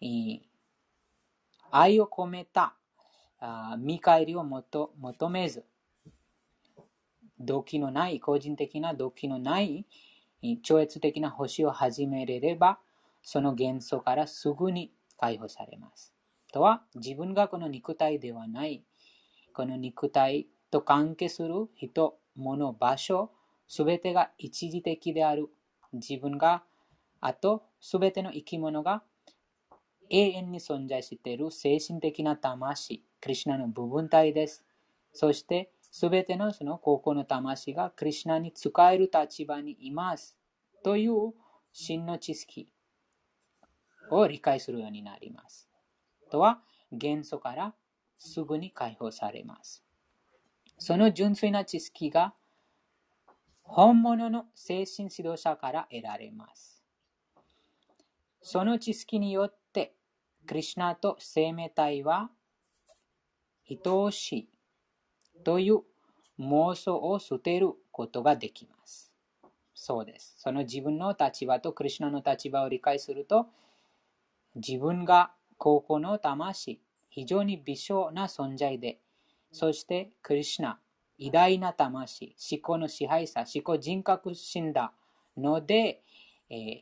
[0.00, 0.40] えー、
[1.70, 2.74] 愛を込めた
[3.38, 4.90] あ見返りを求
[5.30, 5.64] めず、
[7.38, 9.86] 動機のない、個人的な動機のない
[10.64, 12.80] 超越的な星を始めれれば、
[13.22, 14.90] その元素からすぐに
[15.20, 16.12] 解放されます。
[16.52, 18.82] とは、自分がこの肉体ではない、
[19.54, 23.30] この肉体と関係する人、物、場所、
[23.66, 25.48] すべてが一時的である。
[25.92, 26.64] 自分が、
[27.20, 29.02] あと、すべての生き物が
[30.10, 34.64] 永遠に存在している精神的な魂、クリュナの部分体です。
[35.12, 40.36] そして、すべてのその高校の魂がクリュナに使える立場にいます。
[40.82, 41.34] という
[41.72, 42.72] 真の知識
[44.10, 45.68] を理解するようになります。
[46.30, 46.62] とは、
[46.92, 47.74] 元素から
[48.18, 49.87] すぐに解放されます。
[50.78, 52.34] その純粋な知識が
[53.62, 56.82] 本物の精神指導者から得られます。
[58.40, 59.92] その知識によって、
[60.46, 62.30] クリュナと生命体は
[63.82, 64.48] 等しい
[65.44, 65.82] という
[66.40, 69.12] 妄想を捨てることができます。
[69.74, 70.34] そうです。
[70.38, 73.48] その自分の立場とクリュナの立場を理解すると、
[74.54, 76.80] 自分が高校の魂、
[77.10, 79.00] 非常に微小な存在で、
[79.52, 80.78] そしてクリュナ、
[81.18, 84.92] 偉大な魂、思考の支配者、思考人格心だ
[85.36, 86.02] ので、
[86.50, 86.80] えー、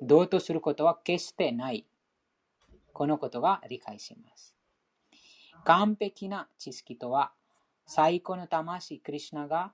[0.00, 1.86] 同とすることは決してない。
[2.92, 4.54] このことが理解します。
[5.64, 7.32] 完璧な知識とは、
[7.86, 9.72] 最高の魂、クリュナが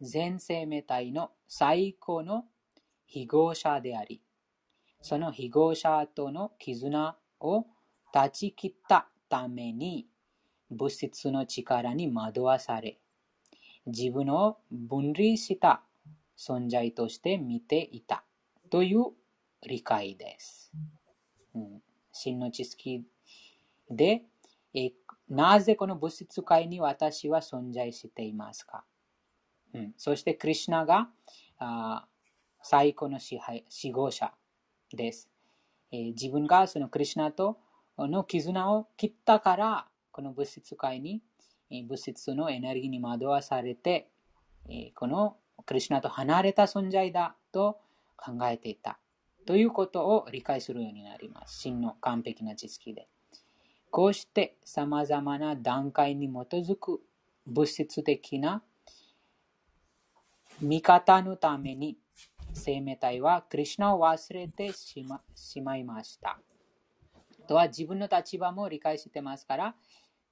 [0.00, 2.44] 全生命体の最高の
[3.06, 4.22] 非合者であり、
[5.00, 7.66] その非合者との絆を
[8.12, 10.06] 断ち切ったために、
[10.72, 12.98] 物質の力に惑わされ、
[13.86, 15.82] 自分を分離した
[16.36, 18.24] 存在として見ていた
[18.70, 19.06] という
[19.66, 20.72] 理解です。
[21.54, 21.82] うん、
[22.12, 23.04] 真の知識
[23.90, 24.22] で、
[24.74, 24.92] え
[25.28, 28.84] なぜこの物質界に私は存在していますか、
[29.74, 31.08] うん、そして、クリュナが
[31.58, 32.06] あ
[32.62, 34.32] 最高の支配指導者
[34.94, 35.28] です、
[35.90, 37.58] えー、自分がそのクリュナと
[37.98, 41.22] の絆を切ったから、この物質界に、
[41.70, 44.08] え、物質のエネルギーに惑わされて、
[44.68, 47.80] え、このクリュナと離れた存在だと
[48.16, 48.98] 考えていた。
[49.46, 51.58] ということを理解するようになります。
[51.58, 53.08] 真の完璧な知識で。
[53.90, 57.02] こうして様々な段階に基づく
[57.46, 58.62] 物質的な
[60.60, 61.98] 見方のために
[62.54, 66.38] 生命体はクリュナを忘れてしましまいました。
[67.46, 69.74] とは自分の立場も理解してますから、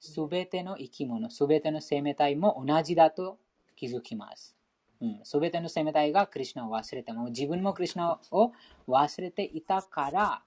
[0.01, 3.37] すべての生き物、すべての生命体も同じだと
[3.75, 4.57] 気づきます。
[5.23, 8.51] す、べ、ての生命体がクリュナを忘れても、自分もクリュナを
[8.87, 10.43] 忘れていたから、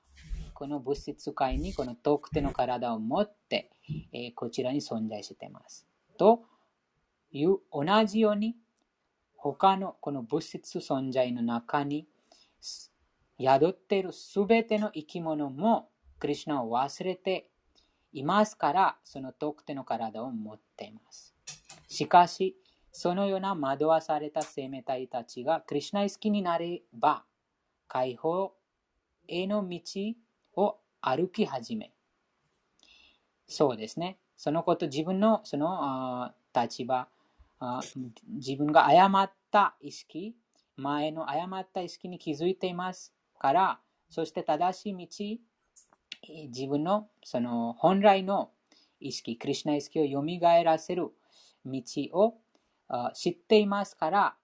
[0.54, 3.70] この物質界にこの特定の体を持って、
[4.12, 5.86] えー、こちらに存在しています。
[6.16, 6.42] と
[7.32, 8.56] いう同じように
[9.36, 12.06] 他のこの物質存在の中に
[13.40, 15.88] 宿っているすべての生き物も
[16.20, 17.48] クリュナを忘れて
[18.14, 21.34] いますから、その特定の体を持っています。
[21.88, 22.56] しかし、
[22.92, 27.24] そのような惑わされた生命体たちがクリュナイ好きになれば、
[27.88, 28.54] 解放
[29.28, 29.80] への道
[30.56, 31.92] を歩き始め、
[33.46, 34.18] そうですね。
[34.36, 37.08] そのこと、自分のその立場
[38.28, 40.34] 自分が誤った意識、
[40.76, 43.80] 前の誤った意識に気づいていますから、
[44.10, 45.38] そして正しい道、
[46.28, 48.50] 自分のその本来の
[49.00, 50.22] 意識、クリュナ意識を蘇
[50.64, 51.10] らせる
[51.66, 51.82] 道
[52.12, 52.38] を
[53.14, 54.36] 知っていますから、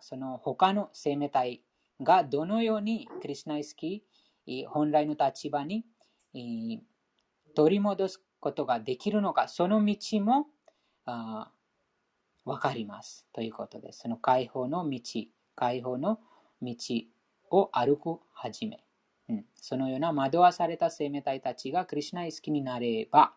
[0.00, 1.64] その他の生命体
[2.00, 4.04] がどのようにクリュナ意識、
[4.68, 5.84] 本来の立場に
[7.54, 10.46] 取り戻すことができるのか、その道も
[12.44, 13.26] わかります。
[13.32, 14.00] ということです。
[14.00, 15.00] その解放の道、
[15.54, 16.18] 解放の
[16.62, 16.74] 道
[17.50, 18.82] を歩く始め。
[19.32, 23.32] うん、そのような惑わされた生命体たちがクリュナ意識になれば、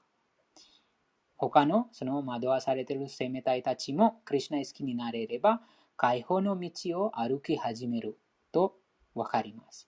[1.38, 5.62] 他のその惑わされている生命体たちもクリュナ意識になれれば、
[5.96, 8.18] 解放の道を歩き始める
[8.52, 8.76] と
[9.14, 9.88] わかります。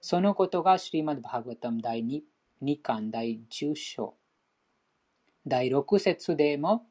[0.00, 2.22] そのことがシリマッバーガタム第 2,
[2.62, 4.14] 2巻第10章
[5.46, 6.86] 第6節でも、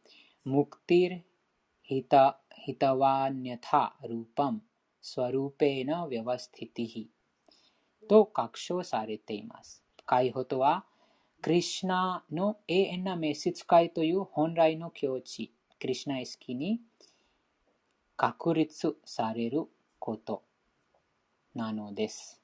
[0.45, 1.23] ムクティル
[1.81, 4.61] ヒタヒタワニャタルーパム
[5.01, 7.09] スワルーペーナ・ヴィワスティティヒ
[8.07, 9.83] と確証されています。
[10.05, 10.85] 解放とは、
[11.41, 16.79] クリシナの永遠な召使いという本来の境地、クリシナ意識に
[18.15, 19.63] 確立される
[19.99, 20.43] こと
[21.53, 22.39] なのです。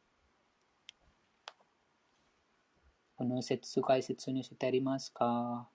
[3.15, 5.69] この説解説にしてありますか？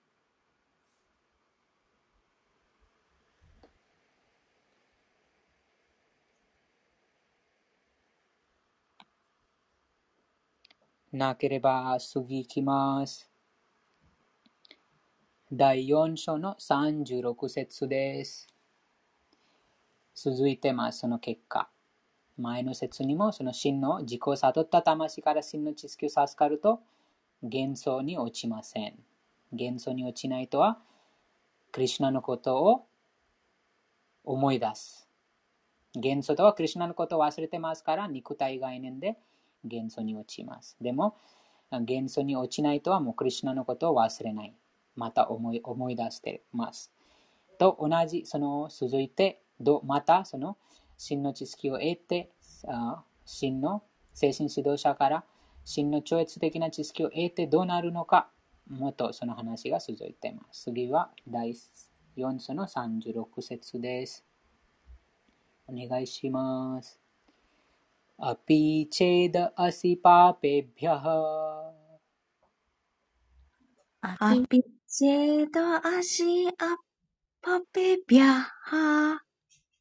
[11.15, 13.29] なければ次行きます。
[15.49, 18.47] 第4章の36節です。
[20.13, 21.69] 続いてます、その結果。
[22.37, 26.81] 前の説にも、その真の自己を悟った魂から真の知識を授かると、
[27.41, 28.99] 幻想に落ちません。
[29.53, 30.79] 幻想に落ちないとは、
[31.71, 32.87] クリュナのことを
[34.25, 35.07] 思い出す。
[35.95, 39.17] 幻想とはクリュナのことを忘れてますから、肉体概念で
[39.65, 40.77] 元素に落ちます。
[40.79, 41.17] でも、
[41.71, 44.55] 元素に落ちないとはもうクリュナのことを忘れない。
[44.95, 46.91] また思い思い出してます。
[47.57, 50.57] と同じ、その続いて、どまたその
[50.97, 52.31] 真の知識を得て、
[53.25, 53.83] 真の
[54.13, 55.23] 精神指導者から
[55.65, 58.29] 真の超越的な知識を得てどうなるのか、
[58.69, 60.63] もっとその話が続いています。
[60.63, 61.53] 次は第
[62.17, 64.25] 4章の36節です。
[65.67, 67.04] お願いします。
[68.19, 71.03] अपि चेद असि पापेभ्यः।
[74.03, 76.51] अपि चेद असि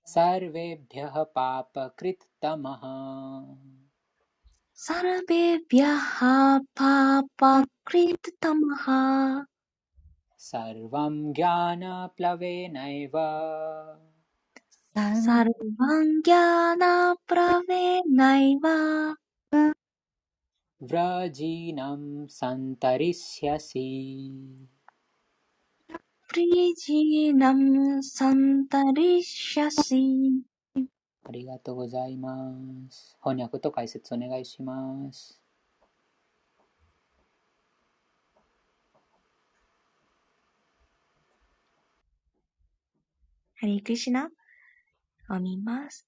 [0.07, 2.81] सर्वेभ्यः पापकृत्तमः।
[4.75, 8.87] सर्वेभ्यः पापकृत्तमः।
[10.39, 13.13] सर्वं ज्ञानप्लवेनैव
[14.97, 19.17] サルバンギャーナプラヴェナイワ
[19.51, 19.75] ブ
[20.87, 24.31] ラジーナムサンタリシャシ
[25.89, 30.45] ブリジーナムサンタリシャシ
[30.77, 32.53] ありがとうございま
[32.89, 33.17] す。
[33.21, 35.41] 翻訳と解説お願いします。
[43.57, 44.31] ハリークリシナ。
[45.29, 46.07] 読みます。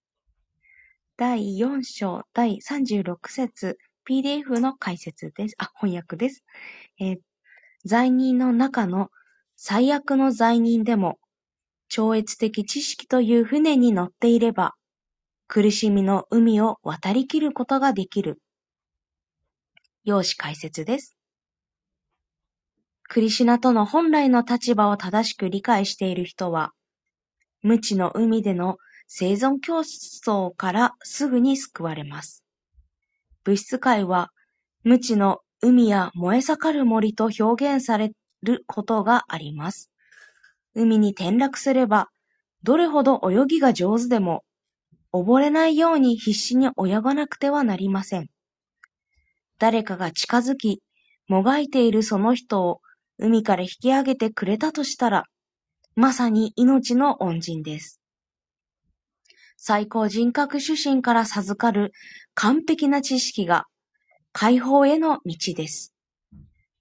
[1.17, 5.55] 第4章第36節 PDF の解説です。
[5.59, 6.45] あ、翻訳です。
[7.01, 7.19] えー、
[7.85, 9.11] 罪人の中の
[9.57, 11.19] 最悪の罪人でも、
[11.89, 14.75] 超越的知識という船に乗っていれば、
[15.49, 18.41] 苦しみの海を渡りきることができる。
[20.05, 21.17] 用紙解説です。
[23.05, 26.73] クリシナとの本来の立場を正しく理解している人は、
[27.63, 28.77] 無知の海での
[29.07, 32.45] 生存競争からすぐに救われます。
[33.45, 34.31] 物質界は
[34.85, 38.13] 無知の海や燃え盛る森と表現され
[38.43, 39.91] ることがあります。
[40.75, 42.09] 海に転落すれば、
[42.63, 44.45] どれほど泳ぎが上手でも、
[45.13, 48.29] 溺れないように必死に泳がなくてはなりません。
[49.59, 50.83] 誰かが近づき、
[51.29, 52.81] もがいているその人を
[53.19, 55.25] 海から引き上げてくれたとしたら、
[55.95, 58.01] まさに命の恩人です。
[59.69, 61.91] 最高人格主神から授かる
[62.35, 63.65] 完璧な知識が
[64.31, 65.93] 解放への道です。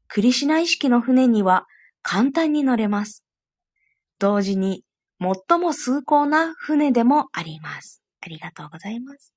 [0.07, 1.65] クリシナ意識の船には
[2.03, 3.25] 簡単に乗れます。
[4.19, 4.83] 同時に
[5.19, 8.03] 最も崇高な船でもあります。
[8.21, 9.33] ありがとうございます。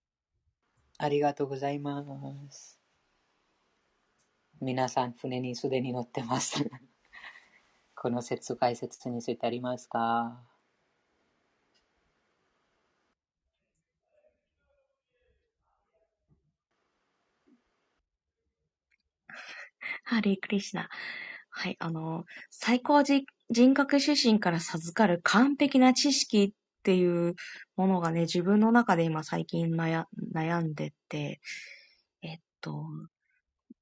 [0.99, 2.05] ありがとうございま
[2.51, 2.79] す。
[4.61, 6.71] 皆さん、船にすでに乗ってます。
[7.97, 10.48] この説解説についてありますか？
[20.05, 20.89] ハリークリシナ。
[21.51, 23.25] はい、あの、最高人
[23.75, 27.35] 格主神から授かる完璧な知識っていう
[27.77, 30.05] ものがね、自分の中で今最近悩
[30.35, 31.41] 悩んでて、
[32.23, 32.85] えっと、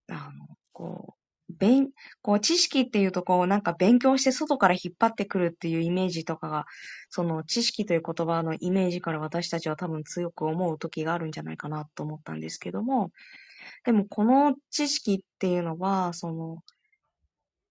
[0.09, 1.27] あの、こう、
[1.59, 1.91] 勉、
[2.23, 6.66] こう、知識っていうと、こう、なんか勉強して外から引っ張ってくるっていうイメージとかが、
[7.09, 13.11] その知識という言葉のイメージから私たちは多分強く思う時があるんじゃないかなと思ったんですけども、
[13.85, 16.59] でもこの知識っていうのは、その、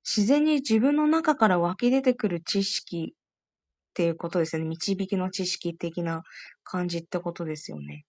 [0.06, 4.68] 自然に自分の中から湧き出てくる知識っていうことですよね。
[4.70, 6.24] 導きの知識的な
[6.64, 8.06] 感じってことですよね。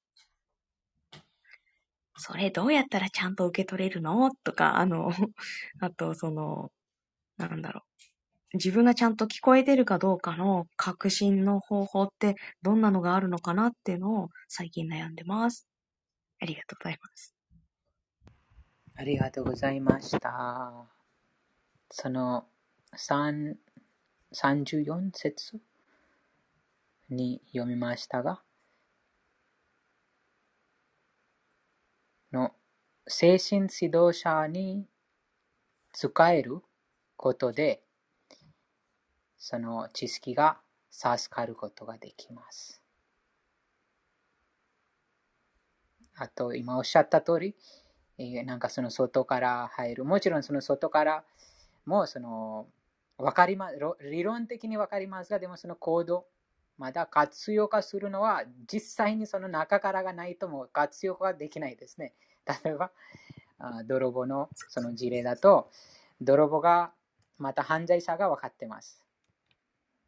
[2.18, 4.30] それどうやったらちゃんと受け取れるの？
[4.44, 5.10] とか、あの、
[5.80, 6.70] あと、その、
[7.36, 7.96] なんだろう。
[8.54, 15.68] 自分がちゃんと聞こえてるかどうかの確信の方法ってどんなのがあるのかなっていうのを最近悩んでます。
[16.40, 17.35] ありがとうございます。
[18.98, 20.72] ありがとうございました。
[21.90, 22.46] その
[22.96, 23.56] 3
[24.32, 25.60] 34節
[27.10, 28.40] に読みましたが、
[32.32, 32.54] の
[33.06, 34.86] 精神指導者に
[35.92, 36.62] 使える
[37.18, 37.82] ことで、
[39.36, 40.58] その知識が
[40.90, 42.82] 授かることができます。
[46.14, 47.54] あと、今おっしゃった通り、
[48.18, 50.04] なんかその外から入る。
[50.04, 51.24] もちろんその外から
[51.84, 52.66] もその
[53.18, 53.70] 分かりま
[54.00, 56.26] 理論的に分かりますが、でもそのコード、
[56.78, 62.14] まだ活用化するのは実際にその中からがないとも活用化できないですね。
[62.64, 62.90] 例えば、
[63.86, 65.70] 泥棒のその事例だと、
[66.20, 66.92] 泥棒が
[67.38, 69.02] また犯罪者が分かってます。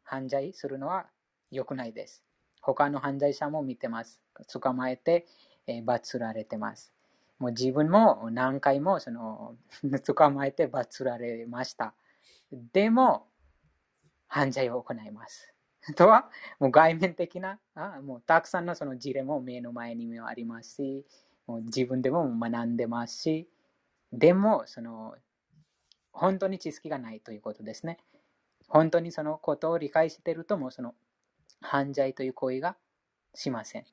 [0.03, 1.07] 犯罪するのは
[1.51, 2.23] 良くないです。
[2.61, 4.21] 他の犯罪者も見てます。
[4.51, 5.27] 捕まえて、
[5.67, 6.91] えー、罰られてます。
[7.39, 9.55] もう自分も何回もその
[10.05, 11.93] 捕まえて罰られました。
[12.51, 13.27] でも、
[14.27, 15.53] 犯罪を行います。
[15.95, 16.29] とは、
[16.59, 21.05] もう外面的な、あもうたくさんのその事例も目の前にもありますし、
[21.47, 23.49] もう自分でも学んでますし、
[24.11, 25.15] でも、その、
[26.11, 27.97] 本当に知識がないということですね。
[28.67, 30.95] 本当にそのことを理解していると、もうその
[31.61, 32.77] 犯罪という行為が
[33.33, 33.85] しません。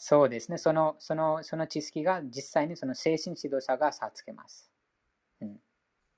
[0.00, 0.58] そうですね。
[0.58, 4.70] その、その、その知識が実際にその精神指導者が授けます。
[5.40, 5.60] うん、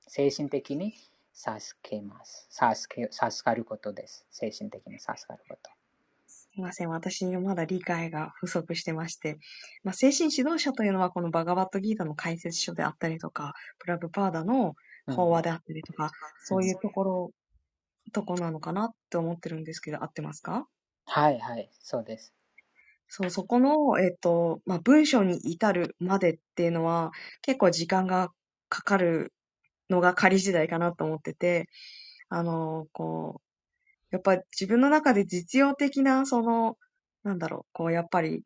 [0.07, 0.95] 精神的に
[1.33, 2.47] 授けます。
[2.51, 4.27] 授け、授かることです。
[4.31, 5.71] 精神的に授かること。
[6.27, 6.91] すみません。
[6.91, 9.39] 私にはまだ理解が不足してまして、
[9.83, 14.75] まあ、精神指導者というのはこのバガバットギータの解説書であったりとか、プラブパーダの
[15.09, 16.11] 法話であったりとか、うん、
[16.45, 17.31] そういうところ、
[18.13, 20.67] とこなのかなって思ってるんですけど、合ってますか？
[21.07, 22.35] はいはい、そうです。
[23.13, 27.11] そう、そこの、えっと、まあ、文章に至るまでっていうのは、
[27.43, 28.31] 結構時間が
[28.69, 29.33] かかる
[29.91, 31.69] のが仮時代かなと思ってて、
[32.29, 33.43] あの、こ
[34.13, 36.79] う、やっぱ自分の中で実用的な、その、
[37.25, 38.45] なんだろう、こう、やっぱり、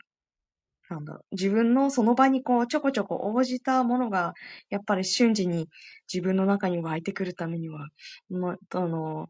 [0.91, 4.35] なんだろう、自分のその場にこう、ちょこちょこ応じたものが、
[4.71, 5.69] やっぱり瞬時に
[6.13, 7.89] 自分の中に湧いてくるためには、
[8.31, 9.29] もどの、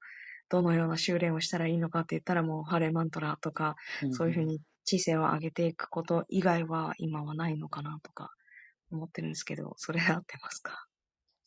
[0.50, 3.76] どのような修練をしたらいいのかって言ったらもう、ハレマントラとか、
[4.10, 8.32] そういうふうに知性を上げていくこと以外は今はないのかなとか
[8.92, 10.86] 思ってるんですけど、それ合ってますか？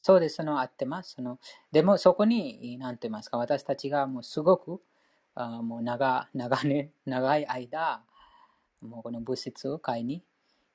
[0.02, 1.14] そうです、その合ってます。
[1.14, 1.40] その
[1.72, 4.82] でもそこに、なんて言いますか、私たちがもうすごく、
[5.36, 8.04] あもう長長年、 長い間、
[8.82, 10.24] もうこの物質界に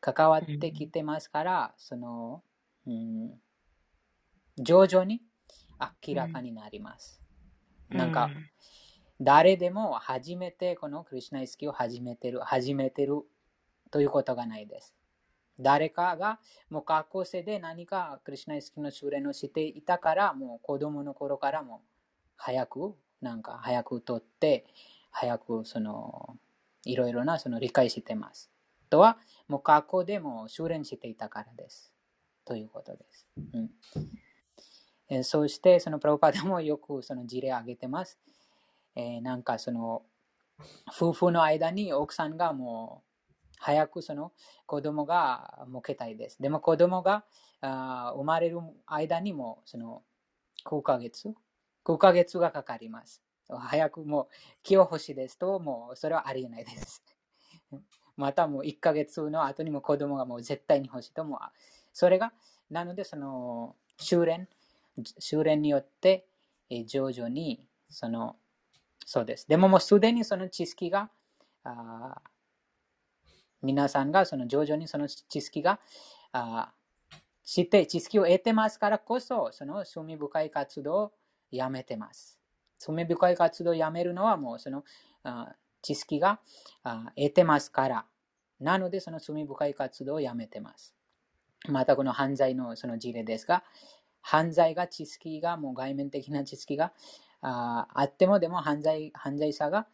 [0.01, 2.43] 関わってきてますから、うん、その、
[2.87, 3.41] うん、
[4.59, 5.23] 徐々に
[6.07, 7.23] 明らかになります。
[7.91, 8.31] うん、なんか、
[9.25, 13.23] 誰でも初めてこのクリュナ意識を始めてる、始めてる
[13.93, 14.95] ということがないです。
[15.61, 16.41] 誰かが
[16.71, 21.83] もう学校生で何かクリュナ意識の修練をしていたから、もう子供の頃からも
[22.37, 24.67] 早く、なんか早く取って、
[25.13, 26.37] 早くその、
[26.85, 28.51] いろいろなその理解してます。
[28.91, 31.93] とは、もう過去でも修練していたからです。
[32.45, 33.29] ということです。
[33.55, 33.71] うん
[35.09, 38.19] えそして、そのプロパダもよくその事例を挙げてます。
[38.95, 40.03] えー、なんかその、
[40.89, 43.13] 夫婦の間に奥さんがもう、
[43.59, 44.33] 早くその
[44.67, 46.43] 子供がもけたいです。
[46.43, 47.25] でも子供が
[47.61, 50.03] あ生まれる間にもその
[50.65, 51.33] 9ヶ月
[51.85, 53.23] ?9 ヶ月がかかります。
[53.49, 54.27] 早くもう
[54.63, 57.05] 気を欲しいですと、もうそれはありえないです。
[58.17, 61.39] またもう1ヶ月の後にも子供がもう絶対に欲しいとも、
[61.93, 62.33] それが、
[62.71, 64.49] なのでその修練、
[65.19, 66.27] 修練によって、
[66.69, 68.37] え徐々にその、
[69.07, 69.47] そうです。
[69.49, 71.11] でももうすでにその知識が、
[71.65, 72.21] あ
[73.61, 75.79] 皆さんがその徐々にその知識が
[76.33, 76.73] あ
[77.45, 81.13] 知って、知識を得てますからこそ、その罪深い活動を
[81.51, 82.39] やめてます。
[82.79, 84.85] 罪深い活動をやめるのはもうその
[85.23, 86.41] あ知識が
[87.17, 88.07] 得てますから。
[88.61, 90.95] なので、その罪深い活動をやめてます。
[91.69, 93.65] またこの犯罪のその事例ですが、
[94.21, 96.93] 犯罪が知識が、もう外面的な知識が
[97.43, 99.87] ああっても、でも犯罪犯罪者が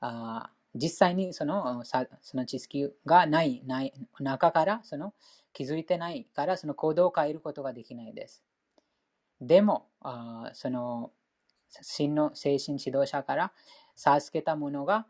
[0.00, 5.14] あ実際にそのその知識がないない中からその
[5.52, 8.42] 気づいてないからその行動を変えることができないです。
[9.40, 11.12] でも、あその
[11.68, 13.52] 真の精神指導者から
[13.94, 15.06] 授けたものが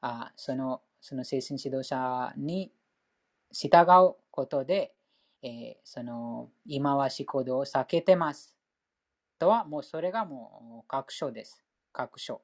[0.00, 2.72] あそのその精神指導者に
[3.52, 4.94] 従うことで、
[5.42, 8.54] えー、その忌まわし行動を避けてます。
[9.40, 11.64] とはもうそれがもう確証です。
[11.92, 12.42] 確証。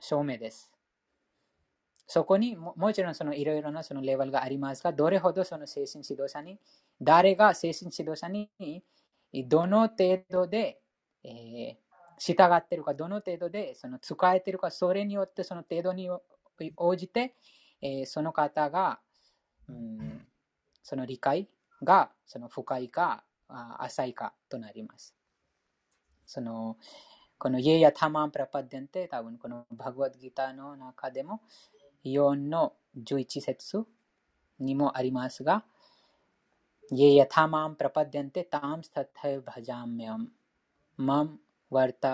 [0.00, 0.70] 証明です。
[2.06, 6.58] そこにももちろんそのいろいろなそのレベルがありますが、どれほどその精神指導者に、
[7.00, 8.50] 誰が精神指導者に
[9.46, 10.80] どの程度で、
[11.22, 11.76] えー、
[12.18, 16.10] 従ってるか、どの程度でその使えてるか、それによってその程度に
[16.76, 17.34] 応じて、
[17.80, 18.98] えー、その方が、
[19.68, 20.26] うん、
[20.82, 21.48] その理解
[21.82, 23.24] がその深いか
[23.78, 25.14] 浅いかとなります。
[26.25, 26.77] その
[27.37, 31.41] このイエヤタマンプラパデンテ多分このバグワッドギターの中でも
[32.05, 33.85] 4の11節
[34.59, 35.63] にもありますが、
[36.91, 40.21] ये यथा मां प्रपद्यन्ते तां तथैव भजाम्यहं
[41.07, 41.27] मम
[41.75, 42.05] वर्त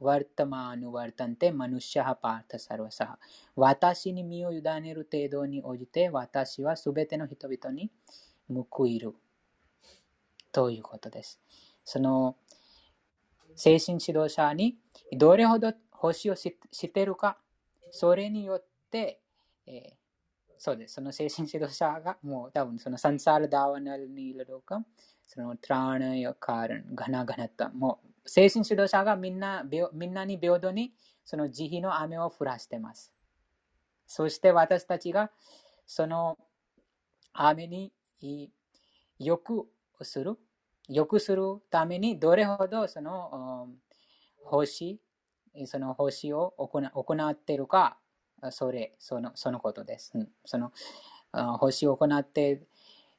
[0.00, 3.16] वर्तमानुवर्तन्ते मनुष्यः पार्थ सर्वसः
[3.56, 7.90] 私に身を委ねる程度に応じて私はすべての人々に
[8.48, 9.14] 報いる
[10.52, 11.40] ということです。
[11.84, 12.36] その
[13.55, 14.77] 精神指導者に
[15.17, 17.37] どれほど星を知っているか、
[17.91, 19.21] それによって
[19.67, 20.95] えー、そうです。
[20.95, 24.83] その精神指導者がもう多分そのサンサールダーワナルニールドカ
[25.27, 33.11] そのトラーナヨカーラン、ガナガナタもう精神指導者がみんなみんなに平等にその慈悲の雨を降らしてます。
[34.07, 35.31] そして私たちが
[35.87, 36.37] その
[37.33, 37.91] 雨に
[39.17, 39.67] よく
[40.01, 40.37] する、
[40.89, 43.69] よくするためにどれほどその
[44.43, 44.99] 星、
[45.65, 46.81] その星を行
[47.29, 47.97] っているか
[48.51, 50.13] それ、そのそのことです。
[50.45, 50.71] その
[51.57, 52.61] 星を行って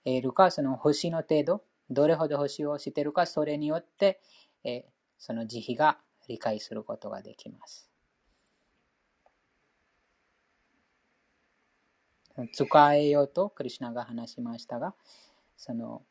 [0.04, 4.20] いるか、その星の程度、どれほど星をしているか、それによって、
[4.64, 4.84] え
[5.18, 5.98] その慈悲が
[6.28, 7.90] 理解することができます。
[12.52, 14.94] 使えようとクリュナが話しましたが、
[15.56, 16.02] その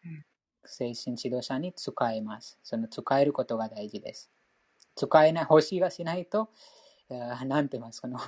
[0.67, 2.57] 精神指導者に使えます。
[2.63, 4.29] その使えることが大事です。
[4.95, 6.49] 使えない、星がしないと、
[7.09, 8.19] なんて言いますか、の、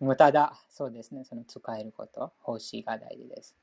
[0.00, 0.54] 無駄だ。
[0.70, 1.24] そうですね。
[1.24, 3.56] その使えること、奉仕が大事です。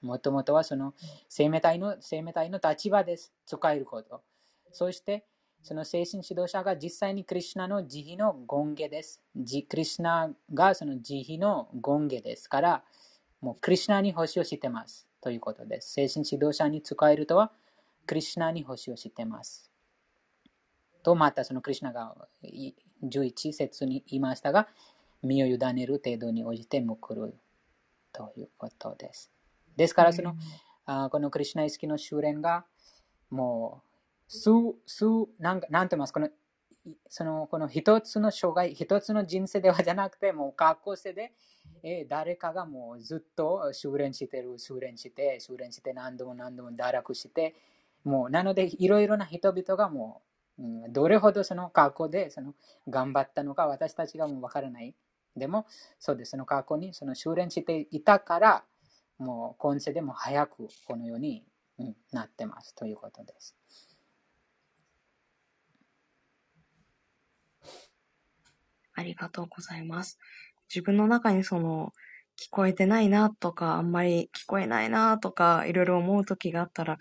[0.00, 0.94] もともとはその
[1.28, 3.32] 生命体の生命体の立場です。
[3.46, 4.22] 使えること。
[4.72, 5.24] そして、
[5.62, 9.22] その精神指導者が実際にクリュナの慈悲の権下です。
[9.32, 12.84] クリュナがその慈悲の権下ですから、
[13.40, 15.06] もうクリュナに星をしてます。
[15.22, 15.92] ということです。
[15.92, 17.52] 精神指導者に使えるとは、
[18.06, 19.70] クリュナに星をしてます。
[21.02, 22.16] と、またそのクリュナが
[23.02, 24.68] 11節に言いましたが、
[25.22, 27.34] 身を委ねる程度に応じて報る
[28.12, 29.30] ということです。
[29.76, 30.34] ですから、その、
[30.84, 32.64] あこのクリュナ意識の修練が、
[33.30, 33.82] も
[34.28, 34.50] う、数、
[34.86, 35.04] 数、
[35.38, 36.28] なんなんて言いますこの、
[37.08, 41.32] その、この一つの障害、一つの人生ではじゃなくて、もう学校生で、
[41.82, 47.54] え誰かがもうずっと修練してる、修練して、修練して何度も何度も堕落して、
[48.04, 50.22] もう、なので、いろいろな人々がも
[50.58, 52.54] う、うん、どれほどその過去でその
[52.88, 54.94] 頑張ったのか私たちがもうわからない。
[55.36, 55.66] でも、
[55.98, 56.32] そうです。
[56.32, 58.64] その過去にその修練していたから、
[59.18, 61.44] もう今世でも早くこのように、
[61.78, 63.56] うん、なってますということです。
[68.94, 70.18] ありがとうございます。
[70.74, 71.92] 自分の中にその
[72.40, 76.98] 聞こえてないなとか、あんまり聞こえないなとか、いろいろ思う時があったら、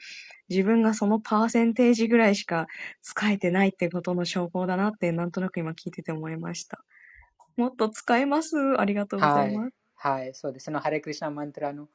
[0.50, 2.68] 自分がそのパーセンテージぐらいしか
[3.02, 6.84] 使えてないってことの証拠だなって、なんとなく今聞いてて思いました。
[7.56, 8.58] もっと使えます？
[8.78, 9.74] ありがとうございます。
[9.96, 10.66] はい、はい、そうです。
[10.66, 11.88] そのハレクリシナマントラの、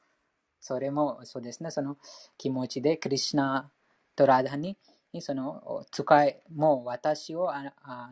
[0.59, 1.97] それもそうですね、その
[2.37, 3.69] 気持ちでクリシナ
[4.15, 4.77] とラダに、
[5.19, 7.63] その使え、もう私をあ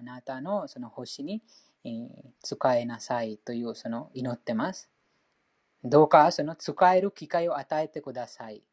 [0.04, 1.42] なたのその星に
[1.86, 4.90] え使えなさいというその祈ってます。
[5.84, 8.64] どうかその使える機会を与えてください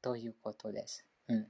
[0.00, 1.04] ということです。
[1.28, 1.46] うん、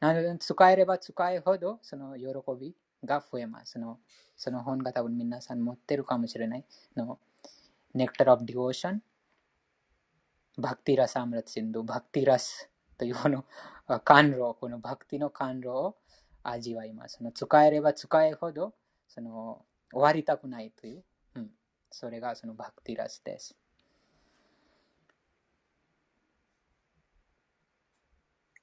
[0.00, 2.26] なので、使えれば使えほどその喜
[2.60, 2.74] び
[3.04, 3.72] が増えます。
[3.72, 4.00] その
[4.36, 6.64] その本が多分皆さん持ってるかもしれない。
[6.96, 7.20] の
[7.94, 8.98] Nectar of Devotion
[10.58, 13.44] バクティラサムリタシンドゥ、バクティラスというこの
[14.04, 15.96] 感動、このバクティの感動を
[16.42, 17.18] 味わいます。
[17.18, 18.74] その使えれば使えほど
[19.08, 21.04] その終わりたくないという、
[21.36, 21.50] うん、
[21.90, 23.56] それがそのバクティラスです。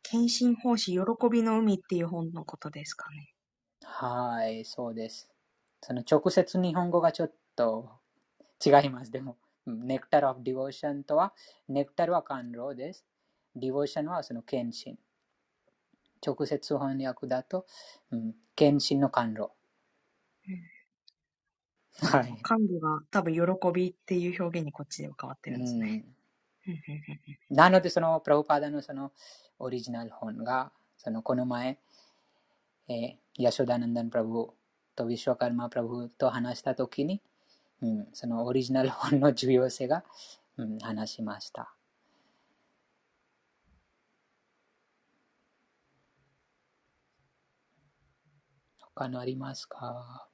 [0.03, 0.99] 献身奉仕喜
[1.31, 3.31] びの海っていう本のことですかね。
[3.83, 5.29] はい、そうです。
[5.81, 7.91] その直接日本語がちょっと
[8.65, 9.11] 違います。
[9.11, 9.37] でも、
[9.67, 11.33] ネクタル・オブ・ディボーションとは、
[11.67, 13.05] ネクタルは感動です。
[13.55, 14.97] ディボーションはその献身。
[16.25, 17.65] 直接翻訳だと、
[18.11, 19.51] うん、献身の感動。
[22.01, 22.37] はい。
[22.41, 23.41] 感動が多分喜
[23.73, 26.05] びっていう表現にこっちでは変わってるんですね。
[26.67, 29.11] うん、なので、そのプロパダのその
[29.59, 31.79] オリジナル本が、そのこの前、
[32.87, 34.47] えー、ヤショダナンダンプラブ
[34.95, 37.21] とビシュワカルマプラブと話したときに、
[37.81, 40.03] うん、そのオリジナル本の重要性が、
[40.57, 41.73] うん、話しました。
[48.95, 50.28] 他のありますか？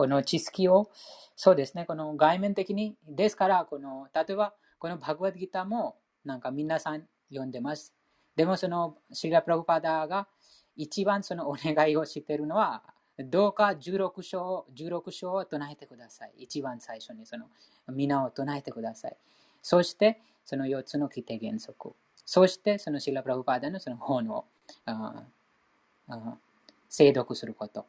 [0.00, 0.90] この知識を、
[1.36, 7.92] そうですね、この外面的に、ですから、この例えば、このバグワッドギターも、なんか皆さん読んでます。
[8.34, 10.26] でも、そのシーラ・プラブパダが
[10.74, 12.82] 一番そのお願いをしているのは、
[13.18, 16.32] どうか16章 ,16 章を唱えてください。
[16.38, 17.44] 一番最初にその
[17.88, 19.16] 皆を唱えてください。
[19.60, 21.92] そして、その4つの規定原則。
[22.24, 24.46] そして、そのシーラ・プラブパダーのその本を
[26.88, 27.84] 精読すること。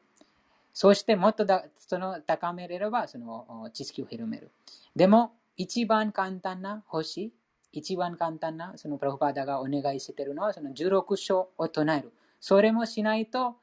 [0.73, 4.52] そしてもっとだその高めれればその知識を広める。
[4.95, 7.34] でも、一番簡単な星、
[7.72, 12.11] 一番簡単なそのプラフパーダがお願いしているのはその16章を唱える。
[12.39, 13.57] それもしないと、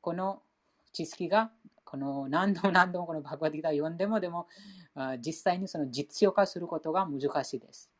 [0.00, 0.42] この
[0.92, 1.50] 知識が
[1.84, 4.48] この何度も何度もこのバグワディタを読んでもでも
[5.24, 7.90] 実際にその実用化することが難しいです。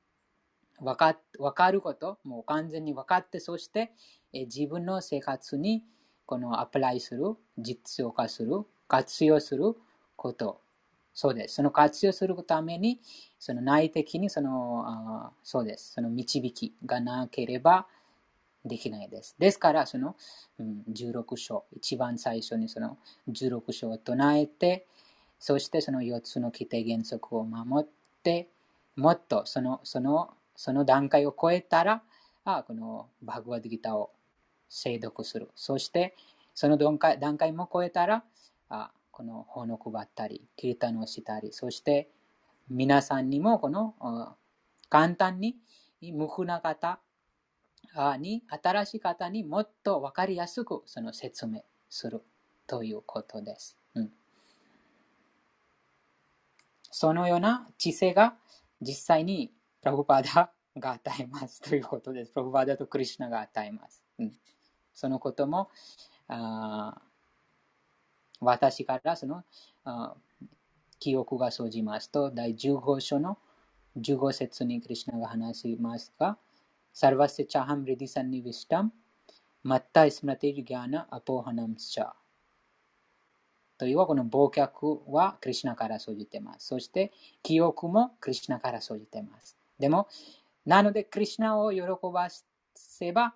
[0.80, 3.92] 分か分かること、もう完全に分かって、そして
[4.32, 5.84] 自分の生活に
[6.26, 9.76] このアプライする、実用化する、活用する
[10.16, 10.60] こと。
[11.14, 11.54] そうです。
[11.54, 13.00] その活用するために、
[13.38, 15.92] その内的にその、そうです。
[15.92, 17.86] その導きがなければ
[18.64, 19.36] できないです。
[19.38, 20.16] ですから、その、
[20.58, 22.98] うん、16章、一番最初にその
[23.30, 24.86] 16章を唱えて、
[25.38, 27.88] そしてその4つの規定原則を守っ
[28.22, 28.48] て、
[28.96, 32.02] もっとその、その、その段階を超えたら、
[32.44, 34.10] あこのバグワッドギターを
[34.68, 35.50] 精読する。
[35.54, 36.16] そして、
[36.54, 38.24] その段階段階も超えたら、
[38.68, 42.10] あこの本を配ったり、キリタンをしたり、そして
[42.68, 43.94] 皆さんにもこの
[44.88, 45.56] 簡単に
[46.00, 47.00] 無垢な方
[48.18, 52.22] に、新しい方にもっと分かりやすくその説明する
[52.66, 53.78] ということです。
[53.94, 54.10] うん、
[56.82, 58.36] そのような知性が
[58.80, 62.32] 実際に プラブパダが与えますということです。
[62.32, 64.02] プラブパダとクリュナが与えます。
[64.18, 64.38] うん
[64.96, 65.68] そのことも、
[66.26, 67.00] あ
[68.40, 69.44] 私からその
[70.98, 73.38] 記憶が生じますと、第15章の
[73.98, 76.36] 15節にクリシュナが話しますが、
[76.92, 82.08] सर्वस्य चाहं हृदि सन्निविष्टो、मत्तः स्मृतिर्ज्ञानमपोहनं च
[83.78, 86.68] というこの忘却はクリシュナから生じています。
[86.68, 87.12] そして
[87.42, 89.56] 記憶もクリシュナから生じています。
[89.78, 90.08] でも、
[90.64, 92.28] なのでクリュナを喜ば
[92.74, 93.34] せば、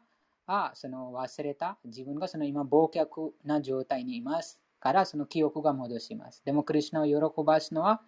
[0.53, 6.43] あその忘れた自分がその今忘却な状態にいますからその記憶が戻します。
[6.45, 8.01] でもクリュナを喜ばすのは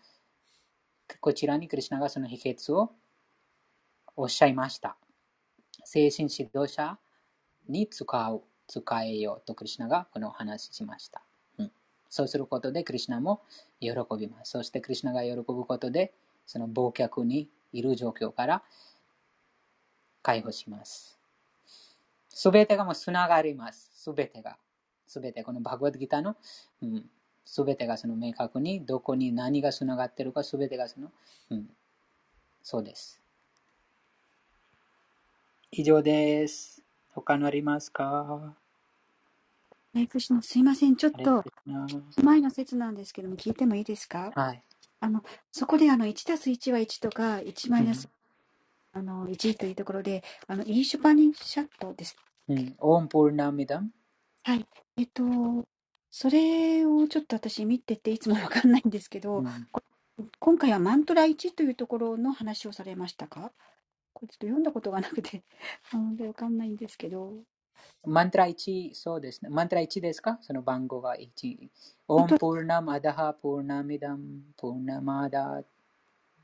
[1.21, 2.91] こちらにクリュナがその秘訣を
[4.17, 4.97] おっしゃいました。
[5.85, 6.99] 精神指導者
[7.69, 11.23] に使う、使えようとクリュナがこの話しました。
[11.59, 11.73] うん、
[12.09, 13.43] そうすることでクリュナも
[13.81, 14.51] 喜びます。
[14.51, 16.13] そしてクリュナが喜ぶことで
[16.47, 18.63] その忘却にいる状況から
[20.23, 21.22] 解放します。
[22.35, 23.91] すべてがもうつながります。
[23.95, 24.57] すべてが。
[25.07, 26.37] すべて、このバグワッドギターの、
[26.83, 27.05] うん、
[27.45, 31.13] すべてがその明確に、どこに何がつながっているか、すべてがその、
[31.51, 31.69] うん、
[32.63, 33.21] そうです。
[35.71, 36.83] 以上です。
[37.15, 38.55] 他のありますか
[40.41, 40.97] すいません。
[40.97, 41.45] ちょっと、
[42.23, 44.63] 前の説なんですけども、聞いてもいいですかはい。
[45.01, 48.09] あの、そこであの、1たす1は1とか、1マイナス、
[48.93, 52.17] あの、1というところで、あの、イーシュパニシャットです。
[52.49, 52.75] うん。
[52.79, 53.91] オンポルナミダム
[54.45, 54.67] はい。
[54.97, 55.23] えっと、
[56.11, 59.69] それをちょっと私見てていつもわかんないんですけど、うん、
[60.39, 63.53] 今回はマントラ1というところの話をされましたか？
[64.13, 65.43] これちょっと読んだことがなくて、
[65.91, 67.33] なのでわかんないんですけど。
[68.05, 69.49] マントラ1、そうですね。
[69.49, 70.39] マントラ1ですか？
[70.43, 71.57] その番号が1。
[72.09, 75.63] オンプーナマダハプーナミダムプーナマダ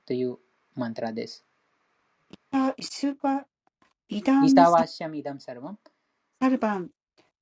[0.06, 0.38] という
[0.74, 1.44] マントラです。
[2.50, 3.44] あ、スーパー、
[4.08, 4.46] イダム。
[4.46, 5.78] イタワシャミダムサルバン。
[6.40, 6.90] サルバン、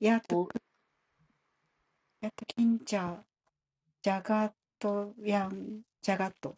[0.01, 0.49] ヤト、
[2.21, 3.17] ヤトキンチャ、
[4.03, 6.57] ジャガット、ヤン、ジャガット。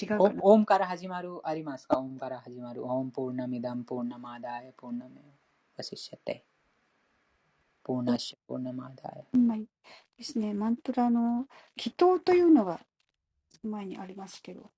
[0.00, 0.42] 違うかな？
[0.42, 1.98] オンから始まる、ありますか？
[1.98, 2.86] オンから始まる。
[2.86, 5.20] オンプーナミダムプーナマダヤプーナメ。
[5.76, 6.44] わししゃて。
[7.82, 9.24] ポーナシポーナマダヤ。
[9.48, 9.66] はい
[10.18, 10.52] ですね。
[10.52, 11.46] マントラの
[11.76, 12.80] 祈祷というのが
[13.62, 14.70] 前にありますけど。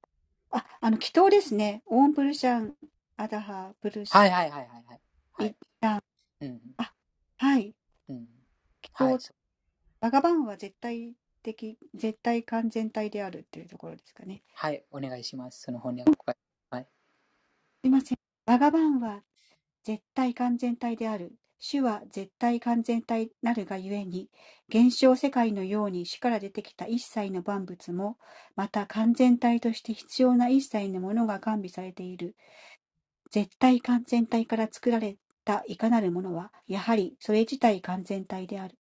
[0.52, 1.82] あ、あの祈祷ですね。
[1.86, 2.74] オーンプルシャン、
[3.22, 4.12] アダハ、プルシ。
[4.12, 5.00] はいはいはいはい、
[5.34, 5.48] はい。
[5.50, 6.02] 一旦。
[6.40, 6.60] うん。
[6.76, 6.92] あ、
[7.38, 7.72] はい。
[8.08, 8.26] うん。
[8.94, 9.18] はい、
[10.00, 14.42] バガバンは絶対的、絶対完全体であるっていうところですかね。
[14.54, 15.62] はい、お願いします。
[15.62, 16.10] その翻訳
[16.70, 16.86] はい。
[17.84, 18.18] すいません。
[18.44, 19.22] バガバンは
[19.84, 21.32] 絶対完全体である。
[21.64, 24.28] 主は絶対完全体なるがゆえに、
[24.68, 28.18] 現象世界のように主から出てきた一切の万物も、
[28.56, 32.34] また完全体として必要な一切のものが完備されている。
[33.32, 38.78] 絶対完全体から作られたいかなるものは、やはりそれ自体完全体である。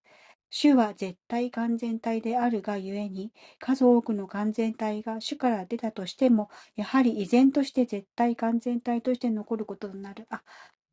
[0.50, 10.26] 主は絶対完全体であるがゆえに、数多くの完全体が主から出たとしても、やはり依然として絶対完全体として残ることとなる。
[10.30, 10.44] あ、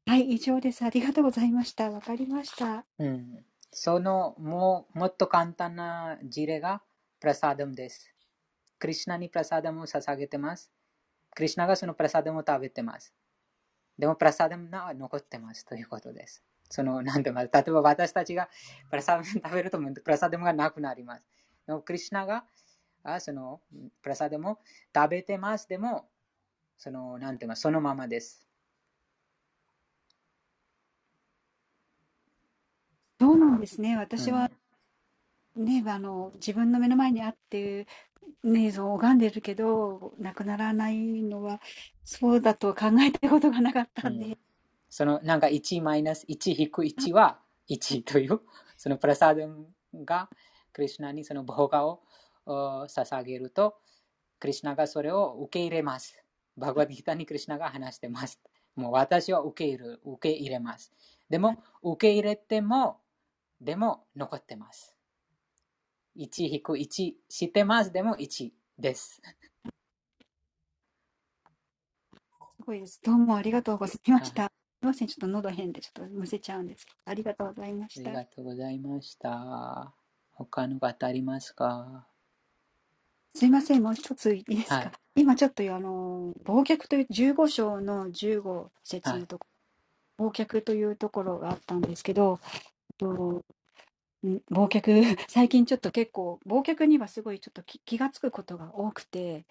[0.06, 0.84] はい、以上です。
[0.86, 1.92] ありがとうございました。
[1.92, 2.88] わかりました。
[3.00, 3.46] うん。
[3.72, 6.84] その、もうもっと簡単な事例が
[7.20, 8.14] プラサダムです。
[8.80, 10.72] クリシナにプラサダムを捧げてます。
[11.36, 13.14] クリシナがそのプラサダムを食べてます。
[14.00, 16.42] でもプラサダムが残ってますということです。
[16.70, 18.50] その、 なんて例えば私たちが
[18.90, 21.24] プラサダム食べるとプラサダムがなくなります。
[21.68, 22.46] でもクリシナが
[23.04, 23.62] あその
[24.02, 24.60] プラサダムを
[24.96, 25.68] 食べてます。
[25.68, 26.10] でも、
[26.78, 28.48] その、なんて言うそのままです。
[33.20, 33.98] そうなんですね。
[33.98, 34.50] 私は、
[35.58, 37.86] ね、あの、自分の目の前にあって、
[38.44, 41.62] ね、そう拝んでるけど、なくならないのは、
[42.04, 44.38] そうだと考えたことがなかったんで。
[44.90, 47.40] その、なんか1マイナス1引く1は
[47.70, 48.40] 1という、
[48.78, 49.36] そのプラサー
[49.94, 50.30] ダが
[50.72, 52.02] クリュナにそのボーガを
[52.46, 53.78] 捧げると、
[54.40, 56.24] クリュナがそれを受け入れます。
[56.58, 58.40] バグワディギタにクリュナが話してます。
[58.76, 60.92] もう私は受け入れ、受け入れます。
[61.30, 63.02] でも、受け入れても、
[63.62, 64.96] でも残ってます。
[66.20, 69.22] 1引く1してますでも1です。
[69.64, 69.72] す
[72.66, 73.00] ごいです。
[73.02, 74.44] どうもありがとうございました。
[74.48, 74.50] す
[74.82, 78.10] みません、ちょっと喉変でちょっとむせちゃうんですけど、ありがとうございました。
[78.10, 79.94] ありがとうございました。
[80.32, 82.06] 他の方ありますか？
[83.34, 84.76] すいません、もう一ついいですか？
[84.76, 89.46] はい、今ちょっとあの、忘却という15章の15節のとこ
[90.18, 92.42] ろ、はい、忘却というところがあったんですけど、
[92.98, 93.42] と、
[94.24, 94.82] 忘却、
[95.30, 99.46] 最近ちょっと結構、忘却にはすごいちょっと気がつくことが多くて、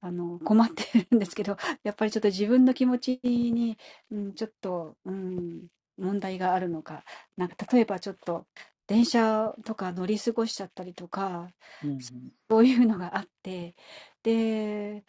[0.00, 3.78] あの、困ってるんですけど、 やっぱりちょっと自分の気持ちに、
[4.10, 5.66] うん、ちょっと、うん、
[5.96, 7.04] 問題があるのか、
[7.36, 8.46] なんか例えばちょっと、
[8.86, 11.48] 電車とか乗り過ごしちゃったりとか、
[11.84, 13.74] うん、そういうのがあって、
[14.22, 15.04] で、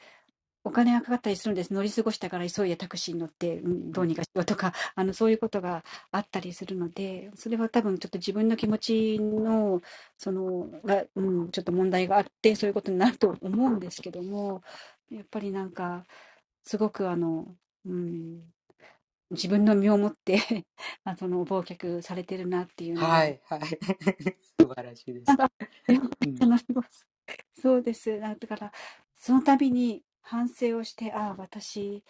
[0.69, 1.73] お金がかかったりするんです。
[1.73, 9.81] 乗り過ごしたから急いでタクシーに乗って、うん、どうにかしようとか、あの、そういうことがあったりするので、それは多分ちょっと自分の気持ちの、
[10.17, 14.61] その、が、うん、ちょっと問題があって、そういうことになると思うんですけども、
[15.09, 16.05] やっぱりなんか、
[16.63, 17.47] すごくあの、
[17.85, 18.41] うん、
[19.31, 20.37] 自分の身をもって
[21.03, 23.61] あその、忘却されてるなっていうのはい、はい。
[24.59, 25.25] 素晴らしいです。
[27.61, 28.19] そうです。
[28.19, 28.71] だから、
[29.15, 32.03] その度に、反省をして、ああ、私、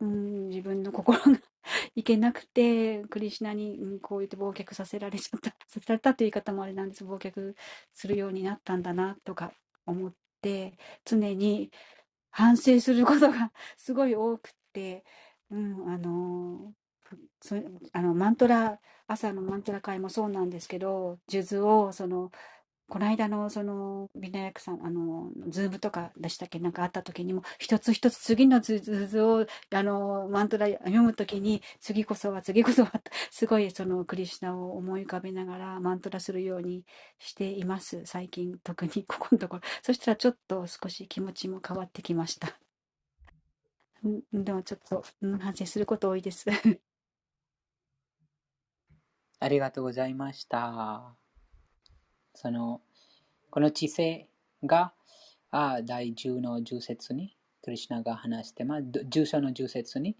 [0.00, 1.24] うん、自分の心が
[1.96, 7.04] いけなくて、クリシナに、うん、こう言って忘却させられちゃった、 させられたという言い方もあれなんです。
[7.04, 7.54] 忘却
[7.94, 9.54] するようになったんだな、とか
[9.86, 10.76] 思って、
[11.06, 11.70] 常に
[12.30, 15.02] 反省することが すごい多くて、
[15.50, 16.74] うん、あの
[17.40, 17.56] そ
[17.92, 22.30] あのマントラ朝のマントラ会もそうなんですけど数珠をその
[22.88, 26.58] この間のその、ビナヤクさん、あの、ズームとかでしたっけ？
[26.60, 32.92] なんかあった時にも、一つ一つ次の数珠を、あの、マントラ読む時に、次こそは、次こそは、
[33.30, 36.84] すごいそのクリシュナを思い浮かべながらマントラするように
[37.18, 38.02] しています。
[38.04, 39.62] 最近、特にここのところ。
[39.82, 42.58] そしたらちょっと少し気持ちも変わってきました。
[44.06, 46.46] んでもちょっと、うん、反省すること多いです。
[49.40, 51.23] ありがとうございました。
[52.34, 52.80] その、
[53.50, 54.28] この知性
[54.64, 54.92] が、
[55.50, 58.82] あ第10の10節に、クリュナが話してます。
[58.82, 60.16] 10章の10節に、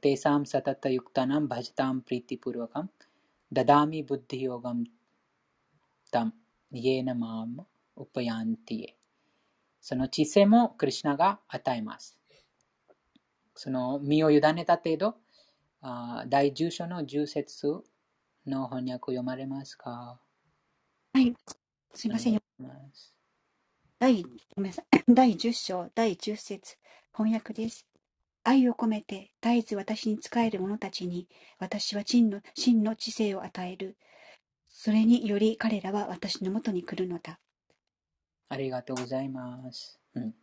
[0.00, 4.84] तेषां सततयुक्तानां भजतां प्रीतिपूर्वकम्、ददामि बुद्धियोगं
[6.10, 8.96] तं、येन माम्、उपयान्ति ते。
[9.80, 12.18] その知性もクリシュナが与えます。
[13.54, 15.16] その身を委ねた程度、
[15.82, 17.66] あ第10章の10節
[18.46, 20.18] の翻訳を読まれますか？
[21.14, 21.32] はい。
[21.94, 22.42] すいません。
[24.00, 24.24] 第、
[24.56, 24.84] ごめんなさい。
[25.14, 26.76] 第10章、第10節
[27.16, 27.86] 翻訳です。
[28.42, 31.28] 愛を込めて絶えず私に仕える者たちに、
[31.60, 33.96] 私は真の真の知性を与える。
[34.66, 37.38] それにより彼らは私のもとに来るのだ。
[38.48, 40.00] ありがとうございます。
[40.14, 40.34] うん、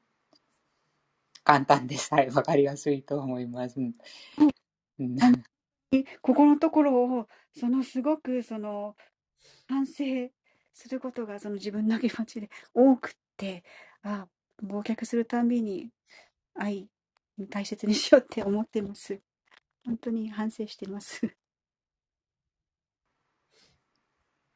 [1.44, 3.78] 簡単でさえわかりやすいと思います。
[3.78, 3.94] うん、
[6.22, 7.28] ここのところを、
[7.60, 8.96] そのすごくその
[9.68, 10.32] 反省
[10.74, 13.64] することがその自分の気持ちで多くって、
[14.04, 14.28] あ
[14.64, 15.90] 忘却するたんびに
[16.56, 16.88] 愛
[17.50, 19.20] 大切にしようって思ってます。
[19.86, 21.22] 本当に反省してます。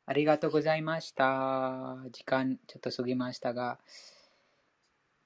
[0.07, 1.97] ありがとうございました。
[2.11, 3.79] 時間ちょっと過ぎましたが、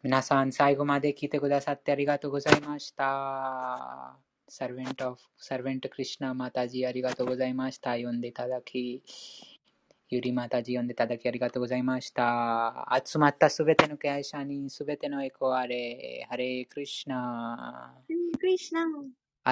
[0.02, 4.18] 皆さん最後まで聞いてくださってありがとうございました。
[4.48, 7.96] サルベント、サルベントクリシナマタジありがとうございました。
[7.96, 9.59] 読んでいただき。
[10.12, 12.88] ゆりまたじ読んでいただきありがとうございました。
[13.06, 16.26] 集まったすべての会社にすべてのエコあれ。
[16.28, 17.94] ハレクリシナ。
[18.40, 18.86] クリシナ。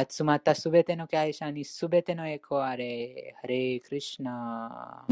[0.09, 3.35] 集まったすべての会社にすべてのエコあれ。
[3.39, 5.05] ハレクリシナ。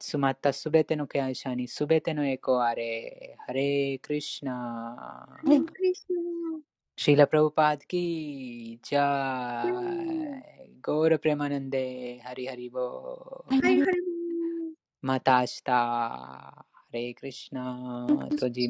[0.00, 3.36] 集まったすべての会社にすべてのエコあれ。
[3.46, 4.52] ハレクリシナ。
[4.52, 6.75] ハレクリシナ。
[6.98, 8.04] श्रील प्रभुपाद की
[8.84, 9.62] जय।
[10.86, 12.86] गौर प्रेमानंदे। हरि हरि बो
[15.04, 15.78] मतास्ता
[16.76, 18.06] हरे कृष्णा।
[18.40, 18.68] तो जी